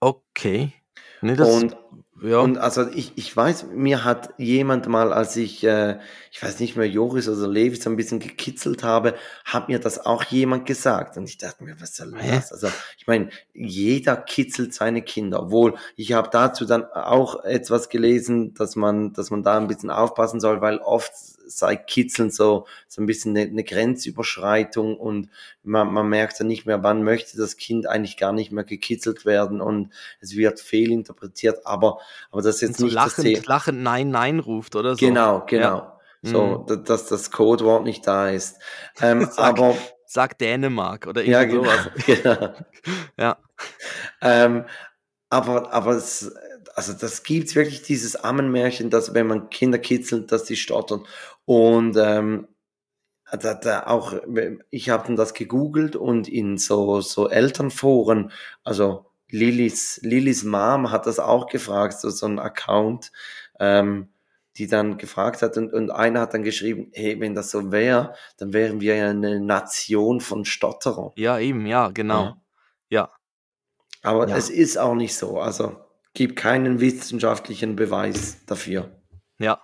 Okay. 0.00 0.72
Nee, 1.22 1.38
Und, 1.38 1.76
ja. 2.22 2.38
und 2.40 2.58
also 2.58 2.86
ich, 2.88 3.12
ich 3.16 3.34
weiß, 3.36 3.66
mir 3.72 4.04
hat 4.04 4.34
jemand 4.38 4.88
mal, 4.88 5.12
als 5.12 5.36
ich, 5.36 5.64
äh, 5.64 5.98
ich 6.30 6.42
weiß 6.42 6.60
nicht 6.60 6.76
mehr, 6.76 6.88
Joris 6.88 7.28
oder 7.28 7.48
Levi 7.48 7.76
so 7.76 7.90
ein 7.90 7.96
bisschen 7.96 8.20
gekitzelt 8.20 8.82
habe, 8.82 9.14
hat 9.44 9.68
mir 9.68 9.78
das 9.78 10.04
auch 10.04 10.24
jemand 10.24 10.66
gesagt. 10.66 11.16
Und 11.16 11.28
ich 11.28 11.38
dachte 11.38 11.64
mir, 11.64 11.80
was 11.80 11.96
soll 11.96 12.12
das? 12.12 12.52
Also 12.52 12.68
ich 12.98 13.06
meine, 13.06 13.30
jeder 13.54 14.16
kitzelt 14.16 14.74
seine 14.74 15.02
Kinder. 15.02 15.42
Obwohl, 15.44 15.74
ich 15.96 16.12
habe 16.12 16.28
dazu 16.30 16.64
dann 16.64 16.84
auch 16.84 17.44
etwas 17.44 17.88
gelesen, 17.88 18.54
dass 18.54 18.76
man, 18.76 19.12
dass 19.12 19.30
man 19.30 19.42
da 19.42 19.56
ein 19.56 19.68
bisschen 19.68 19.90
aufpassen 19.90 20.40
soll, 20.40 20.60
weil 20.60 20.78
oft 20.78 21.12
sei 21.50 21.76
Kitzeln 21.76 22.30
so, 22.30 22.66
so 22.88 23.02
ein 23.02 23.06
bisschen 23.06 23.36
eine, 23.36 23.48
eine 23.48 23.64
Grenzüberschreitung 23.64 24.96
und 24.96 25.28
man, 25.62 25.92
man 25.92 26.08
merkt 26.08 26.38
dann 26.40 26.46
nicht 26.46 26.66
mehr, 26.66 26.82
wann 26.82 27.02
möchte 27.02 27.36
das 27.36 27.56
Kind 27.56 27.86
eigentlich 27.86 28.16
gar 28.16 28.32
nicht 28.32 28.52
mehr 28.52 28.64
gekitzelt 28.64 29.24
werden 29.24 29.60
und 29.60 29.90
es 30.20 30.36
wird 30.36 30.60
fehlinterpretiert, 30.60 31.66
aber, 31.66 31.98
aber 32.30 32.42
das 32.42 32.56
ist 32.56 32.62
und 32.62 32.68
jetzt 32.68 32.78
so 32.78 32.84
nicht 32.86 32.96
das 32.96 33.04
lachend, 33.16 33.26
Thema. 33.26 33.42
lachend 33.46 33.82
Nein, 33.82 34.10
Nein 34.10 34.38
ruft 34.38 34.76
oder 34.76 34.94
so. 34.94 35.04
Genau, 35.04 35.44
genau. 35.46 35.76
Ja. 35.78 35.96
So, 36.22 36.42
Mhm. 36.42 36.66
da- 36.66 36.76
dass 36.76 37.06
das 37.06 37.30
Codewort 37.30 37.82
nicht 37.84 38.06
da 38.06 38.28
ist. 38.28 38.56
Ähm, 39.00 39.20
Sag- 39.32 39.38
aber 39.38 39.76
Sag 40.06 40.38
Dänemark 40.38 41.06
oder 41.06 41.22
ja, 41.22 41.42
irgendwie 41.42 41.60
genau. 41.60 41.70
sowas. 41.70 41.90
genau. 42.06 42.54
Ja. 43.18 43.38
Ähm, 44.20 44.64
aber, 45.30 45.72
aber 45.72 45.92
es, 45.92 46.32
also 46.74 46.92
das 46.92 47.22
gibt's 47.22 47.54
wirklich, 47.54 47.82
dieses 47.82 48.16
Ammenmärchen, 48.16 48.90
dass 48.90 49.14
wenn 49.14 49.28
man 49.28 49.48
Kinder 49.50 49.78
kitzelt, 49.78 50.32
dass 50.32 50.44
die 50.44 50.56
stottern. 50.56 51.06
Und 51.50 51.96
ähm, 51.96 52.46
da, 53.32 53.54
da 53.54 53.86
auch, 53.88 54.14
ich 54.70 54.88
habe 54.88 55.08
dann 55.08 55.16
das 55.16 55.34
gegoogelt 55.34 55.96
und 55.96 56.28
in 56.28 56.58
so, 56.58 57.00
so 57.00 57.28
Elternforen, 57.28 58.30
also 58.62 59.06
Lillys, 59.30 59.98
Lillys 60.04 60.44
Mom 60.44 60.92
hat 60.92 61.06
das 61.06 61.18
auch 61.18 61.48
gefragt, 61.48 61.98
so, 61.98 62.08
so 62.10 62.26
ein 62.26 62.38
Account, 62.38 63.10
ähm, 63.58 64.10
die 64.58 64.68
dann 64.68 64.96
gefragt 64.96 65.42
hat 65.42 65.56
und, 65.56 65.72
und 65.72 65.90
einer 65.90 66.20
hat 66.20 66.34
dann 66.34 66.44
geschrieben, 66.44 66.92
hey, 66.92 67.18
wenn 67.18 67.34
das 67.34 67.50
so 67.50 67.72
wäre, 67.72 68.14
dann 68.38 68.52
wären 68.52 68.80
wir 68.80 68.94
ja 68.94 69.10
eine 69.10 69.40
Nation 69.40 70.20
von 70.20 70.44
Stotterern. 70.44 71.10
Ja, 71.16 71.40
eben, 71.40 71.66
ja, 71.66 71.88
genau. 71.88 72.22
Ja. 72.22 72.36
Ja. 72.90 73.10
Aber 74.02 74.28
Ja. 74.28 74.36
es 74.36 74.50
ist 74.50 74.78
auch 74.78 74.94
nicht 74.94 75.16
so. 75.16 75.40
Also 75.40 75.74
gibt 76.14 76.36
keinen 76.36 76.78
wissenschaftlichen 76.78 77.74
Beweis 77.74 78.44
dafür. 78.46 79.02
Ja. 79.40 79.60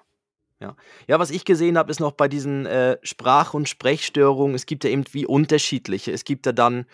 Ja. 0.61 0.75
ja, 1.07 1.19
was 1.19 1.31
ich 1.31 1.45
gesehen 1.45 1.77
habe, 1.77 1.91
ist 1.91 2.01
noch 2.01 2.13
bei 2.13 2.29
diesen 2.29 2.65
äh, 2.65 2.97
Sprach- 3.03 3.53
und 3.53 3.69
Sprechstörungen, 3.69 4.55
es 4.55 4.65
gibt 4.65 4.85
ja 4.85 4.91
eben 4.91 5.05
wie 5.13 5.27
unterschiedliche. 5.27 6.13
Es 6.13 6.25
gibt 6.25 6.47
ja 6.47 6.53
dann 6.53 6.87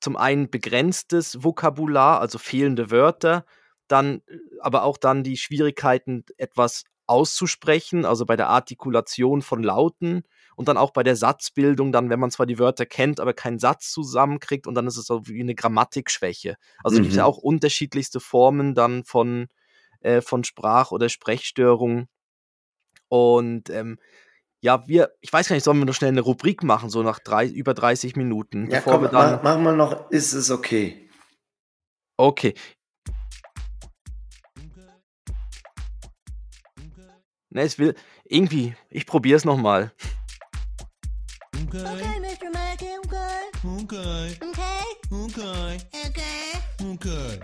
zum 0.00 0.16
einen 0.16 0.50
begrenztes 0.50 1.42
Vokabular, 1.42 2.20
also 2.20 2.38
fehlende 2.38 2.92
Wörter, 2.92 3.44
dann 3.88 4.22
äh, 4.28 4.38
aber 4.60 4.84
auch 4.84 4.96
dann 4.98 5.24
die 5.24 5.36
Schwierigkeiten, 5.36 6.24
etwas 6.36 6.84
auszusprechen, 7.06 8.04
also 8.04 8.24
bei 8.26 8.36
der 8.36 8.48
Artikulation 8.50 9.42
von 9.42 9.62
Lauten 9.64 10.22
und 10.56 10.68
dann 10.68 10.76
auch 10.76 10.92
bei 10.92 11.02
der 11.02 11.16
Satzbildung, 11.16 11.90
dann, 11.90 12.10
wenn 12.10 12.20
man 12.20 12.30
zwar 12.30 12.46
die 12.46 12.58
Wörter 12.58 12.86
kennt, 12.86 13.18
aber 13.18 13.32
keinen 13.32 13.58
Satz 13.58 13.90
zusammenkriegt 13.90 14.66
und 14.68 14.74
dann 14.74 14.86
ist 14.86 14.96
es 14.98 15.06
so 15.06 15.26
wie 15.26 15.40
eine 15.40 15.54
Grammatikschwäche. 15.56 16.56
Also 16.84 16.98
gibt 17.00 17.12
es 17.12 17.16
ja 17.16 17.24
Mhm. 17.24 17.28
auch 17.28 17.38
unterschiedlichste 17.38 18.20
Formen 18.20 18.74
dann 18.76 19.04
von, 19.04 19.48
äh, 20.00 20.20
von 20.20 20.44
Sprach- 20.44 20.92
oder 20.92 21.08
Sprechstörungen. 21.08 22.08
Und 23.08 23.70
ähm, 23.70 23.98
ja, 24.60 24.86
wir, 24.88 25.12
ich 25.20 25.32
weiß 25.32 25.48
gar 25.48 25.54
nicht, 25.54 25.64
sollen 25.64 25.78
wir 25.78 25.84
noch 25.86 25.94
schnell 25.94 26.10
eine 26.10 26.20
Rubrik 26.20 26.62
machen, 26.62 26.90
so 26.90 27.02
nach 27.02 27.20
drei, 27.20 27.46
über 27.46 27.74
30 27.74 28.16
Minuten, 28.16 28.68
Ja, 28.70 28.78
bevor 28.78 28.94
komm, 28.94 29.02
wir 29.02 29.08
dann. 29.08 29.32
mach, 29.36 29.42
mach 29.42 29.58
mal 29.58 29.76
noch, 29.76 30.10
ist 30.10 30.32
es 30.32 30.50
okay. 30.50 31.08
Okay. 32.16 32.54
Ne, 37.50 37.62
es 37.62 37.78
will. 37.78 37.94
Irgendwie, 38.24 38.74
ich 38.90 39.06
probiere 39.06 39.36
es 39.36 39.44
nochmal. 39.44 39.92
Okay, 41.66 42.20
Mr. 42.20 42.50
Mackey, 42.52 42.98
okay. 43.04 43.38
Okay, 43.64 44.36
Okay? 44.42 44.84
okay, 45.10 45.78
Okay. 45.90 46.92
okay. 46.92 47.40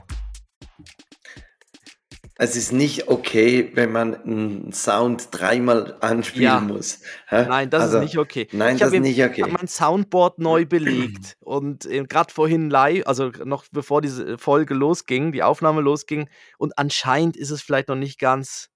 Es 2.37 2.57
ist 2.57 2.73
nicht 2.73 3.07
okay, 3.07 3.71
wenn 3.75 3.93
man 3.93 4.17
einen 4.25 4.73
Sound 4.73 5.29
dreimal 5.31 5.97
anspielen 6.01 6.43
Ja. 6.45 6.59
muss. 6.61 6.99
hä? 7.29 7.47
Nein, 7.49 7.71
das 7.71 7.83
Also, 7.85 7.99
ist 7.99 8.03
nicht 8.05 8.19
okay. 8.19 8.49
Nein, 8.51 8.75
Ich 8.75 8.81
das 8.81 8.93
ist 8.93 9.01
nicht 9.01 9.19
Ich 9.19 9.25
okay. 9.25 9.43
habe 9.43 9.53
mein 9.53 9.69
Soundboard 9.69 10.41
neu 10.41 10.67
belegt 10.67 11.37
und 11.41 11.87
äh, 11.87 12.03
gerade 12.03 12.33
vorhin 12.35 12.71
live, 12.71 13.07
also 13.07 13.31
noch 13.45 13.65
bevor 13.71 14.01
diese 14.03 14.37
Folge 14.37 14.75
losging, 14.75 15.31
die 15.31 15.45
Aufnahme 15.45 15.81
losging, 15.81 16.29
und 16.59 16.77
anscheinend 16.77 17.37
ist 17.37 17.51
es 17.51 17.63
vielleicht 17.63 17.87
noch 17.89 17.95
nicht 17.95 18.19
ganz 18.19 18.69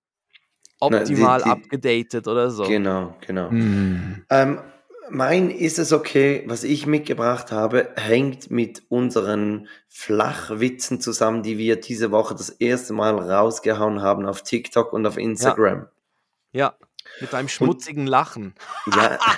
Na, 0.80 0.88
die- 0.90 0.94
optimal 0.96 1.42
die- 1.42 1.50
abgedatet 1.50 2.28
oder 2.28 2.50
so. 2.52 2.62
Genau, 2.62 3.16
genau. 3.26 3.50
Hm. 3.50 4.24
Ähm, 4.30 4.60
mein 5.10 5.50
ist 5.50 5.78
es 5.78 5.92
okay, 5.92 6.44
was 6.46 6.64
ich 6.64 6.86
mitgebracht 6.86 7.52
habe, 7.52 7.90
hängt 7.96 8.50
mit 8.50 8.82
unseren 8.88 9.68
Flachwitzen 9.88 11.00
zusammen, 11.00 11.42
die 11.42 11.58
wir 11.58 11.76
diese 11.80 12.10
Woche 12.10 12.34
das 12.34 12.48
erste 12.50 12.92
Mal 12.92 13.16
rausgehauen 13.18 14.02
haben 14.02 14.26
auf 14.26 14.42
TikTok 14.42 14.92
und 14.92 15.06
auf 15.06 15.16
Instagram. 15.16 15.86
Ja, 16.52 16.74
mit 17.20 17.34
einem 17.34 17.48
schmutzigen 17.48 18.06
Lachen. 18.06 18.54
Ja, 18.94 19.18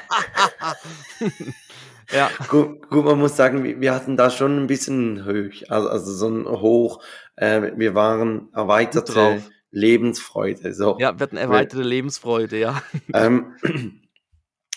Ja, 2.13 2.29
gut, 2.49 2.89
gut, 2.91 3.05
man 3.05 3.19
muss 3.21 3.37
sagen, 3.37 3.63
wir- 3.81 3.95
hatten 3.95 4.17
da 4.17 4.31
schon 4.31 4.59
ein 4.59 4.67
bisschen 4.67 5.25
hoch, 5.27 5.63
also, 5.69 5.89
also 5.89 6.13
so 6.13 6.29
ein 6.29 6.45
Hoch. 6.49 7.03
Äh, 7.37 7.73
wir 7.77 7.95
waren 7.95 8.49
erweiterte 8.53 9.13
drauf. 9.13 9.51
Lebensfreude. 9.71 10.75
So. 10.75 10.97
ja, 10.99 11.17
wir 11.17 11.23
hatten 11.23 11.37
erweiterte 11.37 11.85
Lebensfreude, 11.85 12.59
ja. 12.59 12.83
Ähm, 13.15 13.55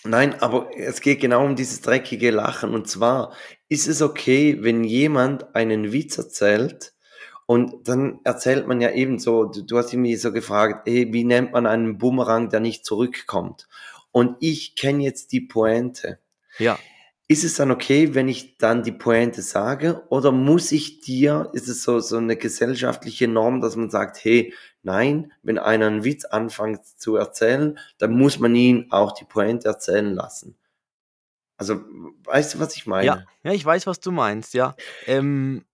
nein, 0.06 0.42
aber 0.42 0.70
es 0.76 1.02
geht 1.02 1.22
genau 1.22 1.46
um 1.46 1.56
dieses 1.56 1.82
dreckige 1.82 2.32
Lachen. 2.32 2.74
Und 2.74 2.88
zwar 2.88 3.34
ist 3.70 3.88
es 3.88 4.02
okay, 4.02 4.58
wenn 4.62 4.84
jemand 4.84 5.56
einen 5.56 5.92
Witz 5.92 6.18
erzählt 6.18 6.94
und 7.46 7.88
dann 7.88 8.20
erzählt 8.24 8.68
man 8.68 8.82
ja 8.82 8.92
eben 8.92 9.20
so, 9.20 9.46
du, 9.46 9.64
du 9.64 9.78
hast 9.78 9.94
irgendwie 9.94 10.16
so 10.16 10.32
gefragt, 10.32 10.88
hey, 10.88 11.12
wie 11.14 11.24
nennt 11.24 11.52
man 11.54 11.66
einen 11.68 11.98
Bumerang, 11.98 12.50
der 12.50 12.60
nicht 12.60 12.86
zurückkommt? 12.86 13.68
Und 14.12 14.38
ich 14.40 14.76
kenne 14.76 15.04
jetzt 15.04 15.32
die 15.32 15.42
Pointe. 15.42 16.20
Ja, 16.58 16.80
Ist 17.28 17.44
es 17.44 17.56
dann 17.56 17.72
okay, 17.72 18.14
wenn 18.16 18.28
ich 18.28 18.58
dann 18.58 18.84
die 18.84 18.92
Pointe 18.92 19.42
sage? 19.42 20.04
Oder 20.10 20.32
muss 20.32 20.72
ich 20.72 21.02
dir, 21.02 21.50
ist 21.54 21.68
es 21.68 21.84
so, 21.84 22.00
so 22.00 22.18
eine 22.18 22.38
gesellschaftliche 22.38 23.28
Norm, 23.28 23.62
dass 23.62 23.76
man 23.76 23.90
sagt, 23.90 24.24
hey, 24.24 24.54
nein, 24.84 25.34
wenn 25.42 25.58
einer 25.58 25.88
einen 25.88 26.04
Witz 26.04 26.26
anfängt 26.26 26.86
zu 26.86 27.16
erzählen, 27.16 27.80
dann 27.98 28.18
muss 28.18 28.40
man 28.40 28.56
ihn 28.56 28.92
auch 28.92 29.14
die 29.14 29.26
Pointe 29.26 29.68
erzählen 29.68 30.14
lassen. 30.14 30.58
Also, 31.58 31.82
weißt 32.26 32.56
du, 32.56 32.60
was 32.60 32.76
ich 32.76 32.86
meine? 32.88 33.06
ja, 33.06 33.26
ja, 33.44 33.52
ich 33.52 33.66
weiß, 33.66 33.88
was 33.88 34.00
du 34.00 34.12
meinst, 34.12 34.54
ja. 34.54 34.76
Ähm, 35.06 35.66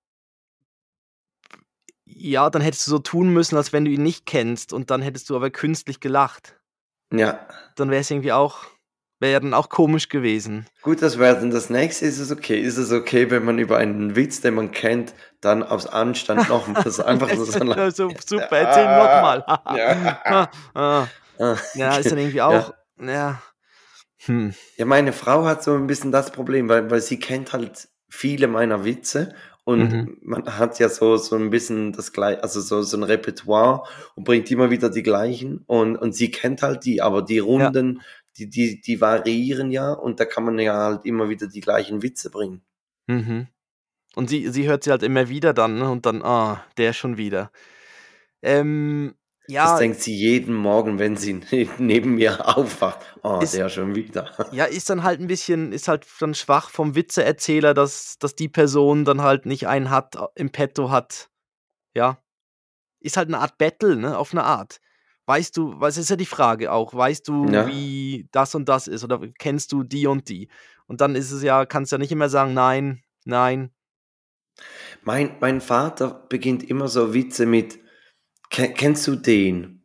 ja, 2.05 2.49
dann 2.49 2.61
hättest 2.61 2.85
du 2.87 2.91
so 2.91 2.99
tun 2.99 3.31
müssen, 3.33 3.55
als 3.55 3.71
wenn 3.71 3.85
du 3.85 3.91
ihn 3.91 4.03
nicht 4.03 4.25
kennst 4.25 4.73
und 4.73 4.91
dann 4.91 5.01
hättest 5.01 5.29
du 5.29 5.35
aber 5.35 5.49
künstlich 5.49 5.99
gelacht. 5.99 6.59
Ja. 7.13 7.47
Dann 7.75 7.89
wäre 7.89 8.01
es 8.01 8.11
irgendwie 8.11 8.33
auch, 8.33 8.65
wäre 9.19 9.33
ja 9.33 9.39
dann 9.39 9.53
auch 9.53 9.69
komisch 9.69 10.09
gewesen. 10.09 10.65
Gut, 10.81 11.01
das 11.01 11.19
wäre 11.19 11.35
dann 11.35 11.51
das 11.51 11.69
nächste. 11.69 12.05
Ist 12.05 12.19
es 12.19 12.31
okay? 12.31 12.59
Ist 12.59 12.77
es 12.77 12.91
okay, 12.91 13.29
wenn 13.29 13.43
man 13.45 13.59
über 13.59 13.77
einen 13.77 14.15
Witz, 14.15 14.41
den 14.41 14.55
man 14.55 14.71
kennt, 14.71 15.13
dann 15.41 15.63
aus 15.63 15.87
Anstand 15.87 16.49
nochmals 16.49 16.99
einfach 16.99 17.29
so 17.33 17.43
so 17.45 17.63
Ja, 17.63 17.91
so, 17.91 18.11
super, 18.25 18.57
erzähl 18.57 18.85
nochmal. 18.85 19.45
Ja. 19.77 20.21
ah, 20.25 20.47
ah. 20.73 21.07
Ah. 21.39 21.55
ja, 21.75 21.95
ist 21.97 22.11
dann 22.11 22.17
irgendwie 22.17 22.41
auch, 22.41 22.73
ja. 23.01 23.41
Hm. 24.25 24.53
Ja, 24.75 24.85
meine 24.85 25.13
Frau 25.13 25.45
hat 25.45 25.63
so 25.63 25.73
ein 25.75 25.87
bisschen 25.87 26.11
das 26.11 26.31
Problem, 26.31 26.67
weil, 26.67 26.91
weil 26.91 27.01
sie 27.01 27.19
kennt 27.19 27.53
halt 27.53 27.87
viele 28.09 28.47
meiner 28.47 28.83
Witze 28.83 29.33
und 29.63 29.79
Mhm. 29.91 30.17
man 30.21 30.57
hat 30.57 30.79
ja 30.79 30.89
so, 30.89 31.15
so 31.17 31.35
ein 31.35 31.51
bisschen 31.51 31.93
das 31.93 32.11
gleiche, 32.11 32.41
also 32.43 32.59
so, 32.59 32.81
so 32.81 32.97
ein 32.97 33.03
Repertoire 33.03 33.83
und 34.15 34.23
bringt 34.23 34.49
immer 34.51 34.71
wieder 34.71 34.89
die 34.89 35.03
gleichen 35.03 35.63
und, 35.67 35.95
und 35.95 36.13
sie 36.13 36.31
kennt 36.31 36.63
halt 36.63 36.83
die, 36.85 37.01
aber 37.01 37.21
die 37.21 37.39
Runden, 37.39 38.01
die, 38.37 38.49
die, 38.49 38.81
die 38.81 39.01
variieren 39.01 39.71
ja 39.71 39.91
und 39.93 40.19
da 40.19 40.25
kann 40.25 40.45
man 40.45 40.59
ja 40.59 40.73
halt 40.73 41.05
immer 41.05 41.29
wieder 41.29 41.47
die 41.47 41.61
gleichen 41.61 42.01
Witze 42.01 42.29
bringen. 42.29 42.61
Mhm. 43.07 43.47
Und 44.15 44.29
sie, 44.29 44.49
sie 44.49 44.67
hört 44.67 44.83
sie 44.83 44.91
halt 44.91 45.03
immer 45.03 45.29
wieder 45.29 45.53
dann 45.53 45.79
ne? 45.79 45.89
und 45.89 46.05
dann, 46.05 46.23
ah, 46.23 46.63
der 46.77 46.93
schon 46.93 47.17
wieder. 47.17 47.51
Ähm, 48.41 49.15
ja, 49.47 49.71
Das 49.71 49.79
denkt 49.79 49.99
sie 49.99 50.15
jeden 50.15 50.53
Morgen, 50.53 50.99
wenn 50.99 51.17
sie 51.17 51.41
neben 51.79 52.15
mir 52.15 52.55
aufwacht. 52.57 52.99
Oh, 53.23 53.39
Ist- 53.41 53.55
der 53.55 53.69
schon 53.69 53.95
wieder. 53.95 54.31
ja, 54.51 54.65
ist 54.65 54.89
dann 54.89 55.03
halt 55.03 55.19
ein 55.19 55.27
bisschen, 55.27 55.71
ist 55.71 55.87
halt 55.87 56.05
dann 56.19 56.35
schwach 56.35 56.69
vom 56.69 56.95
Witzeerzähler, 56.95 57.73
dass, 57.73 58.17
dass 58.19 58.35
die 58.35 58.47
Person 58.49 59.05
dann 59.05 59.21
halt 59.21 59.45
nicht 59.45 59.67
einen 59.67 59.89
hat, 59.89 60.15
äh, 60.15 60.27
im 60.35 60.51
Petto 60.51 60.91
hat. 60.91 61.29
Ja. 61.95 62.21
Ist 62.99 63.17
halt 63.17 63.29
eine 63.29 63.39
Art 63.39 63.57
Battle, 63.57 63.95
ne, 63.95 64.17
auf 64.17 64.33
eine 64.33 64.43
Art. 64.43 64.79
Weißt 65.29 65.55
du, 65.57 65.79
was 65.79 65.97
ist 65.97 66.09
ja 66.09 66.15
die 66.15 66.25
Frage 66.25 66.71
auch, 66.71 66.91
weißt 66.91 67.27
du, 67.27 67.45
Ja. 67.51 67.67
wie 67.67 68.27
das 68.31 68.55
und 68.55 68.67
das 68.67 68.87
ist 68.87 69.03
oder 69.03 69.19
kennst 69.37 69.71
du 69.71 69.83
die 69.83 70.07
und 70.07 70.27
die? 70.27 70.49
Und 70.87 71.01
dann 71.01 71.13
ist 71.13 71.29
es 71.29 71.43
ja, 71.43 71.67
kannst 71.67 71.91
ja 71.91 71.99
nicht 71.99 72.11
immer 72.11 72.29
sagen, 72.29 72.55
nein, 72.55 73.03
nein. 73.25 73.69
Mein, 75.03 75.37
mein 75.39 75.61
Vater 75.61 76.25
beginnt 76.29 76.67
immer 76.67 76.87
so 76.87 77.13
Witze 77.13 77.45
mit, 77.45 77.77
"Ken- 78.49 78.73
kennst 78.73 79.05
du 79.07 79.15
den? 79.15 79.83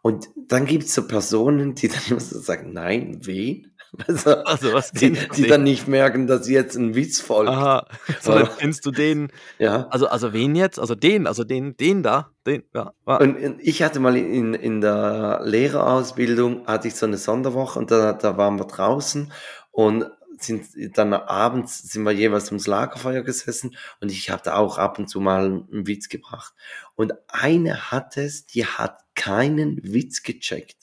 Und 0.00 0.28
dann 0.36 0.64
gibt 0.64 0.84
es 0.84 0.94
so 0.94 1.08
Personen, 1.08 1.74
die 1.74 1.88
dann 1.88 2.02
immer 2.10 2.20
so 2.20 2.38
sagen, 2.38 2.72
nein, 2.72 3.18
wen? 3.24 3.73
Also, 4.08 4.30
Also, 4.44 4.72
was 4.72 4.92
die, 4.92 5.12
die 5.36 5.46
dann 5.46 5.62
nicht 5.64 5.88
merken, 5.88 6.26
dass 6.26 6.48
jetzt 6.48 6.76
ein 6.76 6.94
Witz 6.94 7.20
folgt. 7.20 7.50
Aha, 7.50 7.86
sondern 8.20 8.46
Aber- 8.46 8.56
kennst 8.56 8.84
du 8.86 8.90
den, 8.90 9.28
Ja. 9.58 9.86
also, 9.88 10.06
also 10.08 10.32
wen 10.32 10.54
jetzt? 10.54 10.78
Also 10.78 10.94
den, 10.94 11.26
also 11.26 11.44
den, 11.44 11.76
den 11.76 12.02
da, 12.02 12.30
den, 12.46 12.62
ja. 12.74 12.92
Und 13.06 13.36
und 13.36 13.60
ich 13.60 13.82
hatte 13.82 14.00
mal 14.00 14.16
in, 14.16 14.54
in 14.54 14.80
der 14.80 15.40
Lehrerausbildung, 15.44 16.66
hatte 16.66 16.88
ich 16.88 16.94
so 16.94 17.06
eine 17.06 17.16
Sonderwoche 17.16 17.78
und 17.78 17.90
da, 17.90 18.12
da 18.12 18.36
waren 18.36 18.58
wir 18.58 18.66
draußen 18.66 19.32
und 19.70 20.06
sind 20.38 20.66
dann 20.98 21.12
abends 21.14 21.78
sind 21.90 22.02
wir 22.02 22.10
jeweils 22.10 22.48
ums 22.50 22.66
Lagerfeuer 22.66 23.22
gesessen 23.22 23.76
und 24.00 24.10
ich 24.10 24.30
hatte 24.30 24.56
auch 24.56 24.78
ab 24.78 24.98
und 24.98 25.08
zu 25.08 25.20
mal 25.20 25.44
einen 25.46 25.86
Witz 25.86 26.08
gebracht. 26.08 26.52
Und 26.96 27.12
eine 27.28 27.90
hat 27.92 28.16
es, 28.16 28.44
die 28.46 28.66
hat 28.66 28.98
keinen 29.14 29.78
Witz 29.82 30.22
gecheckt. 30.24 30.76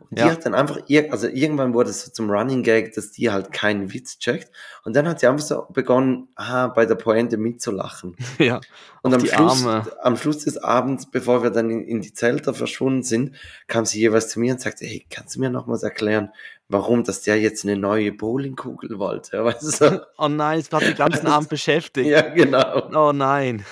Und 0.00 0.12
die 0.18 0.22
Ja. 0.22 0.30
hat 0.30 0.44
dann 0.44 0.54
einfach, 0.54 0.78
also 1.10 1.28
irgendwann 1.28 1.74
wurde 1.74 1.90
es 1.90 2.02
so 2.04 2.10
zum 2.10 2.30
Running 2.30 2.62
Gag, 2.62 2.94
dass 2.94 3.10
die 3.12 3.30
halt 3.30 3.52
keinen 3.52 3.92
Witz 3.92 4.18
checkt. 4.18 4.50
Und 4.84 4.94
dann 4.96 5.08
hat 5.08 5.20
sie 5.20 5.26
einfach 5.26 5.44
so 5.46 5.66
begonnen, 5.72 6.28
aha, 6.34 6.68
bei 6.68 6.86
der 6.86 6.94
Pointe 6.96 7.36
mitzulachen. 7.36 8.16
ja. 8.38 8.60
Und 9.02 9.14
am 9.14 9.20
die 9.22 9.28
Schluss, 9.28 9.64
Arme. 9.66 9.86
am 10.02 10.16
Schluss 10.16 10.38
des 10.44 10.56
Abends, 10.58 11.10
bevor 11.10 11.42
wir 11.42 11.50
dann 11.50 11.70
in, 11.70 11.84
in 11.84 12.00
die 12.00 12.12
Zelte 12.12 12.54
verschwunden 12.54 13.02
sind, 13.02 13.36
kam 13.66 13.84
sie 13.84 14.00
jeweils 14.00 14.28
zu 14.28 14.40
mir 14.40 14.52
und 14.54 14.60
sagte, 14.60 14.84
hey, 14.86 15.06
kannst 15.10 15.36
du 15.36 15.40
mir 15.40 15.50
nochmals 15.50 15.82
erklären, 15.82 16.30
warum, 16.74 17.04
dass 17.04 17.22
der 17.22 17.40
jetzt 17.40 17.64
eine 17.64 17.76
neue 17.76 18.12
Bowlingkugel 18.12 18.98
wollte? 18.98 19.42
Weißt 19.44 19.80
du? 19.80 20.06
Oh 20.18 20.28
nein, 20.28 20.58
es 20.58 20.70
hat 20.70 20.82
den 20.82 20.94
ganzen 20.94 21.26
Abend 21.26 21.48
beschäftigt. 21.56 22.06
ja, 22.08 22.20
genau. 22.22 22.88
Oh 22.94 23.12
nein. 23.12 23.64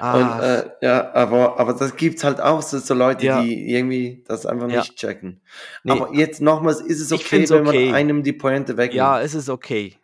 Ah, 0.00 0.14
Und, 0.14 0.42
äh, 0.42 0.70
ja, 0.80 1.12
aber, 1.14 1.60
aber 1.60 1.74
das 1.74 1.94
gibt's 1.96 2.24
halt 2.24 2.40
auch, 2.40 2.62
so, 2.62 2.78
so 2.78 2.94
Leute, 2.94 3.26
Ja. 3.26 3.42
die 3.42 3.70
irgendwie 3.70 4.24
das 4.26 4.46
einfach 4.46 4.68
Ja. 4.70 4.80
nicht 4.80 4.96
checken. 4.96 5.42
nee, 5.84 5.92
Aber 5.92 6.14
jetzt 6.14 6.40
nochmals, 6.40 6.80
ist 6.80 7.00
es 7.00 7.12
okay, 7.12 7.48
wenn 7.50 7.66
okay. 7.68 7.86
man 7.86 7.94
einem 7.94 8.22
die 8.22 8.32
Pointe 8.32 8.76
wegnimmt? 8.78 8.96
ja, 8.96 9.20
es 9.20 9.34
ist 9.34 9.50
okay. 9.50 9.98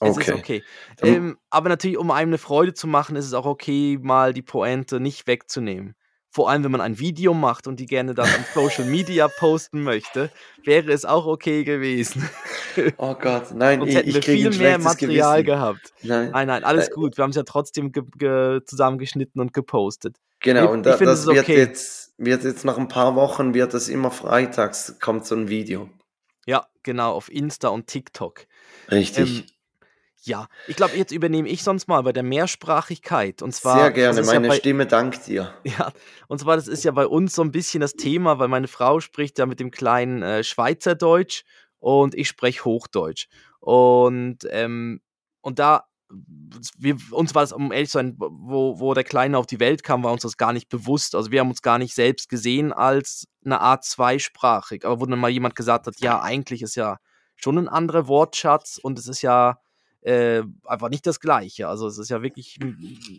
Es 0.00 0.10
okay. 0.16 0.32
ist 0.32 0.38
okay. 0.38 0.62
Ähm, 1.00 1.38
aber 1.48 1.68
natürlich, 1.68 1.96
um 1.96 2.10
einem 2.10 2.30
eine 2.30 2.38
Freude 2.38 2.74
zu 2.74 2.86
machen, 2.88 3.14
ist 3.16 3.24
es 3.26 3.34
auch 3.34 3.46
okay, 3.46 3.98
mal 4.02 4.34
die 4.34 4.42
Pointe 4.42 4.98
nicht 5.00 5.26
wegzunehmen. 5.28 5.94
Vor 6.36 6.50
allem, 6.50 6.64
wenn 6.64 6.70
man 6.70 6.82
ein 6.82 6.98
Video 6.98 7.32
macht 7.32 7.66
und 7.66 7.80
die 7.80 7.86
gerne 7.86 8.12
dann 8.14 8.26
auf 8.26 8.46
Social 8.52 8.84
Media 8.84 9.26
posten 9.26 9.82
möchte, 9.82 10.30
wäre 10.64 10.92
es 10.92 11.06
auch 11.06 11.24
okay 11.24 11.64
gewesen. 11.64 12.28
Oh 12.98 13.14
Gott, 13.14 13.52
nein, 13.54 13.78
Sonst 13.78 13.88
ich, 13.92 13.96
hätten 13.96 14.08
ich 14.10 14.14
wir 14.16 14.20
kriege 14.20 14.52
viel 14.52 14.60
mehr 14.60 14.78
Material 14.78 15.42
Gewissen. 15.42 15.46
gehabt. 15.46 15.94
Nein. 16.02 16.30
Nein, 16.32 16.46
nein, 16.48 16.62
alles 16.62 16.88
Äh, 16.88 16.92
gut. 16.92 17.16
Wir 17.16 17.22
haben 17.22 17.30
es 17.30 17.36
ja 17.36 17.42
trotzdem 17.44 17.90
ge 17.90 18.02
ge 18.18 18.60
zusammengeschnitten 18.66 19.40
und 19.40 19.54
gepostet. 19.54 20.16
Genau, 20.40 20.64
Ich- 20.64 20.70
und 20.72 20.80
ich 20.80 20.92
da, 20.92 20.98
finde, 20.98 21.12
das 21.12 21.26
wird 21.26 21.38
okay. 21.38 21.56
jetzt, 21.56 22.12
wird 22.18 22.44
jetzt 22.44 22.66
nach 22.66 22.76
ein 22.76 22.88
paar 22.88 23.16
Wochen, 23.16 23.54
wird 23.54 23.72
das 23.72 23.88
immer 23.88 24.10
freitags, 24.10 24.96
kommt 25.00 25.24
so 25.24 25.34
ein 25.36 25.48
Video. 25.48 25.88
Ja, 26.46 26.66
genau, 26.82 27.12
auf 27.12 27.32
Insta 27.32 27.68
und 27.68 27.86
TikTok. 27.86 28.46
Richtig. 28.90 29.38
Ähm, 29.38 29.44
ja, 30.26 30.48
ich 30.66 30.76
glaube, 30.76 30.96
jetzt 30.96 31.12
übernehme 31.12 31.48
ich 31.48 31.62
sonst 31.62 31.86
mal 31.86 32.02
bei 32.02 32.12
der 32.12 32.22
Mehrsprachigkeit. 32.22 33.42
Und 33.42 33.52
zwar, 33.52 33.78
Sehr 33.78 33.90
gerne, 33.92 34.20
ist 34.20 34.26
ja 34.26 34.34
meine 34.34 34.48
bei, 34.48 34.56
Stimme 34.56 34.86
dankt 34.86 35.26
dir. 35.26 35.54
Ja, 35.64 35.92
und 36.26 36.40
zwar, 36.40 36.56
das 36.56 36.68
ist 36.68 36.84
ja 36.84 36.90
bei 36.90 37.06
uns 37.06 37.34
so 37.34 37.42
ein 37.42 37.52
bisschen 37.52 37.80
das 37.80 37.94
Thema, 37.94 38.38
weil 38.38 38.48
meine 38.48 38.68
Frau 38.68 39.00
spricht 39.00 39.38
ja 39.38 39.46
mit 39.46 39.60
dem 39.60 39.70
kleinen 39.70 40.22
äh, 40.22 40.42
Schweizerdeutsch 40.42 41.44
und 41.78 42.14
ich 42.14 42.28
spreche 42.28 42.64
Hochdeutsch. 42.64 43.28
Und, 43.60 44.38
ähm, 44.50 45.00
und 45.40 45.58
da, 45.58 45.84
wir, 46.78 46.96
uns 47.10 47.34
war 47.34 47.42
es, 47.42 47.52
um 47.52 47.72
ehrlich 47.72 47.90
zu 47.90 47.98
sein, 47.98 48.16
wo, 48.18 48.80
wo 48.80 48.94
der 48.94 49.04
Kleine 49.04 49.38
auf 49.38 49.46
die 49.46 49.60
Welt 49.60 49.84
kam, 49.84 50.02
war 50.02 50.12
uns 50.12 50.22
das 50.22 50.36
gar 50.36 50.52
nicht 50.52 50.68
bewusst. 50.68 51.14
Also 51.14 51.30
wir 51.30 51.40
haben 51.40 51.50
uns 51.50 51.62
gar 51.62 51.78
nicht 51.78 51.94
selbst 51.94 52.28
gesehen 52.28 52.72
als 52.72 53.26
eine 53.44 53.60
Art 53.60 53.84
zweisprachig. 53.84 54.84
Aber 54.84 55.00
wo 55.00 55.06
dann 55.06 55.18
mal 55.18 55.30
jemand 55.30 55.54
gesagt 55.54 55.86
hat, 55.86 56.00
ja, 56.00 56.20
eigentlich 56.20 56.62
ist 56.62 56.74
ja 56.74 56.98
schon 57.36 57.58
ein 57.58 57.68
anderer 57.68 58.08
Wortschatz 58.08 58.78
und 58.82 58.98
es 58.98 59.06
ist 59.06 59.22
ja 59.22 59.58
äh, 60.06 60.44
einfach 60.64 60.88
nicht 60.88 61.04
das 61.06 61.18
Gleiche. 61.18 61.66
Also 61.68 61.88
es 61.88 61.98
ist 61.98 62.10
ja 62.10 62.22
wirklich, 62.22 62.58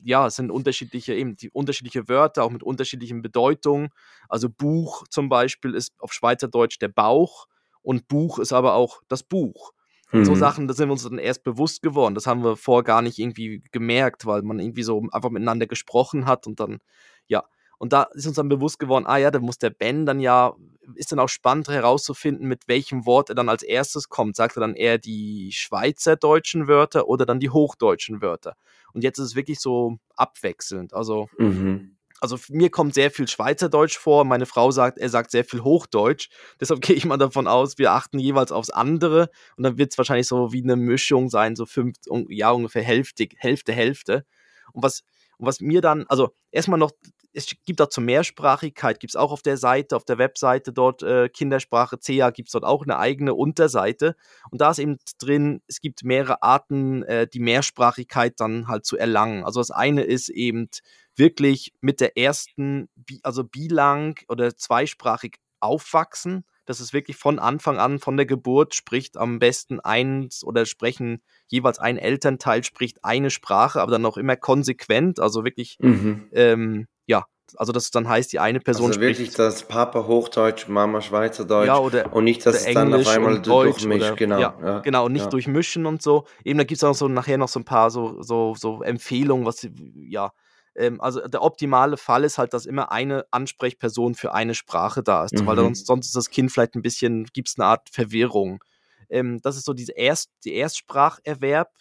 ja, 0.03 0.27
es 0.27 0.35
sind 0.37 0.51
unterschiedliche, 0.51 1.13
eben 1.13 1.35
die 1.35 1.49
unterschiedliche 1.49 2.07
Wörter, 2.07 2.43
auch 2.43 2.49
mit 2.51 2.63
unterschiedlichen 2.63 3.21
Bedeutungen. 3.21 3.89
Also 4.29 4.49
Buch 4.49 5.03
zum 5.09 5.27
Beispiel 5.27 5.73
ist 5.75 5.93
auf 5.99 6.13
Schweizerdeutsch 6.13 6.79
der 6.79 6.87
Bauch 6.87 7.47
und 7.81 8.07
Buch 8.07 8.39
ist 8.39 8.53
aber 8.53 8.73
auch 8.75 9.01
das 9.09 9.23
Buch. 9.23 9.73
Und 10.13 10.23
so 10.23 10.33
Mhm. 10.33 10.35
Sachen, 10.35 10.67
da 10.69 10.73
sind 10.73 10.87
wir 10.87 10.93
uns 10.93 11.03
dann 11.03 11.17
erst 11.17 11.43
bewusst 11.43 11.81
geworden. 11.81 12.15
Das 12.15 12.25
haben 12.25 12.43
wir 12.43 12.55
vorher 12.55 12.83
gar 12.83 13.01
nicht 13.01 13.19
irgendwie 13.19 13.61
gemerkt, 13.71 14.25
weil 14.25 14.41
man 14.43 14.59
irgendwie 14.59 14.83
so 14.83 15.05
einfach 15.11 15.29
miteinander 15.29 15.67
gesprochen 15.67 16.25
hat 16.25 16.47
und 16.47 16.59
dann, 16.61 16.79
ja. 17.27 17.43
Und 17.77 17.93
da 17.93 18.03
ist 18.13 18.25
uns 18.27 18.35
dann 18.35 18.49
bewusst 18.49 18.79
geworden, 18.79 19.05
ah 19.07 19.17
ja, 19.17 19.29
da 19.31 19.39
muss 19.39 19.57
der 19.59 19.69
Ben 19.69 20.05
dann 20.05 20.19
ja, 20.19 20.53
ist 20.95 21.11
dann 21.11 21.19
auch 21.19 21.29
spannend 21.29 21.67
herauszufinden, 21.67 22.47
mit 22.47 22.67
welchem 22.67 23.05
Wort 23.05 23.29
er 23.29 23.35
dann 23.35 23.49
als 23.49 23.61
erstes 23.63 24.09
kommt. 24.09 24.35
Sagt 24.35 24.57
er 24.57 24.61
dann 24.61 24.73
eher 24.75 24.97
die 24.97 25.51
schweizerdeutschen 25.53 26.67
Wörter 26.67 27.07
oder 27.07 27.25
dann 27.25 27.39
die 27.39 27.49
hochdeutschen 27.49 28.21
Wörter? 28.21 28.55
Und 28.93 29.03
jetzt 29.03 29.19
ist 29.19 29.25
es 29.25 29.35
wirklich 29.35 29.59
so 29.59 29.97
abwechselnd. 30.15 30.93
Also 30.93 31.27
Mhm. 31.37 31.97
also 32.19 32.37
mir 32.49 32.71
kommt 32.71 32.93
sehr 32.95 33.11
viel 33.11 33.27
Schweizerdeutsch 33.27 33.97
vor. 33.97 34.23
Meine 34.25 34.45
Frau 34.47 34.71
sagt, 34.71 34.97
er 34.97 35.09
sagt 35.09 35.29
sehr 35.29 35.43
viel 35.45 35.63
Hochdeutsch. 35.63 36.29
Deshalb 36.59 36.81
gehe 36.81 36.95
ich 36.95 37.05
mal 37.05 37.17
davon 37.17 37.47
aus, 37.47 37.77
wir 37.77 37.91
achten 37.91 38.17
jeweils 38.17 38.51
aufs 38.51 38.69
andere. 38.71 39.29
Und 39.55 39.63
dann 39.63 39.77
wird 39.77 39.91
es 39.91 39.97
wahrscheinlich 39.97 40.27
so 40.27 40.51
wie 40.51 40.63
eine 40.63 40.75
Mischung 40.77 41.29
sein, 41.29 41.55
so 41.55 41.65
fünf, 41.65 41.95
ja, 42.29 42.49
ungefähr 42.51 42.81
Hälfte, 42.83 43.27
Hälfte, 43.35 43.73
Hälfte. 43.73 44.25
Und 44.73 44.83
was, 44.83 45.03
und 45.37 45.45
was 45.45 45.59
mir 45.61 45.81
dann, 45.81 46.05
also 46.07 46.29
erstmal 46.51 46.79
noch, 46.79 46.91
es 47.37 47.55
gibt 47.65 47.79
auch 47.81 47.89
zur 47.89 48.03
Mehrsprachigkeit, 48.03 48.99
gibt 48.99 49.11
es 49.11 49.15
auch 49.15 49.31
auf 49.31 49.43
der 49.43 49.57
Seite, 49.57 49.95
auf 49.95 50.05
der 50.05 50.17
Webseite 50.17 50.73
dort 50.73 51.03
äh, 51.03 51.29
Kindersprache 51.29 51.99
CA, 51.99 52.31
gibt 52.31 52.47
es 52.47 52.53
dort 52.53 52.63
auch 52.63 52.81
eine 52.81 52.97
eigene 52.97 53.35
Unterseite. 53.35 54.15
Und 54.49 54.59
da 54.59 54.71
ist 54.71 54.79
eben 54.79 54.97
drin, 55.19 55.61
es 55.67 55.79
gibt 55.79 56.03
mehrere 56.03 56.41
Arten, 56.41 57.03
äh, 57.03 57.27
die 57.27 57.39
Mehrsprachigkeit 57.39 58.39
dann 58.39 58.67
halt 58.67 58.87
zu 58.87 58.97
erlangen. 58.97 59.43
Also 59.43 59.59
das 59.59 59.69
eine 59.69 60.01
ist 60.01 60.29
eben 60.29 60.67
wirklich 61.15 61.73
mit 61.79 62.01
der 62.01 62.17
ersten, 62.17 62.89
also 63.21 63.43
bilang 63.43 64.15
oder 64.29 64.55
zweisprachig 64.55 65.35
aufwachsen. 65.59 66.43
Das 66.65 66.81
ist 66.81 66.91
wirklich 66.91 67.17
von 67.17 67.37
Anfang 67.37 67.77
an, 67.77 67.99
von 67.99 68.17
der 68.17 68.25
Geburt 68.25 68.73
spricht 68.73 69.15
am 69.15 69.37
besten 69.37 69.79
eins 69.79 70.43
oder 70.43 70.65
sprechen 70.65 71.21
jeweils 71.47 71.77
ein 71.77 71.99
Elternteil 71.99 72.63
spricht 72.63 73.05
eine 73.05 73.29
Sprache, 73.29 73.79
aber 73.79 73.91
dann 73.91 74.05
auch 74.07 74.17
immer 74.17 74.35
konsequent, 74.35 75.19
also 75.19 75.43
wirklich, 75.43 75.77
Mhm. 75.79 76.29
ähm, 76.33 76.87
ja, 77.07 77.25
also 77.55 77.71
das 77.71 77.91
dann 77.91 78.07
heißt, 78.07 78.31
die 78.33 78.39
eine 78.39 78.59
Person 78.59 78.89
Also 78.89 79.01
wirklich 79.01 79.27
spricht 79.27 79.39
das 79.39 79.63
Papa 79.63 80.05
Hochdeutsch, 80.05 80.67
Mama 80.67 81.01
Schweizerdeutsch 81.01 81.67
ja 81.67 81.77
oder 81.79 82.13
und 82.13 82.25
nicht, 82.25 82.45
dass 82.45 82.57
es 82.57 82.73
dann 82.73 82.89
auf 82.89 82.93
Englisch 82.93 83.07
einmal 83.07 83.33
und 83.35 83.47
Deutsch 83.47 83.83
durchmischt. 83.83 84.17
Genau, 84.17 84.39
ja, 84.39 84.57
ja, 84.61 84.79
genau, 84.79 85.05
und 85.05 85.13
nicht 85.13 85.23
ja. 85.23 85.29
durchmischen 85.29 85.85
und 85.85 86.01
so. 86.01 86.25
Eben, 86.43 86.57
da 86.59 86.65
gibt 86.65 86.77
es 86.77 86.83
auch 86.83 86.93
so 86.93 87.07
nachher 87.07 87.37
noch 87.37 87.47
so 87.47 87.59
ein 87.59 87.65
paar 87.65 87.89
so, 87.89 88.21
so, 88.21 88.53
so 88.55 88.83
Empfehlungen, 88.83 89.45
was 89.45 89.67
ja. 89.95 90.31
Ähm, 90.75 91.01
also 91.01 91.27
der 91.27 91.41
optimale 91.41 91.97
Fall 91.97 92.23
ist 92.23 92.37
halt, 92.37 92.53
dass 92.53 92.65
immer 92.65 92.91
eine 92.91 93.25
Ansprechperson 93.31 94.13
für 94.13 94.33
eine 94.33 94.53
Sprache 94.53 95.01
da 95.01 95.23
ist, 95.25 95.33
weil 95.45 95.55
Mhm. 95.55 95.61
sonst, 95.61 95.87
sonst 95.87 96.05
ist 96.07 96.15
das 96.15 96.29
Kind 96.29 96.51
vielleicht 96.51 96.75
ein 96.75 96.83
bisschen, 96.83 97.25
gibt 97.33 97.47
es 97.49 97.57
eine 97.57 97.65
Art 97.67 97.89
Verwirrung. 97.89 98.63
Ähm, 99.09 99.39
das 99.41 99.57
ist 99.57 99.65
so 99.65 99.73
diese 99.73 99.93
Erst, 99.93 100.29
die 100.43 100.53
Erstspracherwerb, 100.53 101.71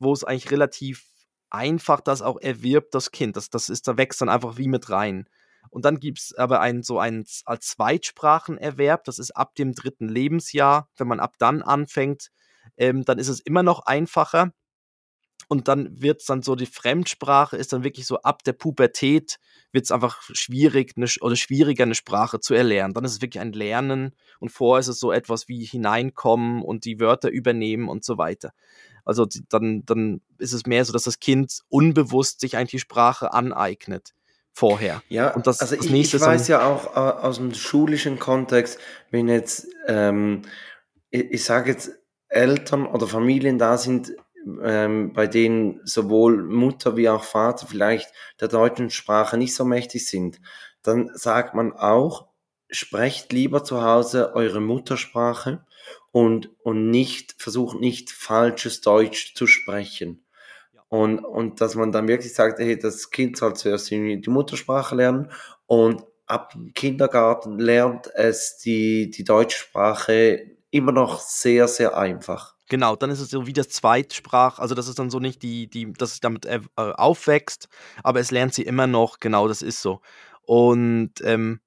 wo 0.00 0.12
es 0.12 0.24
eigentlich 0.24 0.50
relativ 0.50 1.04
einfach 1.50 2.00
das 2.00 2.22
auch 2.22 2.40
erwirbt, 2.40 2.94
das 2.94 3.10
Kind. 3.10 3.36
Das, 3.36 3.50
das 3.50 3.68
ist, 3.68 3.88
da 3.88 3.96
wächst 3.96 4.20
dann 4.20 4.28
einfach 4.28 4.56
wie 4.56 4.68
mit 4.68 4.90
rein. 4.90 5.28
Und 5.68 5.84
dann 5.84 6.00
gibt 6.00 6.18
es 6.18 6.34
aber 6.34 6.60
einen, 6.60 6.82
so 6.82 6.98
einen 6.98 7.24
als 7.44 7.68
Zweitsprachenerwerb, 7.68 9.04
das 9.04 9.18
ist 9.18 9.32
ab 9.32 9.54
dem 9.54 9.74
dritten 9.74 10.08
Lebensjahr. 10.08 10.88
Wenn 10.96 11.08
man 11.08 11.20
ab 11.20 11.34
dann 11.38 11.62
anfängt, 11.62 12.30
ähm, 12.76 13.04
dann 13.04 13.18
ist 13.18 13.28
es 13.28 13.40
immer 13.40 13.62
noch 13.62 13.80
einfacher. 13.86 14.52
Und 15.48 15.66
dann 15.68 16.00
wird 16.00 16.20
es 16.20 16.26
dann 16.26 16.42
so, 16.42 16.54
die 16.54 16.66
Fremdsprache 16.66 17.56
ist 17.56 17.72
dann 17.72 17.82
wirklich 17.82 18.06
so 18.06 18.20
ab 18.22 18.44
der 18.44 18.52
Pubertät 18.52 19.38
wird 19.72 19.84
es 19.84 19.92
einfach 19.92 20.22
schwierig 20.32 20.92
eine, 20.96 21.06
oder 21.20 21.36
schwieriger, 21.36 21.84
eine 21.84 21.94
Sprache 21.94 22.40
zu 22.40 22.54
erlernen. 22.54 22.94
Dann 22.94 23.04
ist 23.04 23.12
es 23.12 23.22
wirklich 23.22 23.40
ein 23.40 23.52
Lernen 23.52 24.14
und 24.38 24.50
vorher 24.50 24.80
ist 24.80 24.88
es 24.88 25.00
so 25.00 25.12
etwas 25.12 25.48
wie 25.48 25.64
hineinkommen 25.64 26.62
und 26.62 26.84
die 26.84 27.00
Wörter 27.00 27.30
übernehmen 27.30 27.88
und 27.88 28.04
so 28.04 28.18
weiter. 28.18 28.52
Also 29.10 29.26
dann, 29.48 29.84
dann 29.86 30.20
ist 30.38 30.52
es 30.52 30.66
mehr 30.66 30.84
so, 30.84 30.92
dass 30.92 31.02
das 31.02 31.18
Kind 31.18 31.62
unbewusst 31.68 32.38
sich 32.38 32.56
eigentlich 32.56 32.70
die 32.70 32.78
Sprache 32.78 33.32
aneignet 33.32 34.14
vorher. 34.52 35.02
Ja, 35.08 35.34
Und 35.34 35.48
das, 35.48 35.60
also 35.60 35.74
das 35.74 35.86
ich, 35.86 35.90
nächste 35.90 36.18
ich 36.18 36.22
weiß 36.22 36.46
ja 36.46 36.64
auch 36.64 36.94
äh, 36.94 37.26
aus 37.26 37.38
dem 37.38 37.52
schulischen 37.52 38.20
Kontext, 38.20 38.78
wenn 39.10 39.28
jetzt, 39.28 39.66
ähm, 39.88 40.42
ich, 41.10 41.24
ich 41.32 41.44
sage 41.44 41.72
jetzt, 41.72 41.90
Eltern 42.28 42.86
oder 42.86 43.08
Familien 43.08 43.58
da 43.58 43.78
sind, 43.78 44.12
ähm, 44.62 45.12
bei 45.12 45.26
denen 45.26 45.80
sowohl 45.82 46.44
Mutter 46.44 46.96
wie 46.96 47.08
auch 47.08 47.24
Vater 47.24 47.66
vielleicht 47.66 48.12
der 48.40 48.46
deutschen 48.46 48.90
Sprache 48.90 49.36
nicht 49.36 49.56
so 49.56 49.64
mächtig 49.64 50.06
sind, 50.06 50.40
dann 50.84 51.10
sagt 51.14 51.56
man 51.56 51.72
auch, 51.72 52.28
sprecht 52.70 53.32
lieber 53.32 53.64
zu 53.64 53.82
Hause 53.82 54.36
eure 54.36 54.60
Muttersprache 54.60 55.64
und, 56.12 56.50
und 56.62 56.90
nicht, 56.90 57.34
versucht 57.38 57.80
nicht 57.80 58.10
falsches 58.10 58.80
Deutsch 58.80 59.34
zu 59.34 59.46
sprechen. 59.46 60.24
Und, 60.88 61.20
und 61.20 61.60
dass 61.60 61.76
man 61.76 61.92
dann 61.92 62.08
wirklich 62.08 62.34
sagt, 62.34 62.58
hey, 62.58 62.76
das 62.78 63.10
Kind 63.10 63.36
soll 63.36 63.54
zuerst 63.54 63.90
die 63.90 64.20
die 64.20 64.30
Muttersprache 64.30 64.96
lernen 64.96 65.30
und 65.66 66.02
ab 66.26 66.52
dem 66.52 66.74
Kindergarten 66.74 67.58
lernt 67.58 68.10
es 68.14 68.58
die, 68.58 69.10
die 69.10 69.22
deutsche 69.22 69.58
Sprache 69.58 70.46
immer 70.70 70.92
noch 70.92 71.20
sehr, 71.20 71.68
sehr 71.68 71.96
einfach. 71.96 72.56
Genau, 72.68 72.94
dann 72.94 73.10
ist 73.10 73.20
es 73.20 73.30
so 73.30 73.46
wie 73.46 73.52
das 73.52 73.68
Zweitsprach, 73.68 74.58
also 74.60 74.74
das 74.74 74.88
ist 74.88 74.98
dann 74.98 75.10
so 75.10 75.18
nicht 75.18 75.42
die, 75.42 75.68
die, 75.68 75.92
dass 75.92 76.12
es 76.12 76.20
damit 76.20 76.46
äh, 76.46 76.60
äh, 76.76 76.92
aufwächst, 76.92 77.68
aber 78.04 78.20
es 78.20 78.30
lernt 78.30 78.54
sie 78.54 78.62
immer 78.62 78.86
noch, 78.86 79.18
genau, 79.18 79.48
das 79.48 79.62
ist 79.62 79.82
so. 79.82 80.00
Und, 80.42 81.12
ähm, 81.22 81.60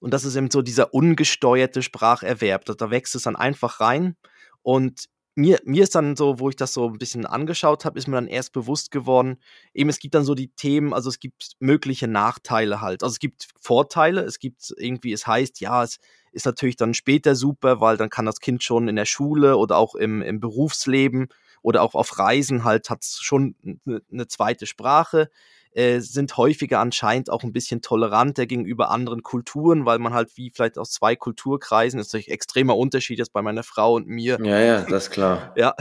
und 0.00 0.12
das 0.12 0.24
ist 0.24 0.36
eben 0.36 0.50
so 0.50 0.62
dieser 0.62 0.92
ungesteuerte 0.94 1.82
Spracherwerb, 1.82 2.64
da, 2.64 2.90
wächst 2.90 3.14
es 3.14 3.22
dann 3.22 3.36
einfach 3.36 3.80
rein. 3.80 4.16
Und 4.62 5.06
mir, 5.34 5.60
mir 5.64 5.84
ist 5.84 5.94
dann 5.94 6.16
so, 6.16 6.40
wo 6.40 6.48
ich 6.48 6.56
das 6.56 6.72
so 6.72 6.88
ein 6.88 6.98
bisschen 6.98 7.26
angeschaut 7.26 7.84
habe, 7.84 7.98
ist 7.98 8.08
mir 8.08 8.16
dann 8.16 8.26
erst 8.26 8.52
bewusst 8.52 8.90
geworden, 8.90 9.38
eben 9.74 9.88
es 9.88 9.98
gibt 9.98 10.14
dann 10.14 10.24
so 10.24 10.34
die 10.34 10.48
Themen, 10.48 10.92
also 10.92 11.08
es 11.08 11.20
gibt 11.20 11.52
mögliche 11.60 12.08
Nachteile 12.08 12.80
halt. 12.80 13.02
Also 13.02 13.14
es 13.14 13.18
gibt 13.20 13.48
Vorteile, 13.60 14.22
es 14.22 14.38
gibt 14.38 14.74
irgendwie, 14.76 15.12
es 15.12 15.26
heißt, 15.26 15.60
ja, 15.60 15.84
es 15.84 15.98
ist 16.32 16.46
natürlich 16.46 16.76
dann 16.76 16.94
später 16.94 17.34
super, 17.34 17.80
weil 17.80 17.96
dann 17.96 18.10
kann 18.10 18.26
das 18.26 18.40
Kind 18.40 18.62
schon 18.62 18.88
in 18.88 18.96
der 18.96 19.04
Schule 19.04 19.56
oder 19.56 19.76
auch 19.76 19.94
im, 19.94 20.22
im 20.22 20.40
Berufsleben 20.40 21.28
oder 21.62 21.82
auch 21.82 21.94
auf 21.94 22.18
Reisen 22.18 22.64
halt 22.64 22.88
hat 22.90 23.02
es 23.02 23.18
schon 23.20 23.54
eine 23.86 24.28
zweite 24.28 24.66
Sprache, 24.66 25.30
äh, 25.72 26.00
sind 26.00 26.36
häufiger 26.36 26.80
anscheinend 26.80 27.30
auch 27.30 27.42
ein 27.44 27.52
bisschen 27.52 27.80
toleranter 27.80 28.46
gegenüber 28.46 28.90
anderen 28.90 29.22
Kulturen, 29.22 29.86
weil 29.86 29.98
man 30.00 30.12
halt 30.12 30.36
wie 30.36 30.50
vielleicht 30.50 30.78
aus 30.78 30.90
zwei 30.90 31.14
Kulturkreisen, 31.16 31.98
das 31.98 32.08
ist 32.08 32.12
natürlich 32.12 32.30
extremer 32.30 32.76
Unterschied 32.76 33.18
jetzt 33.18 33.32
bei 33.32 33.40
meiner 33.42 33.62
Frau 33.62 33.94
und 33.94 34.06
mir, 34.08 34.38
Ja, 34.42 34.58
ja, 34.58 34.82
das 34.82 35.04
ist 35.04 35.10
klar. 35.10 35.52
ja. 35.56 35.74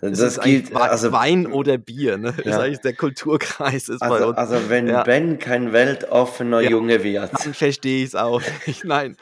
Das 0.00 0.18
ist 0.18 0.38
eigentlich 0.38 0.64
gilt, 0.64 0.74
Wei- 0.74 0.88
also, 0.88 1.12
Wein 1.12 1.46
oder 1.46 1.78
Bier, 1.78 2.18
ne? 2.18 2.30
Ist 2.38 2.46
ja. 2.46 2.60
eigentlich 2.60 2.80
der 2.80 2.94
Kulturkreis 2.94 3.88
ist 3.88 4.00
bei 4.00 4.06
Also, 4.08 4.28
uns. 4.28 4.38
also 4.38 4.68
wenn 4.68 4.86
Ja. 4.88 5.02
Ben 5.02 5.38
kein 5.38 5.72
weltoffener 5.72 6.60
Ja. 6.60 6.70
Junge 6.70 7.02
wird. 7.04 7.30
Dann 7.44 7.54
verstehe 7.54 7.98
ich 8.02 8.08
es 8.08 8.14
auch. 8.14 8.40
nicht. 8.66 8.84
Nein. 8.84 9.16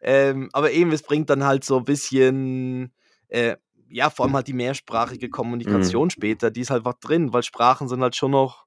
Ähm, 0.00 0.50
aber 0.52 0.72
eben, 0.72 0.90
es 0.92 1.02
bringt 1.02 1.30
dann 1.30 1.44
halt 1.44 1.64
so 1.64 1.78
ein 1.78 1.84
bisschen, 1.84 2.92
äh, 3.28 3.56
ja, 3.88 4.10
vor 4.10 4.24
allem 4.26 4.34
halt 4.34 4.48
die 4.48 4.52
mehrsprachige 4.52 5.30
Kommunikation 5.30 6.10
später, 6.10 6.50
die 6.50 6.62
ist 6.62 6.70
halt 6.70 6.84
was 6.84 6.98
drin, 7.00 7.32
weil 7.32 7.42
Sprachen 7.44 7.88
sind 7.88 8.02
halt 8.02 8.16
schon 8.16 8.32
noch 8.32 8.66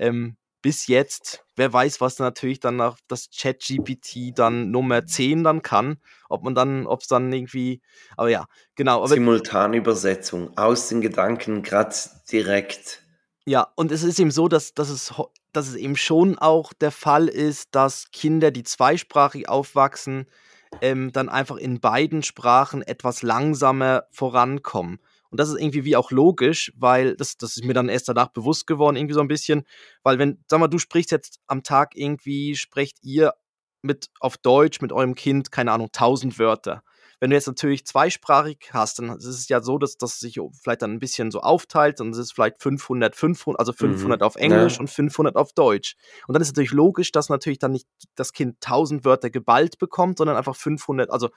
ähm, 0.00 0.36
bis 0.62 0.86
jetzt, 0.88 1.44
wer 1.56 1.72
weiß, 1.72 2.00
was 2.00 2.18
natürlich 2.18 2.60
dann 2.60 2.76
nach 2.76 2.98
das 3.08 3.30
Chat-GPT 3.30 4.38
dann 4.38 4.70
Nummer 4.70 5.06
10 5.06 5.44
dann 5.44 5.62
kann, 5.62 5.98
ob 6.28 6.42
man 6.42 6.54
dann, 6.54 6.86
ob 6.86 7.00
es 7.02 7.06
dann 7.08 7.32
irgendwie, 7.32 7.80
aber 8.16 8.28
ja, 8.28 8.46
genau, 8.74 8.98
aber 8.98 9.08
Simultanübersetzung 9.08 10.56
aus 10.56 10.88
den 10.88 11.00
Gedanken 11.00 11.62
grad 11.62 12.10
direkt. 12.30 13.02
Ja, 13.46 13.68
und 13.76 13.90
es 13.90 14.02
ist 14.02 14.18
eben 14.18 14.30
so, 14.30 14.48
dass, 14.48 14.74
dass, 14.74 14.90
es, 14.90 15.14
dass 15.52 15.68
es 15.68 15.76
eben 15.76 15.96
schon 15.96 16.38
auch 16.38 16.72
der 16.72 16.90
Fall 16.90 17.28
ist, 17.28 17.74
dass 17.74 18.10
Kinder, 18.10 18.50
die 18.50 18.64
zweisprachig 18.64 19.48
aufwachsen, 19.48 20.26
ähm, 20.82 21.10
dann 21.12 21.28
einfach 21.28 21.56
in 21.56 21.80
beiden 21.80 22.22
Sprachen 22.22 22.82
etwas 22.82 23.22
langsamer 23.22 24.04
vorankommen. 24.10 25.00
Und 25.30 25.38
das 25.38 25.48
ist 25.48 25.60
irgendwie 25.60 25.84
wie 25.84 25.96
auch 25.96 26.10
logisch, 26.10 26.72
weil 26.76 27.16
das, 27.16 27.36
das 27.36 27.56
ist 27.56 27.64
mir 27.64 27.74
dann 27.74 27.88
erst 27.88 28.08
danach 28.08 28.28
bewusst 28.28 28.66
geworden, 28.66 28.96
irgendwie 28.96 29.14
so 29.14 29.20
ein 29.20 29.28
bisschen, 29.28 29.62
weil 30.02 30.18
wenn, 30.18 30.44
sag 30.48 30.60
mal, 30.60 30.68
du 30.68 30.78
sprichst 30.78 31.12
jetzt 31.12 31.40
am 31.46 31.62
Tag 31.62 31.96
irgendwie, 31.96 32.56
sprecht 32.56 32.98
ihr 33.02 33.34
mit 33.82 34.08
auf 34.20 34.36
Deutsch 34.36 34.80
mit 34.80 34.92
eurem 34.92 35.14
Kind, 35.14 35.50
keine 35.52 35.72
Ahnung, 35.72 35.90
tausend 35.92 36.38
Wörter. 36.38 36.82
Wenn 37.20 37.30
du 37.30 37.36
jetzt 37.36 37.46
natürlich 37.46 37.84
zweisprachig 37.84 38.70
hast, 38.72 38.98
dann 38.98 39.10
ist 39.10 39.26
es 39.26 39.48
ja 39.48 39.60
so, 39.60 39.78
dass 39.78 39.98
das 39.98 40.18
sich 40.18 40.40
vielleicht 40.62 40.82
dann 40.82 40.92
ein 40.92 40.98
bisschen 40.98 41.30
so 41.30 41.42
aufteilt 41.42 42.00
und 42.00 42.10
es 42.10 42.18
ist 42.18 42.32
vielleicht 42.32 42.60
500, 42.62 43.14
500, 43.14 43.60
also 43.60 43.72
500 43.72 44.20
mhm. 44.20 44.26
auf 44.26 44.36
Englisch 44.36 44.74
ja. 44.74 44.80
und 44.80 44.88
500 44.88 45.36
auf 45.36 45.52
Deutsch. 45.52 45.96
Und 46.26 46.32
dann 46.32 46.40
ist 46.40 46.48
es 46.48 46.54
natürlich 46.54 46.72
logisch, 46.72 47.12
dass 47.12 47.28
natürlich 47.28 47.58
dann 47.58 47.72
nicht 47.72 47.86
das 48.14 48.32
Kind 48.32 48.56
1000 48.64 49.04
Wörter 49.04 49.28
geballt 49.28 49.78
bekommt, 49.78 50.18
sondern 50.18 50.36
einfach 50.36 50.56
500, 50.56 51.10
also 51.10 51.28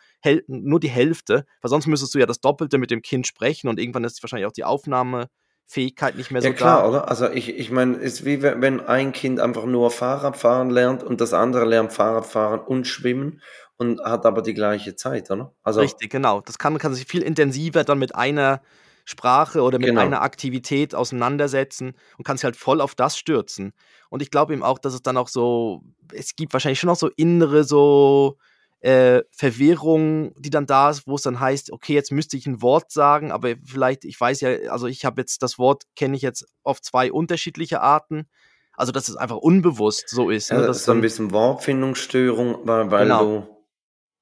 nur 0.47 0.79
die 0.79 0.89
Hälfte, 0.89 1.45
weil 1.61 1.69
sonst 1.69 1.87
müsstest 1.87 2.15
du 2.15 2.19
ja 2.19 2.25
das 2.25 2.39
Doppelte 2.39 2.77
mit 2.77 2.89
dem 2.89 3.01
Kind 3.01 3.27
sprechen 3.27 3.67
und 3.67 3.77
irgendwann 3.77 4.05
ist 4.05 4.23
wahrscheinlich 4.23 4.47
auch 4.47 4.53
die 4.53 4.63
Aufnahme 4.63 5.27
Fähigkeit 5.65 6.15
nicht 6.15 6.31
mehr 6.31 6.41
so 6.41 6.49
ja, 6.49 6.53
klar, 6.53 6.83
da. 6.83 6.89
oder? 6.89 7.09
Also 7.09 7.29
ich, 7.29 7.49
ich 7.57 7.71
meine, 7.71 7.95
es 7.97 8.13
ist 8.13 8.25
wie 8.25 8.41
wenn 8.41 8.81
ein 8.81 9.11
Kind 9.11 9.39
einfach 9.39 9.65
nur 9.65 9.91
Fahrradfahren 9.91 10.69
lernt 10.69 11.03
und 11.03 11.21
das 11.21 11.33
andere 11.33 11.65
lernt 11.65 11.93
Fahrradfahren 11.93 12.59
und 12.59 12.85
Schwimmen 12.85 13.41
und 13.77 14.01
hat 14.01 14.25
aber 14.25 14.41
die 14.41 14.53
gleiche 14.53 14.95
Zeit, 14.95 15.29
oder? 15.31 15.53
Also, 15.63 15.81
Richtig, 15.81 16.11
genau. 16.11 16.41
Das 16.41 16.57
kann, 16.57 16.77
kann 16.77 16.93
sich 16.93 17.05
viel 17.05 17.21
intensiver 17.21 17.83
dann 17.83 17.99
mit 17.99 18.15
einer 18.15 18.61
Sprache 19.05 19.61
oder 19.61 19.79
mit 19.79 19.89
genau. 19.89 20.01
einer 20.01 20.21
Aktivität 20.21 20.95
auseinandersetzen 20.95 21.93
und 22.17 22.23
kann 22.23 22.37
sich 22.37 22.45
halt 22.45 22.55
voll 22.55 22.79
auf 22.79 22.95
das 22.95 23.17
stürzen. 23.17 23.73
Und 24.09 24.21
ich 24.21 24.31
glaube 24.31 24.53
eben 24.53 24.63
auch, 24.63 24.79
dass 24.79 24.93
es 24.93 25.01
dann 25.01 25.17
auch 25.17 25.27
so, 25.27 25.83
es 26.13 26.35
gibt 26.35 26.53
wahrscheinlich 26.53 26.79
schon 26.79 26.87
noch 26.87 26.95
so 26.95 27.09
innere 27.15 27.63
so 27.63 28.37
äh, 28.79 29.23
Verwirrung, 29.31 30.33
die 30.37 30.49
dann 30.49 30.65
da 30.65 30.89
ist, 30.89 31.07
wo 31.07 31.15
es 31.15 31.21
dann 31.21 31.39
heißt, 31.39 31.71
okay, 31.71 31.93
jetzt 31.93 32.11
müsste 32.11 32.37
ich 32.37 32.45
ein 32.47 32.61
Wort 32.61 32.91
sagen, 32.91 33.31
aber 33.31 33.55
vielleicht, 33.65 34.05
ich 34.05 34.19
weiß 34.19 34.41
ja, 34.41 34.49
also 34.69 34.87
ich 34.87 35.05
habe 35.05 35.21
jetzt 35.21 35.41
das 35.41 35.57
Wort, 35.57 35.83
kenne 35.95 36.15
ich 36.15 36.21
jetzt 36.21 36.45
auf 36.63 36.81
zwei 36.81 37.11
unterschiedliche 37.11 37.81
Arten. 37.81 38.27
Also, 38.75 38.91
dass 38.91 39.07
es 39.07 39.15
einfach 39.15 39.37
unbewusst 39.37 40.09
so 40.09 40.31
ist. 40.31 40.51
Ne? 40.51 40.59
Ja, 40.59 40.65
das 40.65 40.77
ist 40.77 40.85
so 40.85 40.93
ein 40.93 41.01
bisschen 41.01 41.31
Wortfindungsstörung, 41.31 42.57
weil, 42.63 42.89
weil 42.89 43.03
genau. 43.03 43.23
du 43.23 43.52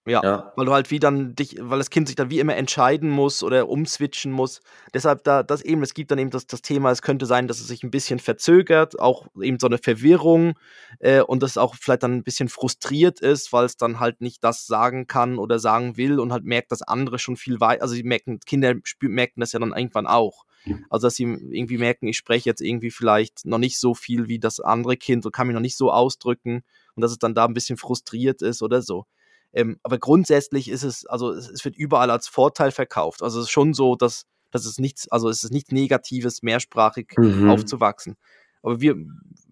ja, 0.08 0.22
Ja. 0.24 0.54
weil 0.56 0.66
du 0.66 0.74
halt 0.74 0.90
wie 0.92 1.00
dann 1.00 1.36
dich 1.36 1.58
weil 1.60 1.78
das 1.78 1.90
Kind 1.90 2.08
sich 2.08 2.16
dann 2.16 2.30
wie 2.32 2.40
immer 2.40 2.56
entscheiden 2.56 3.10
muss 3.10 3.44
oder 3.44 3.70
umswitchen 3.70 4.32
muss. 4.32 4.62
Deshalb 4.94 5.24
da 5.24 5.44
das 5.44 5.62
eben 5.62 5.84
es 5.84 5.94
gibt 5.94 6.12
dann 6.12 6.20
eben 6.20 6.32
das 6.32 6.48
das 6.48 6.62
Thema, 6.62 6.92
es 6.92 7.02
könnte 7.02 7.26
sein, 7.26 7.48
dass 7.48 7.60
es 7.60 7.68
sich 7.68 7.84
ein 7.84 7.92
bisschen 7.92 8.20
verzögert, 8.20 9.00
auch 9.00 9.28
eben 9.40 9.60
so 9.60 9.68
eine 9.68 9.78
Verwirrung, 9.78 10.54
äh, 11.00 11.22
und 11.22 11.44
das 11.44 11.58
auch 11.58 11.76
vielleicht 11.76 12.04
dann 12.04 12.14
ein 12.16 12.24
bisschen 12.24 12.50
frustriert 12.50 13.20
ist, 13.20 13.54
weil 13.54 13.66
es 13.66 13.78
dann 13.78 14.00
halt 14.00 14.22
nicht 14.22 14.44
das 14.44 14.66
sagen 14.66 15.08
kann 15.08 15.38
oder 15.38 15.60
sagen 15.60 15.98
will 15.98 16.20
und 16.20 16.32
halt 16.32 16.46
merkt, 16.46 16.72
dass 16.72 16.82
andere 16.82 17.20
schon 17.20 17.36
viel 17.38 17.60
wei 17.60 17.82
also, 17.82 17.94
sie 17.94 18.04
merken 18.04 18.40
Kinder 18.40 18.74
merken 19.02 19.40
das 19.40 19.52
ja 19.52 19.60
dann 19.60 19.74
irgendwann 19.74 20.08
auch. 20.08 20.46
Also, 20.92 21.08
dass 21.08 21.16
sie 21.16 21.24
irgendwie 21.24 21.80
merken, 21.80 22.08
ich 22.08 22.18
spreche 22.18 22.48
jetzt 22.48 22.62
irgendwie 22.62 22.92
vielleicht 22.92 23.46
noch 23.46 23.58
nicht 23.58 23.80
so 23.80 23.96
viel 23.96 24.28
wie 24.28 24.38
das 24.38 24.60
andere 24.60 24.96
Kind 24.96 25.26
und 25.26 25.32
kann 25.32 25.48
mich 25.48 25.56
noch 25.56 25.62
nicht 25.62 25.76
so 25.76 25.92
ausdrücken 25.92 26.64
und 26.96 27.02
dass 27.02 27.12
es 27.12 27.18
dann 27.18 27.34
da 27.34 27.46
ein 27.46 27.56
bisschen 27.56 27.78
frustriert 27.78 28.44
ist 28.44 28.62
oder 28.62 28.84
so. 28.84 29.06
Ähm, 29.54 29.80
aber 29.84 30.00
grundsätzlich 30.00 30.70
ist 30.70 30.84
es, 30.84 31.06
also 31.06 31.32
es, 31.32 31.50
es, 31.50 31.66
wird 31.66 31.76
überall 31.76 32.10
als 32.10 32.28
Vorteil 32.28 32.72
verkauft. 32.72 33.22
Also 33.22 33.40
es 33.40 33.46
ist 33.46 33.52
schon 33.52 33.74
so, 33.74 33.96
dass, 33.96 34.26
dass 34.52 34.66
es 34.66 34.78
nichts, 34.78 35.10
also 35.10 35.30
es 35.30 35.44
ist 35.44 35.52
nichts 35.52 35.72
Negatives, 35.72 36.42
mehrsprachig 36.42 37.14
mhm. 37.18 37.50
aufzuwachsen. 37.50 38.16
Aber 38.62 38.80
wir, 38.80 38.96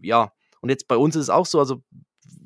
ja, 0.01 0.31
und 0.61 0.69
jetzt 0.69 0.87
bei 0.87 0.95
uns 0.95 1.15
ist 1.15 1.23
es 1.23 1.29
auch 1.29 1.45
so, 1.45 1.59
also 1.59 1.83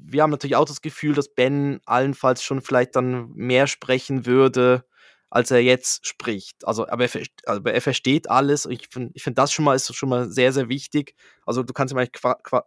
wir 0.05 0.21
haben 0.21 0.31
natürlich 0.31 0.55
auch 0.55 0.65
das 0.65 0.81
Gefühl, 0.81 1.13
dass 1.13 1.33
Ben 1.33 1.79
allenfalls 1.85 2.43
schon 2.43 2.61
vielleicht 2.61 2.95
dann 2.95 3.31
mehr 3.33 3.67
sprechen 3.67 4.25
würde, 4.25 4.85
als 5.29 5.49
er 5.49 5.59
jetzt 5.59 6.05
spricht. 6.07 6.65
Also, 6.67 6.87
aber 6.87 7.05
er, 7.05 7.25
aber 7.45 7.73
er 7.73 7.81
versteht 7.81 8.29
alles. 8.29 8.65
Ich 8.67 8.87
finde 8.91 9.11
ich 9.15 9.23
find 9.23 9.37
das 9.37 9.51
schon 9.51 9.65
mal 9.65 9.75
ist 9.75 9.93
schon 9.95 10.09
mal 10.09 10.29
sehr, 10.29 10.53
sehr 10.53 10.69
wichtig. 10.69 11.15
Also 11.45 11.63
du 11.63 11.73
kannst 11.73 11.93
ihm 11.93 12.07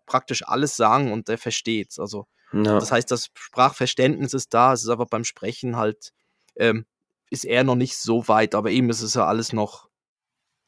praktisch 0.06 0.42
alles 0.46 0.76
sagen 0.76 1.12
und 1.12 1.28
er 1.28 1.38
versteht 1.38 1.92
es. 1.92 1.98
Also 2.00 2.26
ja. 2.52 2.62
Das 2.78 2.92
heißt, 2.92 3.10
das 3.10 3.28
Sprachverständnis 3.34 4.34
ist 4.34 4.54
da, 4.54 4.72
es 4.72 4.82
ist 4.82 4.88
aber 4.88 5.06
beim 5.06 5.24
Sprechen 5.24 5.76
halt, 5.76 6.12
ähm, 6.56 6.86
ist 7.30 7.44
er 7.44 7.64
noch 7.64 7.74
nicht 7.74 7.98
so 7.98 8.28
weit, 8.28 8.54
aber 8.54 8.70
eben 8.70 8.88
ist 8.90 9.02
es 9.02 9.14
ja 9.14 9.26
alles 9.26 9.52
noch 9.52 9.88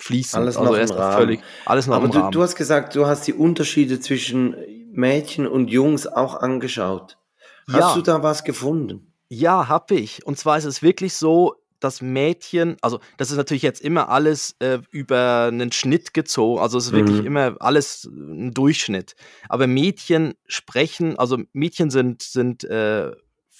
fließend. 0.01 0.43
Alles 0.43 0.57
also 0.57 0.72
noch 0.72 0.79
im 0.79 0.91
Rahmen. 0.91 1.16
Völlig, 1.16 1.41
alles 1.64 1.87
noch 1.87 1.97
aber 1.97 2.09
du, 2.09 2.31
du 2.31 2.43
hast 2.43 2.57
gesagt, 2.57 2.95
du 2.95 3.07
hast 3.07 3.26
die 3.26 3.33
Unterschiede 3.33 4.01
zwischen 4.01 4.57
Mädchen 4.93 5.47
und 5.47 5.68
Jungs 5.68 6.07
auch 6.07 6.35
angeschaut. 6.35 7.18
Hast 7.68 7.81
ja. 7.81 7.95
du 7.95 8.03
da 8.03 8.22
was 8.22 8.45
gefunden? 8.45 9.12
Ja, 9.29 9.68
habe 9.68 9.95
ich. 9.95 10.24
Und 10.26 10.39
zwar 10.39 10.57
ist 10.59 10.64
es 10.64 10.83
wirklich 10.83 11.14
so, 11.14 11.55
das 11.81 12.03
Mädchen, 12.03 12.76
also 12.81 13.01
das 13.16 13.31
ist 13.31 13.37
natürlich 13.37 13.62
jetzt 13.62 13.81
immer 13.81 14.09
alles 14.09 14.57
äh, 14.59 14.79
über 14.91 15.45
einen 15.45 15.72
Schnitt 15.72 16.14
gezogen, 16.14 16.61
also 16.61 16.79
es 16.79 16.87
ist 16.87 16.93
wirklich 16.93 17.20
mhm. 17.20 17.26
immer 17.26 17.57
alles 17.61 18.05
ein 18.05 18.53
Durchschnitt. 18.53 19.14
Aber 19.49 19.66
Mädchen 19.66 20.35
sprechen, 20.47 21.18
also 21.18 21.39
Mädchen 21.53 21.91
sind, 21.91 22.22
sind 22.22 22.64
äh, 22.64 23.12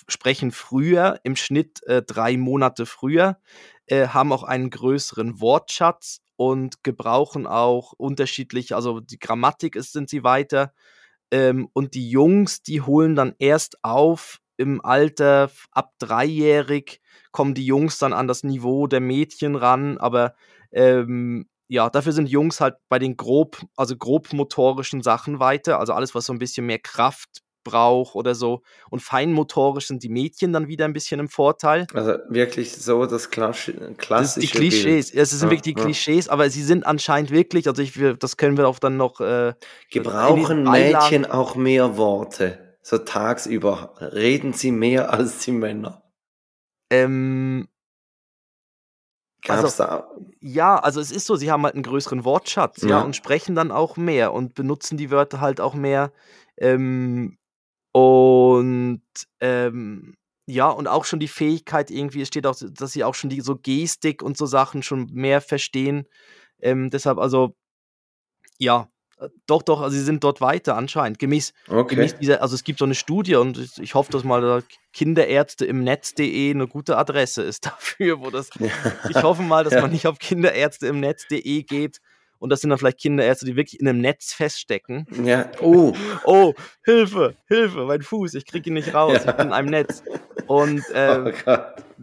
sprechen 0.09 0.53
früher, 0.53 1.21
im 1.23 1.37
Schnitt 1.37 1.83
äh, 1.87 2.03
drei 2.03 2.37
Monate 2.37 2.87
früher, 2.87 3.39
äh, 3.87 4.09
haben 4.09 4.33
auch 4.33 4.43
einen 4.43 4.71
größeren 4.71 5.41
Wortschatz 5.41 6.21
und 6.37 6.85
gebrauchen 6.85 7.47
auch 7.47 7.93
unterschiedlich, 7.93 8.75
also 8.75 9.01
die 9.01 9.19
Grammatik 9.19 9.77
ist, 9.77 9.93
sind 9.93 10.09
sie 10.09 10.23
weiter. 10.23 10.73
Ähm, 11.31 11.69
und 11.73 11.95
die 11.95 12.09
Jungs, 12.09 12.63
die 12.63 12.81
holen 12.81 13.15
dann 13.15 13.35
erst 13.39 13.85
auf 13.85 14.41
im 14.59 14.85
Alter 14.85 15.51
ab 15.73 15.95
dreijährig 15.99 17.01
kommen 17.33 17.55
die 17.55 17.65
Jungs 17.65 17.99
dann 17.99 18.13
an 18.13 18.29
das 18.29 18.43
Niveau 18.43 18.87
der 18.87 19.01
Mädchen 19.01 19.55
ran, 19.55 19.97
aber 19.97 20.35
ähm, 20.73 21.47
ja, 21.69 21.91
dafür 21.91 22.13
sind 22.13 22.29
Jungs 22.29 22.61
halt 22.61 22.77
bei 22.89 22.99
den 22.99 23.17
grob, 23.17 23.59
also 23.77 23.97
grob 23.97 24.33
motorischen 24.33 25.03
Sachen 25.03 25.39
weiter, 25.39 25.79
also 25.79 25.93
alles, 25.93 26.15
was 26.15 26.27
so 26.27 26.33
ein 26.33 26.39
bisschen 26.39 26.67
mehr 26.67 26.79
Kraft 26.79 27.43
braucht 27.63 28.15
oder 28.15 28.35
so. 28.35 28.63
Und 28.91 29.01
feinmotorisch 29.01 29.89
sind 29.89 30.03
die 30.03 30.09
Mädchen 30.09 30.53
dann 30.53 30.69
wieder 30.69 30.87
ein 30.87 30.95
bisschen 30.95 31.21
im 31.21 31.29
Vorteil. 31.29 31.87
Also 31.93 32.15
wirklich 32.29 32.75
so 32.75 33.05
das 33.05 33.31
klassische 33.31 33.95
das 34.09 34.35
die 34.37 34.47
Klischees. 34.47 35.11
Bild. 35.11 35.23
Es 35.23 35.31
sind 35.31 35.43
ja, 35.43 35.51
wirklich 35.51 35.75
die 35.75 35.75
Klischees, 35.75 36.29
aber 36.29 36.49
sie 36.49 36.63
sind 36.63 36.87
anscheinend 36.87 37.31
wirklich, 37.31 37.69
also 37.69 37.83
ich, 37.83 37.93
das 38.19 38.39
können 38.39 38.57
wir 38.57 38.67
auch 38.67 38.79
dann 38.79 38.97
noch. 38.97 39.21
Äh, 39.21 39.55
Gebrauchen 39.91 40.65
Mädchen 40.65 41.27
auch 41.27 41.55
mehr 41.55 41.97
Worte? 41.99 42.68
So 42.83 42.99
tagsüber 42.99 43.95
reden 44.01 44.53
sie 44.53 44.71
mehr 44.71 45.11
als 45.13 45.41
die 45.41 45.53
Männer. 45.53 46.03
Ähm, 46.91 47.69
Gab's 49.43 49.81
also, 49.81 49.85
da? 49.85 50.11
Ja, 50.41 50.77
also 50.79 51.01
es 51.01 51.11
ist 51.11 51.27
so, 51.27 51.37
sie 51.37 51.51
haben 51.51 51.65
halt 51.65 51.75
einen 51.75 51.83
größeren 51.83 52.25
Wortschatz, 52.25 52.83
ja, 52.83 52.89
ja 52.89 53.01
und 53.01 53.15
sprechen 53.15 53.55
dann 53.55 53.71
auch 53.71 53.97
mehr 53.97 54.33
und 54.33 54.55
benutzen 54.55 54.97
die 54.97 55.11
Wörter 55.11 55.41
halt 55.41 55.61
auch 55.61 55.75
mehr. 55.75 56.13
Ähm, 56.57 57.39
und 57.93 59.03
ähm, 59.41 60.15
ja, 60.47 60.69
und 60.71 60.87
auch 60.89 61.05
schon 61.05 61.21
die 61.21 61.29
Fähigkeit 61.29 61.91
irgendwie, 61.91 62.23
es 62.23 62.29
steht 62.29 62.47
auch, 62.47 62.57
dass 62.59 62.93
sie 62.93 63.05
auch 63.05 63.15
schon 63.15 63.31
die 63.31 63.41
so 63.41 63.57
Gestik 63.57 64.23
und 64.23 64.37
so 64.37 64.47
Sachen 64.47 64.83
schon 64.83 65.09
mehr 65.13 65.41
verstehen. 65.41 66.07
Ähm, 66.61 66.91
deshalb, 66.91 67.19
also, 67.19 67.55
ja, 68.59 68.89
doch, 69.47 69.63
doch, 69.63 69.81
also 69.81 69.97
sie 69.97 70.03
sind 70.03 70.23
dort 70.23 70.41
weiter 70.41 70.77
anscheinend. 70.77 71.19
Gemäß, 71.19 71.53
okay. 71.69 71.95
gemäß 71.95 72.19
dieser, 72.19 72.43
also 72.43 72.55
es 72.55 72.65
gibt 72.65 72.79
so 72.79 72.85
eine 72.85 72.95
Studie 72.95 73.37
und 73.37 73.59
ich, 73.59 73.79
ich 73.79 73.95
hoffe, 73.95 74.13
dass 74.13 74.25
mal 74.25 74.63
Kinderärzte 74.93 75.65
im 75.65 75.83
Netz.de 75.85 76.51
eine 76.51 76.69
gute 76.69 76.97
Adresse 76.97 77.43
ist 77.43 77.67
dafür, 77.67 78.21
wo 78.21 78.31
das. 78.31 78.51
ich 79.09 79.23
hoffe 79.23 79.43
mal, 79.43 79.65
dass 79.65 79.75
ja. 79.75 79.81
man 79.81 79.91
nicht 79.91 80.07
auf 80.07 80.19
Kinderärzte 80.19 80.87
im 80.87 81.01
Netz.de 81.01 81.63
geht 81.63 81.99
und 82.39 82.51
das 82.51 82.61
sind 82.61 82.71
dann 82.71 82.79
vielleicht 82.79 82.99
Kinderärzte, 82.99 83.47
die 83.47 83.57
wirklich 83.57 83.81
in 83.81 83.89
einem 83.89 84.01
Netz 84.01 84.33
feststecken. 84.33 85.07
Ja. 85.25 85.51
Oh. 85.61 85.93
oh, 86.25 86.55
Hilfe, 86.85 87.35
Hilfe, 87.49 87.85
mein 87.85 88.03
Fuß, 88.03 88.35
ich 88.35 88.47
kriege 88.47 88.71
ihn 88.71 88.75
nicht 88.75 88.95
raus, 88.95 89.25
ja. 89.25 89.31
ich 89.31 89.37
bin 89.37 89.49
in 89.49 89.53
einem 89.53 89.71
Netz. 89.71 90.03
Und 90.47 90.83
ähm, 90.95 91.33
oh 91.47 91.57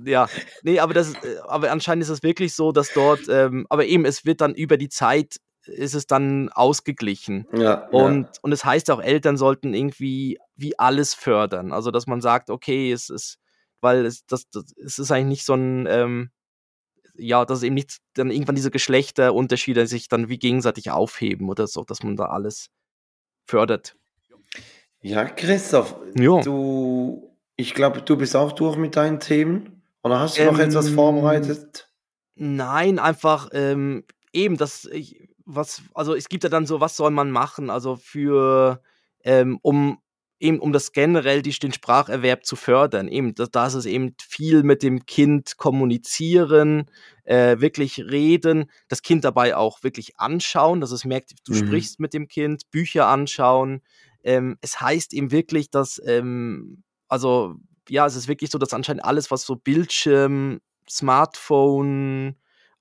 ja, 0.04 0.28
nee, 0.64 0.80
aber 0.80 0.94
das, 0.94 1.14
äh, 1.14 1.38
aber 1.48 1.72
anscheinend 1.72 2.04
ist 2.04 2.10
es 2.10 2.22
wirklich 2.22 2.54
so, 2.54 2.72
dass 2.72 2.92
dort, 2.94 3.22
ähm, 3.30 3.66
aber 3.70 3.86
eben, 3.86 4.06
es 4.06 4.26
wird 4.26 4.42
dann 4.42 4.54
über 4.54 4.78
die 4.78 4.90
Zeit 4.90 5.38
ist 5.68 5.96
es 5.96 6.08
dann 6.08 6.50
ausgeglichen. 6.50 7.48
Ja, 7.54 7.88
und, 7.90 8.24
ja. 8.24 8.32
und 8.42 8.52
es 8.52 8.66
heißt 8.66 8.92
auch, 8.92 9.02
Eltern 9.02 9.38
sollten 9.38 9.74
irgendwie 9.74 10.40
wie 10.56 10.78
alles 10.80 11.14
fördern. 11.14 11.72
Also, 11.72 11.92
dass 11.92 12.08
man 12.08 12.22
sagt, 12.22 12.50
okay, 12.50 12.92
es 12.92 13.10
ist, 13.10 13.38
weil 13.82 14.06
es, 14.06 14.26
das, 14.26 14.50
das, 14.50 14.74
es 14.78 15.00
ist 15.00 15.12
eigentlich 15.12 15.28
nicht 15.28 15.46
so 15.46 15.54
ein, 15.54 15.88
ähm, 15.88 16.32
ja, 17.18 17.46
dass 17.46 17.64
eben 17.64 17.76
nicht 17.76 17.98
dann 18.14 18.32
irgendwann 18.32 18.56
diese 18.56 18.72
Geschlechterunterschiede 18.72 19.88
sich 19.88 20.08
dann 20.08 20.30
wie 20.30 20.38
gegenseitig 20.38 20.92
aufheben 20.92 21.50
oder 21.50 21.68
so, 21.68 21.84
dass 21.84 22.04
man 22.04 22.16
da 22.16 22.26
alles 22.26 22.68
fördert. 23.46 23.96
Ja, 25.02 25.26
Christoph, 25.26 25.96
ja. 26.18 26.42
du, 26.42 27.36
ich 27.56 27.74
glaube, 27.74 28.02
du 28.02 28.18
bist 28.18 28.36
auch 28.36 28.54
durch 28.54 28.76
mit 28.76 28.96
deinen 28.96 29.20
Themen. 29.20 29.84
Oder 30.04 30.20
hast 30.20 30.38
du 30.38 30.42
ähm, 30.42 30.54
noch 30.54 30.60
etwas 30.60 30.90
vorbereitet? 30.90 31.90
Nein, 32.36 33.00
einfach 33.00 33.50
ähm, 33.54 34.04
eben, 34.34 34.58
dass 34.58 34.86
ich, 34.86 35.25
was, 35.46 35.82
also 35.94 36.16
es 36.16 36.30
gibt 36.30 36.44
ja 36.44 36.50
dann 36.50 36.66
so, 36.66 36.82
was 36.82 36.98
soll 36.98 37.12
man 37.12 37.32
machen? 37.32 37.70
Also 37.70 37.96
für, 37.96 38.82
ähm, 39.24 39.60
um 39.62 40.00
eben 40.40 40.60
um 40.60 40.74
das 40.74 40.92
generell 40.92 41.42
die, 41.42 41.52
den 41.52 41.72
Spracherwerb 41.72 42.46
zu 42.46 42.56
fördern. 42.56 43.08
Eben, 43.08 43.34
da, 43.36 43.68
ist 43.68 43.74
es 43.74 43.86
eben 43.86 44.16
viel 44.22 44.64
mit 44.64 44.84
dem 44.84 45.06
Kind 45.06 45.58
kommunizieren, 45.58 46.90
äh, 47.24 47.60
wirklich 47.60 48.00
reden, 48.00 48.70
das 48.90 49.02
Kind 49.02 49.24
dabei 49.24 49.56
auch 49.56 49.82
wirklich 49.84 50.20
anschauen, 50.20 50.82
dass 50.82 50.92
es 50.92 51.06
merkt, 51.06 51.32
du 51.46 51.54
mhm. 51.54 51.68
sprichst 51.68 52.00
mit 52.00 52.14
dem 52.14 52.28
Kind, 52.28 52.70
Bücher 52.70 53.08
anschauen. 53.08 53.82
Ähm, 54.24 54.58
es 54.62 54.82
heißt 54.82 55.14
eben 55.14 55.32
wirklich, 55.32 55.70
dass, 55.70 56.02
ähm, 56.06 56.84
also 57.08 57.56
ja, 57.88 58.06
es 58.06 58.16
ist 58.16 58.28
wirklich 58.28 58.52
so, 58.52 58.58
dass 58.58 58.74
anscheinend 58.74 59.06
alles, 59.06 59.32
was 59.32 59.44
so 59.44 59.56
Bildschirm, 59.56 60.60
Smartphone 60.90 62.36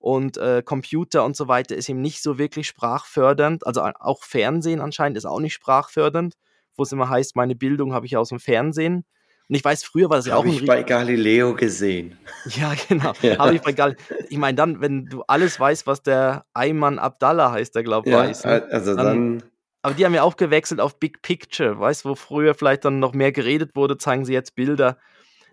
und 0.04 0.36
äh, 0.36 0.62
Computer 0.62 1.24
und 1.24 1.34
so 1.34 1.48
weiter 1.48 1.74
ist 1.74 1.88
eben 1.88 2.02
nicht 2.02 2.22
so 2.22 2.36
wirklich 2.36 2.66
sprachfördernd. 2.66 3.66
Also 3.66 3.80
auch 3.80 4.22
Fernsehen 4.22 4.82
anscheinend 4.82 5.16
ist 5.16 5.24
auch 5.24 5.40
nicht 5.40 5.54
sprachfördernd, 5.54 6.34
wo 6.76 6.82
es 6.82 6.92
immer 6.92 7.08
heißt, 7.08 7.36
meine 7.36 7.54
Bildung 7.54 7.94
habe 7.94 8.04
ich 8.04 8.14
aus 8.18 8.28
dem 8.28 8.38
Fernsehen. 8.38 9.06
Und 9.48 9.54
ich 9.54 9.64
weiß, 9.64 9.82
früher 9.82 10.10
war 10.10 10.18
das 10.18 10.26
ja 10.26 10.34
auch 10.34 10.40
Habe 10.44 10.50
ich 10.50 10.66
bei 10.66 10.82
Galileo 10.82 11.54
gesehen. 11.54 12.18
Ja, 12.44 12.74
genau. 12.86 13.14
Ja. 13.22 13.38
Habe 13.38 13.54
ich 13.54 13.62
bei 13.62 13.72
Gal 13.72 13.96
ich 14.28 14.36
meine, 14.36 14.56
dann, 14.56 14.82
wenn 14.82 15.06
du 15.06 15.22
alles 15.26 15.58
weißt, 15.58 15.86
was 15.86 16.02
der 16.02 16.44
Ayman 16.52 16.98
Abdallah 16.98 17.52
heißt, 17.52 17.74
der 17.74 17.82
glaube 17.82 18.06
ich, 18.10 18.12
Ja, 18.14 18.24
weiß. 18.24 18.44
Ne? 18.44 18.68
also 18.70 18.94
Dann- 18.96 19.06
dann, 19.06 19.42
Aber 19.80 19.94
die 19.94 20.04
haben 20.04 20.12
ja 20.12 20.22
auch 20.22 20.36
gewechselt 20.36 20.82
auf 20.82 21.00
Big 21.00 21.22
Picture, 21.22 21.80
weißt 21.80 22.04
du, 22.04 22.10
wo 22.10 22.14
früher 22.14 22.54
vielleicht 22.54 22.84
dann 22.84 22.98
noch 22.98 23.14
mehr 23.14 23.32
geredet 23.32 23.74
wurde, 23.74 23.96
zeigen 23.96 24.26
sie 24.26 24.34
jetzt 24.34 24.54
Bilder. 24.54 24.98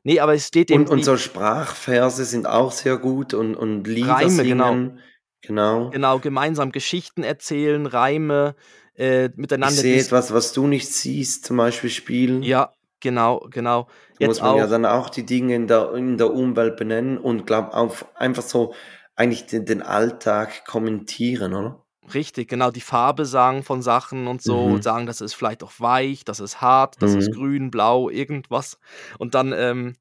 Nee, 0.04 0.20
aber 0.20 0.34
es 0.34 0.48
steht 0.48 0.72
eben. 0.72 0.84
und, 0.84 0.90
und 0.90 1.04
so 1.06 1.18
Sprachverse 1.18 2.26
sind 2.26 2.48
auch 2.48 2.72
sehr 2.72 2.98
gut 2.98 3.34
und, 3.34 3.56
und 3.56 3.86
Lieder 3.88 4.14
Reime, 4.14 4.44
genau. 4.44 4.68
singen. 4.70 5.00
Genau. 5.42 5.90
Genau, 5.90 6.20
gemeinsam 6.20 6.72
Geschichten 6.72 7.24
erzählen, 7.24 7.86
Reime, 7.86 8.56
äh, 8.98 9.26
Ich 9.26 9.36
miteinander. 9.38 9.76
sehe 9.76 9.96
dis- 9.96 10.08
etwas, 10.08 10.34
was 10.34 10.54
du 10.54 10.68
nicht 10.68 10.92
siehst, 10.92 11.46
zum 11.46 11.58
Beispiel 11.58 11.90
spielen. 11.90 12.44
Ja, 12.44 12.74
genau, 13.00 13.48
genau. 13.50 13.88
Da 14.20 14.28
muss 14.28 14.38
Jetzt 14.38 14.44
man 14.44 14.52
auch. 14.52 14.58
ja 14.58 14.68
dann 14.68 14.86
auch 14.86 15.10
die 15.10 15.26
Dinge 15.26 15.56
in 15.56 15.68
der, 15.68 15.94
in 15.94 16.18
der 16.18 16.32
Umwelt 16.34 16.78
benennen 16.78 17.18
und 17.18 17.46
glaub 17.48 17.74
auf 17.74 18.06
einfach 18.16 18.44
so 18.44 18.74
eigentlich 19.16 19.46
den, 19.48 19.66
den 19.66 19.82
Alltag 19.82 20.66
kommentieren, 20.66 21.54
oder? 21.54 21.81
Richtig, 22.14 22.50
genau, 22.50 22.72
die 22.72 22.82
Farbe 22.82 23.26
sagen 23.26 23.64
von 23.64 23.82
Sachen 23.82 24.28
und 24.28 24.42
so, 24.42 24.76
Mhm. 24.78 24.82
sagen, 24.82 25.06
das 25.06 25.22
ist 25.22 25.34
vielleicht 25.34 25.64
auch 25.64 25.72
weich, 25.80 26.26
das 26.26 26.40
ist 26.40 26.62
hart, 26.62 27.02
das 27.02 27.16
ist 27.16 27.30
Mhm. 27.30 27.36
grün, 27.36 27.72
blau, 27.72 28.10
irgendwas. 28.10 28.80
Und 29.20 29.34
dann, 29.36 29.54
ähm, 29.54 29.96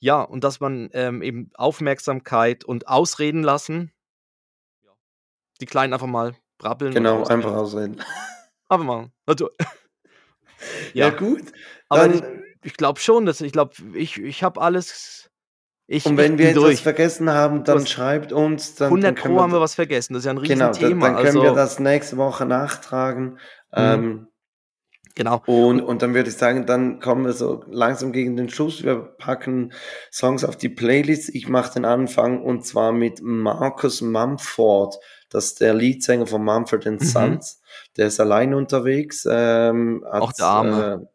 ja, 0.00 0.22
und 0.22 0.44
dass 0.44 0.60
man 0.60 0.90
ähm, 0.92 1.22
eben 1.22 1.50
Aufmerksamkeit 1.54 2.64
und 2.64 2.88
ausreden 2.88 3.42
lassen. 3.42 3.92
Die 5.60 5.66
Kleinen 5.66 5.92
einfach 5.92 6.06
mal 6.06 6.34
brabbeln. 6.58 6.90
und 6.92 6.96
Genau, 6.96 7.22
ausreden. 7.22 7.42
einfach 7.44 7.56
ausreden. 7.56 8.02
Einfach 8.68 8.86
mal. 8.86 9.10
Also, 9.26 9.50
Ja, 10.94 11.08
ja, 11.08 11.10
gut. 11.10 11.52
aber 11.88 12.10
ich, 12.14 12.22
ich 12.64 12.74
glaube 12.74 13.00
schon, 13.00 13.26
dass 13.26 13.40
ich 13.40 13.52
glaube, 13.52 13.74
ich, 13.94 14.18
ich 14.18 14.42
habe 14.42 14.60
alles. 14.60 15.29
Ich, 15.92 16.06
und 16.06 16.16
wenn 16.16 16.38
wir 16.38 16.50
etwas 16.50 16.62
durch. 16.62 16.82
vergessen 16.84 17.30
haben, 17.30 17.64
dann 17.64 17.78
Was- 17.82 17.90
schreibt 17.90 18.32
uns. 18.32 18.76
Dann, 18.76 18.86
100 18.90 19.08
dann 19.08 19.14
Pro 19.16 19.40
haben 19.40 19.50
wir 19.50 19.56
wir, 19.56 19.60
was 19.60 19.74
vergessen. 19.74 20.12
Das 20.14 20.20
ist 20.20 20.26
ja 20.26 20.30
ein 20.30 20.40
genau, 20.40 20.66
dann, 20.66 20.68
Riesenthema. 20.74 21.06
dann 21.08 21.16
können 21.16 21.34
wir 21.34 21.42
also, 21.42 21.54
das 21.56 21.80
nächste 21.80 22.16
Woche 22.16 22.46
nachtragen. 22.46 23.40
Ähm, 23.74 24.28
genau. 25.16 25.42
Und, 25.46 25.80
und 25.80 26.00
dann 26.02 26.14
würde 26.14 26.28
ich 26.30 26.36
sagen, 26.36 26.64
dann 26.64 27.00
kommen 27.00 27.24
wir 27.24 27.32
so 27.32 27.64
langsam 27.68 28.12
gegen 28.12 28.36
den 28.36 28.48
Schluss. 28.50 28.84
Wir 28.84 28.96
packen 29.18 29.72
Songs 30.12 30.44
auf 30.44 30.54
die 30.56 30.68
Playlist. 30.68 31.34
Ich 31.34 31.48
mache 31.48 31.72
den 31.72 31.84
Anfang 31.84 32.40
und 32.40 32.64
zwar 32.64 32.92
mit 32.92 33.20
Marcus 33.20 34.00
Mumford. 34.00 34.94
Das 35.28 35.46
ist 35.46 35.60
der 35.60 35.74
Leadsänger 35.74 36.28
von 36.28 36.44
Mumford 36.44 36.86
Mhm. 36.86 37.00
Sons. 37.00 37.60
Der 37.96 38.06
ist 38.06 38.20
allein 38.20 38.54
unterwegs. 38.54 39.26
Ähm, 39.28 40.04
hat, 40.08 40.22
Auch 40.22 40.32
der 40.34 40.46
Arme. 40.46 41.08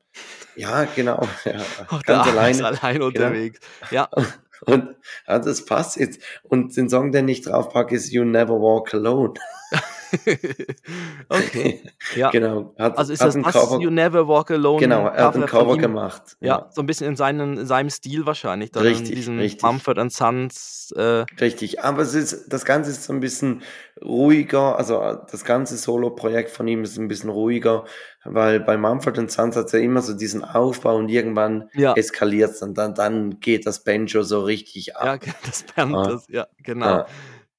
Äh, 0.58 0.62
ja, 0.62 0.86
genau. 0.96 1.22
Ja, 1.46 1.54
Auch 1.90 2.02
der 2.04 2.24
ganz 2.24 2.58
ist 2.58 2.62
allein 2.64 3.02
unterwegs. 3.02 3.60
Ja, 3.92 4.10
Und 4.62 4.96
ja, 5.28 5.40
das 5.40 5.66
passt 5.66 5.98
jetzt. 5.98 6.22
Und 6.44 6.76
den 6.76 6.90
Song, 6.90 7.12
den 7.12 7.28
ich 7.28 7.42
draufpacke, 7.42 7.96
ist 7.96 8.12
You 8.12 8.24
Never 8.24 8.60
Walk 8.60 8.94
Alone. 8.94 9.34
okay. 11.30 11.82
Ja. 12.16 12.30
genau. 12.30 12.74
Hat, 12.78 12.98
Also 12.98 13.14
ist 13.14 13.22
das 13.22 13.36
Cover, 13.36 13.80
You 13.82 13.90
Never 13.90 14.28
Walk 14.28 14.52
Alone? 14.52 14.80
genau, 14.80 15.08
er 15.08 15.26
hat 15.28 15.36
ein 15.36 15.46
Cover 15.46 15.78
gemacht. 15.78 16.38
Ja, 16.40 16.70
so 16.72 16.82
ein 16.82 16.86
bisschen 16.86 17.08
in, 17.08 17.16
seinen, 17.16 17.58
in 17.58 17.66
seinem 17.66 17.90
Stil 17.90 18.26
wahrscheinlich. 18.26 18.72
Dann 18.72 18.84
Richtig, 18.84 19.10
in 19.10 19.16
diesem 19.16 19.40
richtig. 19.40 19.64
Mumford 19.64 19.98
and 19.98 20.12
Sons. 20.14 20.94
Äh, 20.96 21.26
Richtig, 21.40 21.84
aber 21.84 22.02
es 22.04 22.14
ist, 22.14 22.52
das 22.52 22.66
Ganze 22.66 22.92
ist 22.92 23.04
so 23.04 23.14
ein 23.14 23.20
bisschen 23.20 23.64
ruhiger, 24.04 24.78
also 24.78 25.02
äh, 25.02 25.18
das 25.32 25.44
ganze 25.46 25.78
Solo-Projekt 25.78 26.50
von 26.52 26.68
ihm 26.68 26.84
ist 26.84 26.98
ein 26.98 27.08
bisschen 27.08 27.30
ruhiger, 27.30 27.86
weil 28.24 28.60
bei 28.60 28.78
Mumford 28.78 29.32
Sons 29.32 29.56
hat 29.56 29.74
er 29.74 29.80
immer 29.82 30.02
so 30.02 30.14
diesen 30.14 30.44
Aufbau 30.44 30.96
und 30.98 31.10
irgendwann 31.10 31.70
ja, 31.74 31.94
eskaliert 31.94 32.52
es 32.52 32.62
und 32.62 32.78
dann, 32.78 32.94
dann 32.94 33.40
geht 33.40 33.66
das 33.66 33.84
Banjo 33.84 34.24
so 34.24 34.42
richtig 34.42 34.88
ja, 34.88 34.96
ab. 34.96 35.22
das 35.46 35.64
Band, 35.64 35.96
Ah. 35.96 36.22
ja, 36.30 36.48
genau. 36.64 37.06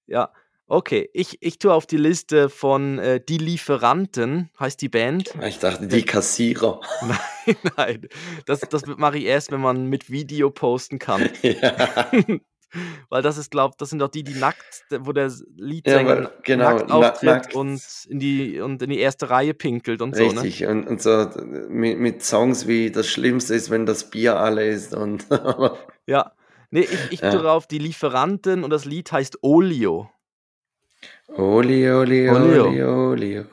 Ja. 0.07 0.31
Ja, 0.69 0.77
okay. 0.77 1.09
Ich, 1.13 1.39
ich 1.41 1.59
tue 1.59 1.73
auf 1.73 1.87
die 1.87 1.97
Liste 1.97 2.49
von 2.49 2.99
äh, 2.99 3.21
Die 3.27 3.39
Lieferanten, 3.39 4.51
heißt 4.59 4.81
die 4.83 4.89
Band. 4.89 5.35
Ich 5.47 5.59
dachte, 5.59 5.87
die 5.87 6.03
Kassierer. 6.05 6.81
Nein, 7.03 7.57
nein. 7.77 8.09
Das, 8.47 8.61
das 8.61 8.87
mache 8.87 9.19
ich 9.19 9.25
erst, 9.25 9.51
wenn 9.53 9.61
man 9.61 9.87
mit 9.87 10.11
Video 10.11 10.51
posten 10.51 10.99
kann. 10.99 11.29
ja. 11.43 12.11
Weil 13.09 13.23
das 13.23 13.39
ist, 13.39 13.51
glaube 13.53 13.75
das 13.79 13.91
sind 13.91 14.01
doch 14.01 14.09
die, 14.09 14.25
die 14.25 14.35
nackt, 14.35 14.85
wo 15.01 15.13
der 15.13 15.29
Ja, 15.29 15.35
Leadsänger 15.57 16.17
weil, 16.17 16.33
genau, 16.43 16.65
nackt 16.75 16.89
na- 16.89 16.95
auftritt 16.97 17.23
nackt. 17.23 17.55
und 17.55 17.81
in 18.09 18.19
die 18.19 18.61
und 18.61 18.83
in 18.83 18.91
die 18.91 18.99
erste 18.99 19.31
Reihe 19.31 19.55
pinkelt 19.55 20.03
und 20.03 20.15
so, 20.17 20.25
ne? 20.25 20.43
Richtig, 20.43 20.67
und, 20.67 20.87
und 20.87 21.01
so 21.01 21.31
mit, 21.69 21.99
mit 21.99 22.23
Songs 22.25 22.67
wie 22.67 22.91
Das 22.91 23.07
Schlimmste 23.09 23.55
ist, 23.55 23.71
wenn 23.71 23.87
das 23.87 24.11
Bier 24.11 24.37
alle 24.39 24.67
ist 24.69 24.95
und 24.95 25.27
Ja. 26.07 26.33
Nee, 26.73 26.81
ich, 26.81 27.13
ich 27.13 27.21
Ja. 27.21 27.31
tue 27.31 27.41
drauf 27.43 27.67
die 27.69 27.79
Lieferanten 27.79 28.65
und 28.65 28.71
das 28.71 28.85
Lied 28.85 29.11
heißt 29.13 29.39
Olio. 29.43 30.11
Oli, 31.29 31.91
Oli, 31.91 32.29
Olio. 32.31 32.67
Oli, 32.67 32.83
Olio. 32.83 33.45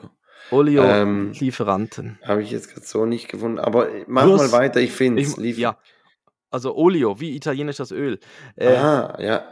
Olio 0.50 0.84
Ähm, 0.84 1.32
Lieferanten. 1.32 2.18
Habe 2.22 2.42
ich 2.42 2.50
jetzt 2.50 2.72
gerade 2.72 2.86
so 2.86 3.06
nicht 3.06 3.28
gefunden, 3.28 3.58
aber 3.58 3.88
mach 4.06 4.24
Plus- 4.24 4.38
mal 4.40 4.52
weiter, 4.52 4.80
ich 4.80 4.92
finde 4.92 5.22
es. 5.22 5.36
ja. 5.58 5.78
Also 6.50 6.76
Olio, 6.76 7.18
wie 7.20 7.34
italienisch 7.34 7.76
das 7.78 7.90
Öl. 7.90 8.20
Äh, 8.56 8.76
Ah, 8.76 9.16
ja. 9.20 9.42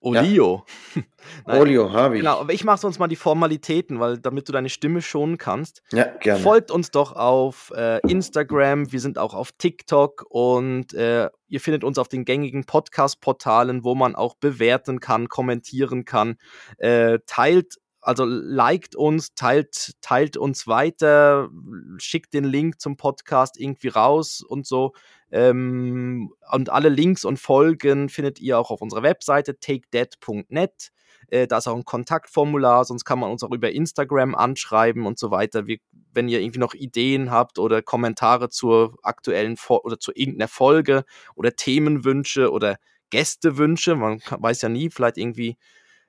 Olio. 0.00 0.64
Nein, 1.46 1.60
Olio 1.60 1.92
habe 1.92 2.16
ich. 2.16 2.20
Genau, 2.20 2.40
aber 2.40 2.52
ich 2.52 2.64
mache 2.64 2.78
sonst 2.78 2.98
mal 2.98 3.08
die 3.08 3.16
Formalitäten, 3.16 3.98
weil 3.98 4.18
damit 4.18 4.48
du 4.48 4.52
deine 4.52 4.68
Stimme 4.68 5.02
schonen 5.02 5.38
kannst. 5.38 5.82
Ja, 5.92 6.04
gerne. 6.04 6.40
Folgt 6.40 6.70
uns 6.70 6.90
doch 6.90 7.12
auf 7.12 7.72
äh, 7.74 7.98
Instagram, 8.08 8.92
wir 8.92 9.00
sind 9.00 9.18
auch 9.18 9.34
auf 9.34 9.52
TikTok 9.52 10.24
und 10.28 10.94
äh, 10.94 11.28
ihr 11.48 11.60
findet 11.60 11.82
uns 11.82 11.98
auf 11.98 12.08
den 12.08 12.24
gängigen 12.24 12.64
Podcast-Portalen, 12.64 13.84
wo 13.84 13.94
man 13.94 14.14
auch 14.14 14.34
bewerten 14.36 15.00
kann, 15.00 15.28
kommentieren 15.28 16.04
kann. 16.04 16.36
Äh, 16.78 17.18
teilt, 17.26 17.76
also 18.00 18.24
liked 18.24 18.94
uns, 18.94 19.34
teilt, 19.34 19.94
teilt 20.00 20.36
uns 20.36 20.68
weiter, 20.68 21.48
schickt 21.98 22.34
den 22.34 22.44
Link 22.44 22.80
zum 22.80 22.96
Podcast 22.96 23.58
irgendwie 23.58 23.88
raus 23.88 24.42
und 24.46 24.66
so. 24.66 24.92
Ähm, 25.32 26.32
und 26.52 26.70
alle 26.70 26.88
Links 26.88 27.24
und 27.24 27.38
Folgen 27.38 28.08
findet 28.08 28.40
ihr 28.40 28.58
auch 28.58 28.70
auf 28.70 28.80
unserer 28.80 29.02
Webseite 29.02 29.58
takedead.net. 29.58 30.92
Äh, 31.28 31.46
da 31.46 31.58
ist 31.58 31.66
auch 31.66 31.74
ein 31.74 31.84
Kontaktformular, 31.84 32.84
sonst 32.84 33.04
kann 33.04 33.18
man 33.18 33.30
uns 33.30 33.42
auch 33.42 33.50
über 33.50 33.72
Instagram 33.72 34.34
anschreiben 34.34 35.06
und 35.06 35.18
so 35.18 35.30
weiter. 35.30 35.66
Wir, 35.66 35.78
wenn 36.12 36.28
ihr 36.28 36.40
irgendwie 36.40 36.60
noch 36.60 36.74
Ideen 36.74 37.30
habt 37.30 37.58
oder 37.58 37.82
Kommentare 37.82 38.48
zur 38.48 38.96
aktuellen 39.02 39.56
Fo 39.56 39.80
oder 39.82 39.98
zu 39.98 40.12
irgendeiner 40.14 40.48
Folge 40.48 41.04
oder 41.34 41.54
Themenwünsche 41.56 42.52
oder 42.52 42.76
Gästewünsche, 43.10 43.96
man 43.96 44.20
kann, 44.20 44.42
weiß 44.42 44.62
ja 44.62 44.68
nie, 44.68 44.90
vielleicht 44.90 45.18
irgendwie, 45.18 45.56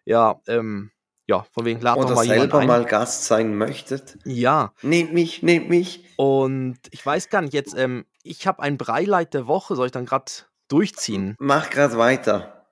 ja, 0.06 0.40
ähm, 0.48 0.92
ja, 1.28 1.46
von 1.52 1.66
wegen 1.66 1.82
laden 1.82 2.00
Oder 2.00 2.10
doch 2.10 2.16
mal 2.16 2.26
selber 2.26 2.66
mal 2.66 2.86
Gast 2.86 3.26
sein 3.26 3.58
möchtet. 3.58 4.18
Ja, 4.24 4.74
Nehmt 4.82 5.14
mich, 5.14 5.44
nehmt 5.44 5.70
mich. 5.70 6.06
und 6.16 6.78
ich 6.92 7.06
weiß 7.06 7.30
gar 7.30 7.42
nicht, 7.42 7.54
jetzt, 7.54 7.76
ähm, 7.78 8.06
ich 8.30 8.46
habe 8.46 8.62
ein 8.62 8.78
Breileit 8.78 9.34
der 9.34 9.48
Woche, 9.48 9.76
soll 9.76 9.88
ich 9.88 9.92
dann 9.92 10.06
gerade 10.06 10.32
durchziehen? 10.68 11.36
Mach 11.40 11.70
gerade 11.70 11.98
weiter. 11.98 12.66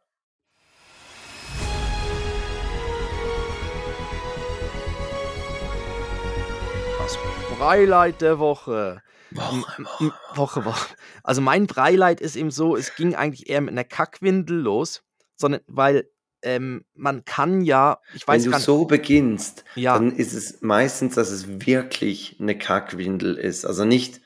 Das 7.00 7.18
Breileit 7.58 8.22
der 8.22 8.40
Woche. 8.40 9.02
Woche, 9.32 9.86
m- 10.00 10.14
Woche, 10.34 10.66
Woche. 10.66 10.96
Also 11.24 11.42
mein 11.42 11.68
Breileit 11.68 12.22
ist 12.22 12.36
eben 12.36 12.52
so, 12.52 12.76
es 12.76 12.96
ging 12.96 13.16
eigentlich 13.16 13.50
eher 13.50 13.62
mit 13.62 13.72
einer 13.72 13.84
Kackwindel 13.84 14.58
los, 14.58 15.04
sondern 15.36 15.62
weil 15.68 16.10
ähm, 16.42 16.86
man 16.94 17.26
kann 17.26 17.62
ja, 17.62 18.00
ich 18.14 18.28
Wenn 18.28 18.36
weiß 18.36 18.44
du 18.44 18.50
gar 18.52 18.58
nicht, 18.58 18.66
so 18.66 18.86
beginnst, 18.86 19.66
ja, 19.76 19.94
dann 19.94 20.16
ist 20.16 20.34
es 20.34 20.62
meistens, 20.62 21.16
dass 21.16 21.32
es 21.32 21.66
wirklich 21.66 22.38
eine 22.40 22.58
Kackwindel 22.58 23.36
ist. 23.36 23.66
Also 23.66 23.84
nicht, 23.84 24.22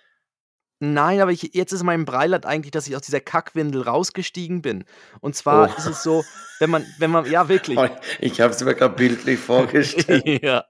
nein, 0.79 1.19
aber 1.21 1.31
ich, 1.31 1.53
jetzt 1.53 1.71
ist 1.71 1.83
mein 1.83 2.05
Breileit 2.05 2.45
eigentlich, 2.45 2.71
dass 2.71 2.87
ich 2.87 2.95
aus 2.95 3.01
dieser 3.03 3.19
Kackwindel 3.19 3.81
rausgestiegen 3.83 4.61
bin. 4.61 4.85
Und 5.21 5.35
zwar 5.35 5.69
Oh. 5.69 5.73
ist 5.77 5.85
es 5.87 6.03
so, 6.03 6.23
wenn 6.59 6.69
man, 6.69 6.85
wenn 6.97 7.11
man, 7.11 7.25
ja 7.29 7.47
wirklich. 7.49 7.79
ich 8.19 8.41
habe 8.41 8.53
es 8.53 8.63
mir 8.63 8.75
gerade 8.75 8.95
bildlich 8.95 9.39
vorgestellt. 9.39 10.23
ja, 10.43 10.65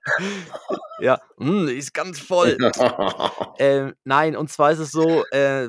ja, 1.00 1.20
mm, 1.38 1.68
ist 1.68 1.94
ganz 1.94 2.20
voll. 2.20 2.58
Ähm, 3.62 3.94
nein, 4.06 4.38
und 4.38 4.50
zwar 4.50 4.72
ist 4.72 4.80
es 4.80 4.92
so, 4.92 5.26
äh, 5.32 5.68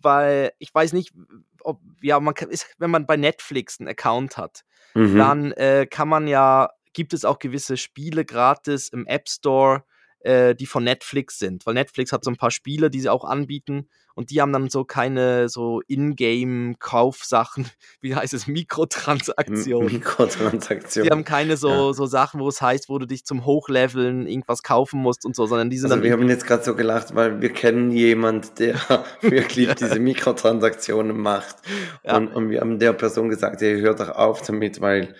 weil 0.00 0.50
ich 0.58 0.74
weiß 0.74 0.92
nicht, 0.92 1.12
ob, 1.60 1.78
ja, 2.00 2.18
man 2.18 2.34
kann, 2.34 2.50
ist, 2.50 2.66
wenn 2.78 2.90
man 2.90 3.06
bei 3.06 3.16
Netflix 3.16 3.78
einen 3.78 3.88
Account 3.88 4.36
hat, 4.36 4.62
Mhm. 4.94 5.16
dann 5.16 5.52
äh, 5.52 5.86
kann 5.88 6.08
man 6.08 6.26
ja, 6.26 6.68
gibt 6.92 7.14
es 7.14 7.24
auch 7.24 7.38
gewisse 7.38 7.76
Spiele 7.76 8.24
gratis 8.24 8.88
im 8.88 9.06
App 9.06 9.28
Store, 9.28 9.84
äh, 10.22 10.54
die 10.54 10.66
von 10.66 10.84
Netflix 10.84 11.38
sind. 11.38 11.66
Weil 11.66 11.74
Netflix 11.74 12.12
hat 12.12 12.24
so 12.24 12.30
ein 12.30 12.36
paar 12.36 12.50
Spiele, 12.50 12.90
die 12.90 13.00
sie 13.00 13.08
auch 13.08 13.24
anbieten 13.24 13.88
und 14.14 14.30
die 14.30 14.40
haben 14.40 14.52
dann 14.52 14.68
so 14.68 14.84
keine 14.84 15.48
so 15.48 15.80
Ingame-Kaufsachen, 15.86 17.66
wie 18.00 18.14
heißt 18.14 18.34
es, 18.34 18.46
Mikrotransaktionen. 18.46 19.92
Mikrotransaktionen. 19.92 21.06
Die 21.06 21.10
haben 21.10 21.24
keine 21.24 21.56
so, 21.56 21.68
ja. 21.68 21.92
so 21.92 22.06
Sachen, 22.06 22.40
wo 22.40 22.48
es 22.48 22.60
heißt, 22.60 22.88
wo 22.88 22.98
du 22.98 23.06
dich 23.06 23.24
zum 23.24 23.44
Hochleveln 23.44 24.26
irgendwas 24.26 24.62
kaufen 24.62 25.00
musst 25.00 25.24
und 25.24 25.34
so, 25.34 25.46
sondern 25.46 25.70
die 25.70 25.78
sind 25.78 25.90
also 25.90 25.96
dann. 25.96 26.04
Wir 26.04 26.12
haben 26.12 26.28
jetzt 26.28 26.46
gerade 26.46 26.62
so 26.62 26.74
gelacht, 26.74 27.14
weil 27.14 27.40
wir 27.40 27.52
kennen 27.52 27.90
jemand, 27.90 28.58
der 28.58 28.74
wirklich 29.22 29.74
diese 29.74 29.98
Mikrotransaktionen 29.98 31.18
macht. 31.18 31.56
Ja. 32.04 32.16
Und, 32.16 32.28
und 32.28 32.50
wir 32.50 32.60
haben 32.60 32.78
der 32.78 32.92
Person 32.92 33.28
gesagt, 33.28 33.60
hey, 33.60 33.80
hör 33.80 33.94
doch 33.94 34.10
auf 34.10 34.42
damit, 34.42 34.80
weil 34.80 35.14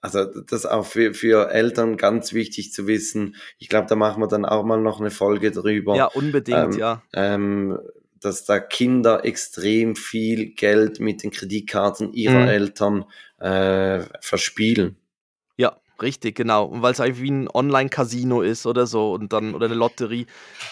also 0.00 0.24
das 0.24 0.60
ist 0.60 0.66
auch 0.66 0.86
für, 0.86 1.14
für 1.14 1.50
Eltern 1.50 1.96
ganz 1.96 2.32
wichtig 2.32 2.72
zu 2.72 2.86
wissen. 2.86 3.36
Ich 3.58 3.68
glaube, 3.68 3.86
da 3.88 3.96
machen 3.96 4.22
wir 4.22 4.28
dann 4.28 4.44
auch 4.44 4.64
mal 4.64 4.80
noch 4.80 5.00
eine 5.00 5.10
Folge 5.10 5.50
drüber. 5.50 5.96
Ja, 5.96 6.06
unbedingt, 6.06 6.74
ähm, 6.74 6.78
ja. 6.78 7.02
Ähm, 7.12 7.78
dass 8.20 8.44
da 8.44 8.58
Kinder 8.58 9.24
extrem 9.24 9.96
viel 9.96 10.54
Geld 10.54 11.00
mit 11.00 11.22
den 11.22 11.30
Kreditkarten 11.30 12.12
ihrer 12.12 12.42
mhm. 12.42 12.48
Eltern 12.48 13.04
äh, 13.38 14.02
verspielen. 14.20 14.96
Richtig, 16.00 16.36
genau. 16.36 16.64
Und 16.66 16.82
weil 16.82 16.92
es 16.92 17.00
einfach 17.00 17.20
wie 17.20 17.30
ein 17.30 17.48
Online-Casino 17.52 18.42
ist 18.42 18.66
oder 18.66 18.86
so 18.86 19.12
und 19.12 19.32
dann 19.32 19.54
oder 19.54 19.66
eine 19.66 19.74
Lotterie. 19.74 20.26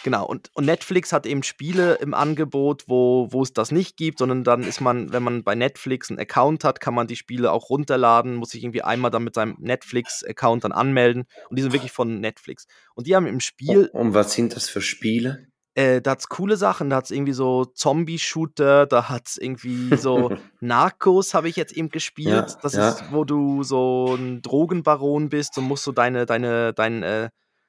Genau. 0.05 0.25
Und, 0.25 0.51
und 0.55 0.67
Netflix 0.67 1.13
hat 1.13 1.27
eben 1.27 1.43
Spiele 1.43 1.95
im 1.95 2.15
Angebot, 2.15 2.85
wo, 2.87 3.27
wo 3.31 3.43
es 3.43 3.53
das 3.53 3.73
nicht 3.73 3.97
gibt, 3.97 4.19
sondern 4.19 4.45
dann 4.45 4.63
ist 4.63 4.81
man, 4.81 5.13
wenn 5.13 5.25
man 5.25 5.43
bei 5.43 5.57
Netflix 5.57 6.11
einen 6.11 6.21
Account 6.21 6.63
hat, 6.63 6.81
kann 6.81 6.95
man 6.95 7.09
die 7.09 7.17
Spiele 7.17 7.51
auch 7.51 7.71
runterladen, 7.71 8.37
muss 8.37 8.51
sich 8.51 8.63
irgendwie 8.63 8.83
einmal 8.83 9.11
dann 9.11 9.25
mit 9.25 9.35
seinem 9.35 9.57
Netflix-Account 9.59 10.63
dann 10.63 10.73
anmelden. 10.73 11.25
Und 11.51 11.59
die 11.59 11.63
sind 11.63 11.73
wirklich 11.73 11.93
von 11.93 12.21
Netflix. 12.21 12.67
Und 12.95 13.09
die 13.09 13.17
haben 13.17 13.27
im 13.27 13.41
Spiel. 13.41 13.91
Und 13.93 14.15
was 14.15 14.33
sind 14.33 14.55
das 14.55 14.69
für 14.69 14.81
Spiele? 14.81 15.49
Äh, 15.77 16.01
da 16.01 16.13
hat's 16.13 16.31
coole 16.31 16.57
Sachen, 16.57 16.89
da 16.89 16.97
hat's 16.97 17.11
irgendwie 17.11 17.35
so 17.35 17.67
Zombie-Shooter, 17.67 18.87
da 18.87 19.11
hat's 19.11 19.37
irgendwie 19.37 19.95
so 19.97 20.33
Narcos, 20.61 21.35
habe 21.35 21.51
ich 21.51 21.57
jetzt 21.57 21.75
eben 21.75 21.91
gespielt. 21.91 22.29
Ja, 22.51 22.59
das 22.63 22.73
ja. 22.73 22.89
ist, 22.89 23.13
wo 23.13 23.25
du 23.25 23.63
so 23.63 24.15
ein 24.15 24.41
Drogenbaron 24.41 25.29
bist 25.29 25.59
und 25.59 25.65
musst 25.65 25.85
so 25.85 25.93
deine, 25.93 26.25
deine, 26.25 26.73
dein, 26.73 27.03
äh, 27.03 27.29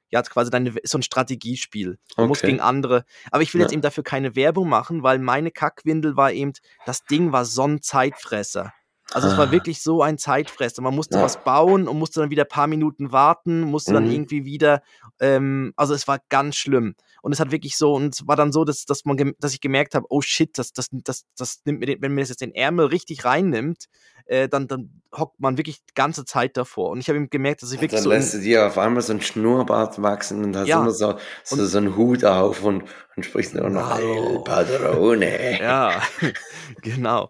ja, 0.09 0.21
quasi 0.21 0.49
deine, 0.49 0.73
so 0.85 0.99
ein 0.99 1.03
Strategiespiel. 1.03 1.97
Du 2.15 2.21
okay. 2.21 2.27
musst 2.29 2.43
gegen 2.43 2.61
andere. 2.61 3.03
Aber 3.29 3.43
ich 3.43 3.53
will 3.53 3.59
ja. 3.59 3.65
jetzt 3.65 3.73
eben 3.73 3.81
dafür 3.81 4.05
keine 4.05 4.37
Werbung 4.37 4.69
machen, 4.69 5.03
weil 5.03 5.19
meine 5.19 5.51
Kackwindel 5.51 6.15
war 6.15 6.31
eben, 6.31 6.53
das 6.85 7.03
Ding 7.03 7.33
war 7.33 7.43
so 7.43 7.63
ein 7.63 7.81
Zeitfresser. 7.81 8.71
Also 9.13 9.29
es 9.29 9.37
war 9.37 9.47
ah. 9.47 9.51
wirklich 9.51 9.81
so 9.81 10.01
ein 10.01 10.17
Zeitfresser. 10.17 10.81
Man 10.81 10.93
musste 10.93 11.17
ja. 11.17 11.23
was 11.23 11.43
bauen 11.43 11.87
und 11.87 11.97
musste 11.97 12.19
dann 12.19 12.29
wieder 12.29 12.43
ein 12.43 12.49
paar 12.49 12.67
Minuten 12.67 13.11
warten, 13.11 13.61
musste 13.61 13.91
mhm. 13.91 13.95
dann 13.95 14.11
irgendwie 14.11 14.45
wieder, 14.45 14.81
ähm, 15.19 15.73
also 15.77 15.93
es 15.93 16.07
war 16.07 16.19
ganz 16.29 16.57
schlimm. 16.57 16.95
Und 17.21 17.31
es 17.31 17.39
hat 17.39 17.51
wirklich 17.51 17.77
so, 17.77 17.93
und 17.93 18.13
es 18.13 18.27
war 18.27 18.35
dann 18.35 18.51
so, 18.51 18.65
dass, 18.65 18.85
dass, 18.85 19.05
man, 19.05 19.33
dass 19.39 19.53
ich 19.53 19.61
gemerkt 19.61 19.95
habe, 19.95 20.05
oh 20.09 20.21
shit, 20.21 20.57
das, 20.57 20.73
das, 20.73 20.89
das, 20.91 21.25
das 21.37 21.61
nimmt 21.65 21.79
mir 21.79 21.85
den, 21.85 22.01
wenn 22.01 22.13
mir 22.13 22.21
das 22.21 22.29
jetzt 22.29 22.41
den 22.41 22.53
Ärmel 22.53 22.87
richtig 22.87 23.23
reinnimmt, 23.23 23.85
äh, 24.27 24.49
dann, 24.49 24.67
dann 24.67 25.01
hockt 25.15 25.39
man 25.39 25.57
wirklich 25.57 25.83
die 25.85 25.93
ganze 25.93 26.25
Zeit 26.25 26.57
davor. 26.57 26.91
Und 26.91 26.99
ich 26.99 27.09
habe 27.09 27.27
gemerkt, 27.27 27.61
dass 27.61 27.71
ich 27.71 27.81
wirklich 27.81 27.99
dann 27.99 28.03
so. 28.03 28.09
Lässt 28.09 28.33
du 28.33 28.39
dir 28.39 28.67
auf 28.67 28.77
einmal 28.77 29.01
so 29.01 29.13
ein 29.13 29.21
Schnurrbart 29.21 30.01
wachsen 30.01 30.43
und 30.43 30.55
hast 30.55 30.67
ja. 30.67 30.81
immer 30.81 30.91
so, 30.91 31.17
so, 31.43 31.65
so 31.65 31.77
einen 31.77 31.95
Hut 31.95 32.25
auf 32.25 32.63
und, 32.63 32.83
und 33.15 33.25
sprichst 33.25 33.55
nur 33.55 33.69
noch 33.69 33.89
Hallo. 33.89 34.43
Padrone. 34.43 35.57
Ja, 35.59 36.01
genau. 36.81 37.29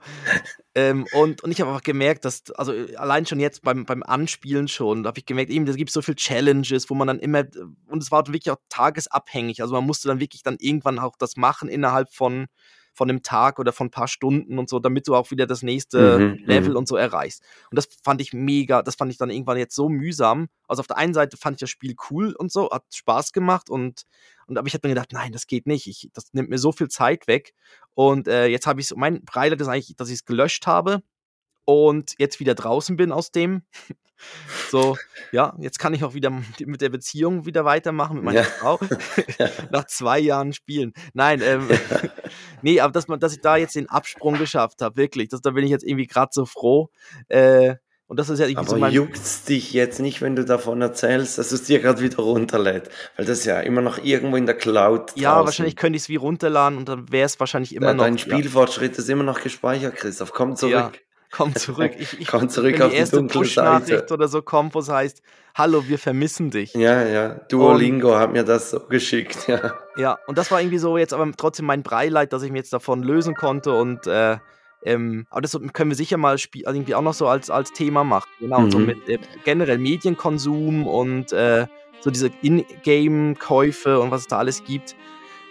Ähm, 0.76 1.06
und, 1.14 1.43
und 1.43 1.52
ich 1.52 1.62
habe 1.62 1.72
einfach 1.72 1.84
gemerkt, 1.84 2.26
dass, 2.26 2.52
also 2.52 2.74
allein 2.98 3.26
schon 3.26 3.39
jetzt 3.39 3.62
beim, 3.62 3.86
beim 3.86 4.04
Anspielen 4.04 4.68
schon, 4.68 5.04
da 5.04 5.10
habe 5.10 5.20
ich 5.20 5.26
gemerkt, 5.26 5.52
eben, 5.52 5.68
es 5.68 5.76
gibt 5.76 5.91
so 5.91 6.02
viele 6.02 6.16
Challenges, 6.16 6.89
wo 6.89 6.95
man 6.95 7.08
dann 7.08 7.20
immer, 7.20 7.45
und 7.88 8.04
es 8.04 8.12
war 8.12 8.28
wirklich 8.28 8.52
auch 8.52 8.60
tagesabhängig. 8.70 9.62
Also 9.62 9.74
man 9.74 9.86
musste 9.86 10.08
dann 10.08 10.20
wirklich 10.20 10.43
dann 10.43 10.58
irgendwann 10.60 11.00
auch 11.00 11.16
das 11.18 11.36
machen 11.36 11.70
innerhalb 11.70 12.14
von, 12.14 12.48
von 12.98 13.10
einem 13.10 13.22
Tag 13.22 13.60
oder 13.60 13.72
von 13.72 13.88
ein 13.88 13.91
paar 13.91 14.08
Stunden 14.08 14.58
und 14.58 14.70
so, 14.70 14.80
damit 14.80 15.08
du 15.08 15.16
auch 15.16 15.30
wieder 15.30 15.45
das 15.45 15.62
nächste 15.62 16.18
mhm, 16.18 16.45
Level 16.45 16.72
mhm. 16.72 16.78
und 16.78 16.88
so 16.88 16.95
erreichst. 16.95 17.43
Und 17.70 17.76
das 17.76 17.88
fand 18.04 18.20
ich 18.22 18.34
mega, 18.34 18.82
das 18.82 18.95
fand 18.95 19.12
ich 19.12 19.20
dann 19.20 19.30
irgendwann 19.30 19.58
jetzt 19.58 19.76
so 19.76 19.88
mühsam. 19.88 20.48
Also 20.68 20.80
auf 20.80 20.88
der 20.88 20.98
einen 20.98 21.14
Seite 21.14 21.38
fand 21.38 21.56
ich 21.56 21.60
das 21.60 21.70
Spiel 21.70 21.95
cool 22.10 22.34
und 22.36 22.52
so, 22.52 22.72
hat 22.72 22.84
Spaß 22.91 23.34
gemacht 23.34 23.70
und, 23.70 24.04
und 24.48 24.58
aber 24.58 24.68
ich 24.68 24.74
habe 24.74 24.88
mir 24.88 24.95
gedacht, 24.95 25.14
nein, 25.14 25.32
das 25.32 25.45
geht 25.45 25.68
nicht. 25.68 25.86
Ich, 25.86 26.10
das 26.14 26.34
nimmt 26.34 26.50
mir 26.50 26.58
so 26.58 26.72
viel 26.72 26.88
Zeit 26.88 27.28
weg. 27.28 27.54
Und 27.93 28.28
äh, 28.28 28.48
jetzt 28.48 28.66
habe 28.66 28.82
ich 28.82 28.88
so, 28.88 28.95
mein 28.95 29.24
Beileid 29.24 29.62
ist 29.62 29.68
eigentlich, 29.68 29.95
dass 29.95 30.10
ich 30.10 30.16
es 30.16 30.26
gelöscht 30.26 30.66
habe 30.66 31.04
und 31.68 32.15
jetzt 32.18 32.39
wieder 32.39 32.55
draußen 32.55 32.95
bin 32.95 33.11
aus 33.11 33.32
dem. 33.32 33.61
So, 34.72 34.97
ja, 35.32 35.55
jetzt 35.59 35.78
kann 35.78 35.93
ich 35.93 36.03
auch 36.03 36.15
wieder 36.15 36.32
mit 36.65 36.82
der 36.82 36.89
Beziehung 36.89 37.45
wieder 37.45 37.65
weitermachen 37.65 38.15
mit 38.15 38.24
meiner 38.24 38.39
ja. 38.39 38.45
Frau. 38.45 38.80
Nach 39.70 39.86
zwei 39.86 40.18
Jahren 40.18 40.53
Spielen. 40.53 40.93
Nein, 41.13 41.39
ähm, 41.43 41.70
nee, 42.63 42.80
aber 42.80 42.91
dass, 42.91 43.07
man, 43.07 43.20
dass 43.20 43.34
ich 43.34 43.41
da 43.41 43.57
jetzt 43.57 43.76
den 43.76 43.88
Absprung 43.88 44.39
geschafft 44.39 44.82
habe, 44.82 44.97
wirklich, 44.97 45.30
das, 45.30 45.41
da 45.41 45.51
bin 45.51 45.63
ich 45.63 45.70
jetzt 45.70 45.84
irgendwie 45.84 46.07
gerade 46.07 46.32
so 46.34 46.47
froh. 46.47 46.89
Äh, 47.28 47.76
und 48.07 48.20
das 48.20 48.32
ist 48.32 48.39
ja 48.39 48.47
irgendwie 48.47 48.61
Aber 48.61 48.70
so 48.70 48.78
mein. 48.78 48.91
juckt's 48.91 49.43
dich 49.43 49.72
jetzt 49.72 49.99
nicht, 49.99 50.24
wenn 50.24 50.36
du 50.36 50.43
davon 50.43 50.82
erzählst, 50.82 51.38
dass 51.38 51.51
es 51.51 51.65
dir 51.65 51.80
gerade 51.80 52.01
wieder 52.01 52.18
runterlädt? 52.18 52.89
Weil 53.18 53.28
das 53.28 53.38
ist 53.38 53.45
ja 53.45 53.59
immer 53.59 53.82
noch 53.82 54.03
irgendwo 54.03 54.36
in 54.36 54.47
der 54.47 54.55
Cloud. 54.55 55.11
Ja, 55.15 55.34
draußen. 55.34 55.45
wahrscheinlich 55.45 55.76
könnte 55.76 55.97
ich 55.97 56.01
es 56.01 56.09
wie 56.09 56.15
runterladen 56.15 56.80
und 56.80 56.89
dann 56.89 57.11
wäre 57.11 57.28
es 57.28 57.39
wahrscheinlich 57.39 57.76
immer 57.76 57.86
Dein 57.86 57.97
noch. 57.97 58.05
Dein 58.05 58.18
Spielfortschritt 58.18 58.93
ja. 58.93 58.97
ist 58.97 59.09
immer 59.09 59.24
noch 59.24 59.41
gespeichert, 59.41 59.95
Christoph. 59.95 60.32
Komm 60.32 60.55
zurück. 60.55 60.74
Ja 60.74 60.91
komm 61.32 61.55
zurück. 61.55 61.91
Ich, 61.97 62.19
ich, 62.19 62.28
komm 62.28 62.49
zurück 62.49 62.75
wenn 62.75 62.84
auf 62.84 62.91
die 62.91 62.97
erste 62.97 63.23
Push-Nachricht 63.23 64.11
oder 64.11 64.28
so 64.28 64.41
kommt, 64.41 64.75
wo 64.75 64.80
es 64.80 64.89
heißt, 64.89 65.21
hallo, 65.55 65.84
wir 65.88 65.99
vermissen 65.99 66.49
dich. 66.49 66.73
Ja, 66.73 67.03
ja, 67.03 67.30
Duolingo 67.49 68.13
und, 68.13 68.19
hat 68.19 68.32
mir 68.32 68.43
das 68.43 68.71
so 68.71 68.80
geschickt, 68.80 69.47
ja. 69.47 69.73
Ja, 69.97 70.19
und 70.28 70.38
das 70.38 70.51
war 70.51 70.61
irgendwie 70.61 70.78
so 70.78 70.97
jetzt 70.97 71.13
aber 71.13 71.30
trotzdem 71.36 71.65
mein 71.65 71.84
Breileid, 71.84 72.34
dass 72.34 72.43
ich 72.43 72.51
mich 72.51 72.59
jetzt 72.59 72.73
davon 72.73 73.03
lösen 73.03 73.36
konnte 73.36 73.73
und 73.73 74.07
äh, 74.07 74.38
ähm, 74.84 75.25
aber 75.30 75.41
das 75.41 75.59
können 75.73 75.89
wir 75.89 75.95
sicher 75.95 76.17
mal 76.17 76.32
also 76.32 76.47
irgendwie 76.53 76.95
auch 76.95 77.01
noch 77.01 77.13
so 77.13 77.28
als, 77.28 77.49
als 77.49 77.73
Thema 77.73 78.03
machen. 78.03 78.30
Genau, 78.39 78.61
mhm. 78.61 78.71
so 78.71 78.80
mit 78.80 79.09
äh, 79.09 79.17
generell 79.43 79.80
Medienkonsum 79.80 80.88
und 80.88 81.34
äh, 81.34 81.65
so 82.01 82.11
diese 82.11 82.30
In-Game-Käufe 82.41 83.99
und 83.99 84.11
was 84.11 84.21
es 84.21 84.28
da 84.28 84.38
alles 84.38 84.63
gibt. 84.63 84.95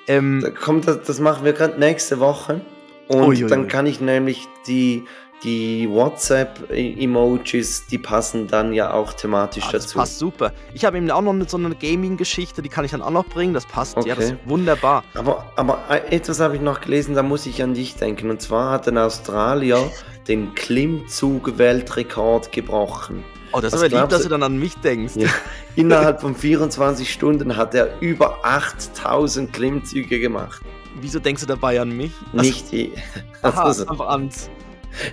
Ähm, 0.07 0.41
da 0.43 0.51
kommt, 0.51 0.87
das, 0.87 1.03
das 1.03 1.21
machen 1.21 1.45
wir 1.45 1.53
gerade 1.53 1.79
nächste 1.79 2.21
Woche. 2.21 2.61
Und 3.09 3.21
ui, 3.21 3.43
ui, 3.43 3.49
dann 3.49 3.69
kann 3.69 3.87
ich 3.87 4.01
nämlich 4.01 4.47
die 4.67 5.05
die 5.43 5.89
WhatsApp-Emojis, 5.91 7.87
die 7.87 7.99
passen 7.99 8.47
dann 8.47 8.73
ja 8.73 8.93
auch 8.93 9.13
thematisch 9.13 9.65
ah, 9.65 9.73
das 9.73 9.85
dazu. 9.85 9.99
Das 9.99 10.09
passt 10.09 10.19
super. 10.19 10.53
Ich 10.75 10.85
habe 10.85 10.97
eben 10.97 11.11
auch 11.11 11.23
noch 11.23 11.49
so 11.49 11.57
eine 11.57 11.75
Gaming-Geschichte, 11.75 12.63
die 12.63 12.69
kann 12.69 12.85
ich 12.85 12.91
dann 12.93 13.03
auch 13.03 13.11
noch 13.11 13.27
bringen. 13.27 13.55
Das 13.55 13.67
passt, 13.67 13.97
okay. 13.97 14.09
ja, 14.09 14.15
das 14.15 14.25
ist 14.27 14.37
wunderbar. 14.47 15.05
Aber, 15.15 15.51
aber 15.57 15.81
äh, 15.91 16.17
etwas 16.17 16.41
habe 16.41 16.57
ich 16.57 16.63
noch 16.63 16.81
gelesen, 16.81 17.15
da 17.15 17.23
muss 17.23 17.47
ich 17.47 17.63
an 17.63 17.75
dich 17.75 17.97
denken. 17.97 18.31
Und 18.31 18.41
zwar 18.41 18.73
hat 18.73 18.89
ein 18.89 18.99
Australier 18.99 19.91
den 20.27 20.55
Klimmzug-Weltrekord 20.55 22.51
gebrochen. 22.53 23.23
Oh, 23.53 23.61
das 23.61 23.73
ist 23.73 23.79
aber 23.79 23.89
lieb, 23.89 24.09
dass 24.09 24.23
du 24.23 24.29
dann 24.29 24.43
an 24.43 24.59
mich 24.59 24.75
denkst. 24.77 25.17
Ja. 25.17 25.29
Innerhalb 25.77 26.21
von 26.21 26.35
24 26.35 27.11
Stunden 27.11 27.57
hat 27.57 27.75
er 27.75 28.01
über 28.01 28.39
8000 28.43 29.53
Klimmzüge 29.53 30.19
gemacht. 30.19 30.63
Wieso 31.01 31.21
denkst 31.21 31.43
du 31.43 31.47
dabei 31.47 31.81
an 31.81 31.97
mich? 31.97 32.13
Nicht 32.33 32.73
die. 32.73 32.93
Also, 33.43 33.85
Aha, 33.85 33.93
einfach 33.93 34.09
ans 34.09 34.51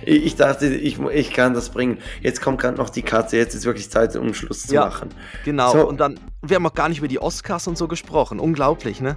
ich 0.04 0.36
dachte, 0.36 0.66
ich, 0.66 0.98
ich 1.00 1.32
kann 1.32 1.54
das 1.54 1.70
bringen. 1.70 1.98
Jetzt 2.20 2.40
kommt 2.40 2.60
gerade 2.60 2.76
noch 2.76 2.90
die 2.90 3.02
Katze, 3.02 3.36
jetzt 3.36 3.54
ist 3.54 3.64
wirklich 3.64 3.90
Zeit, 3.90 4.16
um 4.16 4.34
Schluss 4.34 4.66
zu 4.66 4.74
ja, 4.74 4.86
machen. 4.86 5.10
Genau, 5.44 5.72
so. 5.72 5.88
und 5.88 5.98
dann, 5.98 6.18
wir 6.42 6.56
haben 6.56 6.66
auch 6.66 6.74
gar 6.74 6.88
nicht 6.88 6.98
über 6.98 7.08
die 7.08 7.20
Oscars 7.20 7.66
und 7.66 7.78
so 7.78 7.88
gesprochen. 7.88 8.40
Unglaublich, 8.40 9.00
ne? 9.00 9.16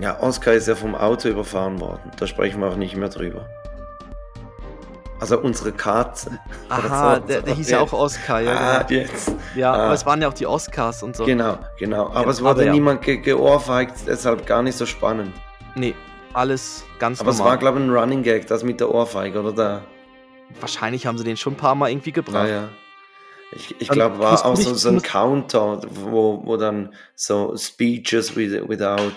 Ja, 0.00 0.20
Oscar 0.20 0.52
ist 0.52 0.68
ja 0.68 0.76
vom 0.76 0.94
Auto 0.94 1.28
überfahren 1.28 1.80
worden. 1.80 2.10
Da 2.18 2.26
sprechen 2.26 2.60
wir 2.60 2.68
auch 2.68 2.76
nicht 2.76 2.96
mehr 2.96 3.08
drüber. 3.08 3.48
Also 5.20 5.40
unsere 5.40 5.72
Katze. 5.72 6.38
Aha, 6.68 7.18
der, 7.18 7.42
der 7.42 7.54
hieß 7.54 7.70
ja 7.70 7.80
auch 7.80 7.92
Oscar, 7.92 8.40
ja. 8.40 8.52
Ah, 8.52 8.82
genau. 8.84 9.00
jetzt. 9.00 9.32
Ja, 9.56 9.72
ah. 9.72 9.84
aber 9.86 9.94
es 9.94 10.06
waren 10.06 10.22
ja 10.22 10.28
auch 10.28 10.34
die 10.34 10.46
Oscars 10.46 11.02
und 11.02 11.16
so. 11.16 11.24
Genau, 11.24 11.58
genau. 11.76 12.06
Aber 12.10 12.26
ja, 12.26 12.30
es 12.30 12.42
wurde 12.42 12.66
ja. 12.66 12.72
niemand 12.72 13.02
ge 13.02 13.16
geohrfeigt, 13.16 13.94
deshalb 14.06 14.46
gar 14.46 14.62
nicht 14.62 14.76
so 14.76 14.86
spannend. 14.86 15.32
Nee, 15.74 15.94
alles 16.34 16.84
ganz 17.00 17.20
aber 17.20 17.32
normal. 17.32 17.40
Aber 17.40 17.48
es 17.48 17.52
war, 17.52 17.58
glaube 17.58 17.78
ich, 17.80 17.84
ein 17.84 17.90
Running 17.90 18.22
Gag, 18.22 18.46
das 18.46 18.62
mit 18.62 18.78
der 18.78 18.94
Ohrfeige, 18.94 19.40
oder 19.40 19.52
da? 19.52 19.82
Wahrscheinlich 20.60 21.06
haben 21.06 21.18
sie 21.18 21.24
den 21.24 21.36
schon 21.36 21.54
ein 21.54 21.56
paar 21.56 21.74
Mal 21.74 21.90
irgendwie 21.90 22.12
gebracht. 22.12 22.48
Ja, 22.48 22.54
ja. 22.62 22.68
Ich, 23.52 23.74
ich 23.80 23.88
glaube, 23.88 24.18
war 24.18 24.44
auch 24.44 24.56
so, 24.56 24.74
so 24.74 24.88
ein 24.90 25.00
Counter, 25.00 25.80
wo, 25.88 26.42
wo 26.44 26.56
dann 26.56 26.94
so 27.14 27.56
Speeches 27.56 28.36
without 28.36 29.12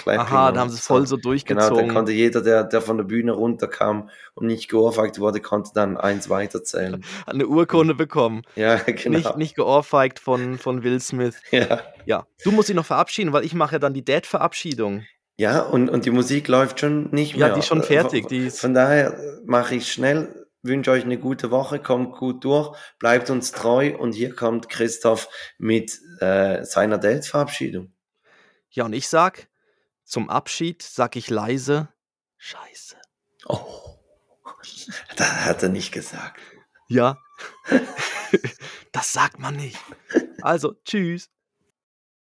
Clapping. 0.00 0.20
Aha, 0.20 0.52
da 0.52 0.60
haben 0.60 0.70
sie 0.70 0.76
es 0.76 0.86
voll 0.86 1.06
so 1.06 1.16
durchgezogen. 1.16 1.68
Genau, 1.68 1.80
dann 1.80 1.94
konnte 1.94 2.12
jeder, 2.12 2.40
der, 2.40 2.64
der 2.64 2.80
von 2.80 2.96
der 2.96 3.04
Bühne 3.04 3.32
runterkam 3.32 4.08
und 4.34 4.46
nicht 4.46 4.70
geohrfeigt 4.70 5.20
wurde, 5.20 5.40
konnte 5.40 5.70
dann 5.74 5.96
eins 5.96 6.30
weiterzählen. 6.30 7.04
Hat 7.26 7.34
eine 7.34 7.46
Urkunde 7.46 7.94
bekommen. 7.94 8.42
Ja, 8.56 8.76
genau. 8.86 9.18
Nicht, 9.18 9.36
nicht 9.36 9.56
geohrfeigt 9.56 10.18
von, 10.18 10.58
von 10.58 10.82
Will 10.82 11.00
Smith. 11.00 11.36
Ja. 11.50 11.82
Ja. 12.06 12.26
Du 12.44 12.52
musst 12.52 12.68
dich 12.68 12.76
noch 12.76 12.86
verabschieden, 12.86 13.32
weil 13.32 13.44
ich 13.44 13.54
mache 13.54 13.72
ja 13.72 13.78
dann 13.78 13.92
die 13.92 14.04
Dad-Verabschiedung. 14.04 15.04
Ja, 15.36 15.60
und, 15.60 15.90
und 15.90 16.06
die 16.06 16.10
Musik 16.10 16.48
läuft 16.48 16.80
schon 16.80 17.10
nicht 17.10 17.36
mehr. 17.36 17.48
Ja, 17.48 17.54
die 17.54 17.60
ist 17.60 17.66
schon 17.66 17.82
fertig. 17.82 18.28
Die 18.28 18.50
Von 18.50 18.72
daher 18.72 19.18
mache 19.44 19.74
ich 19.74 19.92
schnell 19.92 20.39
wünsche 20.62 20.90
euch 20.90 21.04
eine 21.04 21.18
gute 21.18 21.50
Woche, 21.50 21.80
kommt 21.80 22.16
gut 22.16 22.44
durch, 22.44 22.76
bleibt 22.98 23.30
uns 23.30 23.52
treu 23.52 23.96
und 23.96 24.12
hier 24.12 24.34
kommt 24.34 24.68
Christoph 24.68 25.28
mit 25.58 25.98
äh, 26.20 26.64
seiner 26.64 26.98
Date-Verabschiedung. 26.98 27.92
Ja, 28.70 28.84
und 28.84 28.92
ich 28.92 29.08
sag, 29.08 29.48
zum 30.04 30.30
Abschied 30.30 30.82
sag 30.82 31.16
ich 31.16 31.30
leise, 31.30 31.88
Scheiße. 32.36 32.96
Oh, 33.46 33.98
das 35.16 35.28
hat 35.44 35.62
er 35.62 35.68
nicht 35.68 35.92
gesagt. 35.92 36.40
Ja, 36.88 37.18
das 38.92 39.12
sagt 39.12 39.38
man 39.38 39.56
nicht. 39.56 39.78
Also, 40.42 40.74
tschüss. 40.84 41.30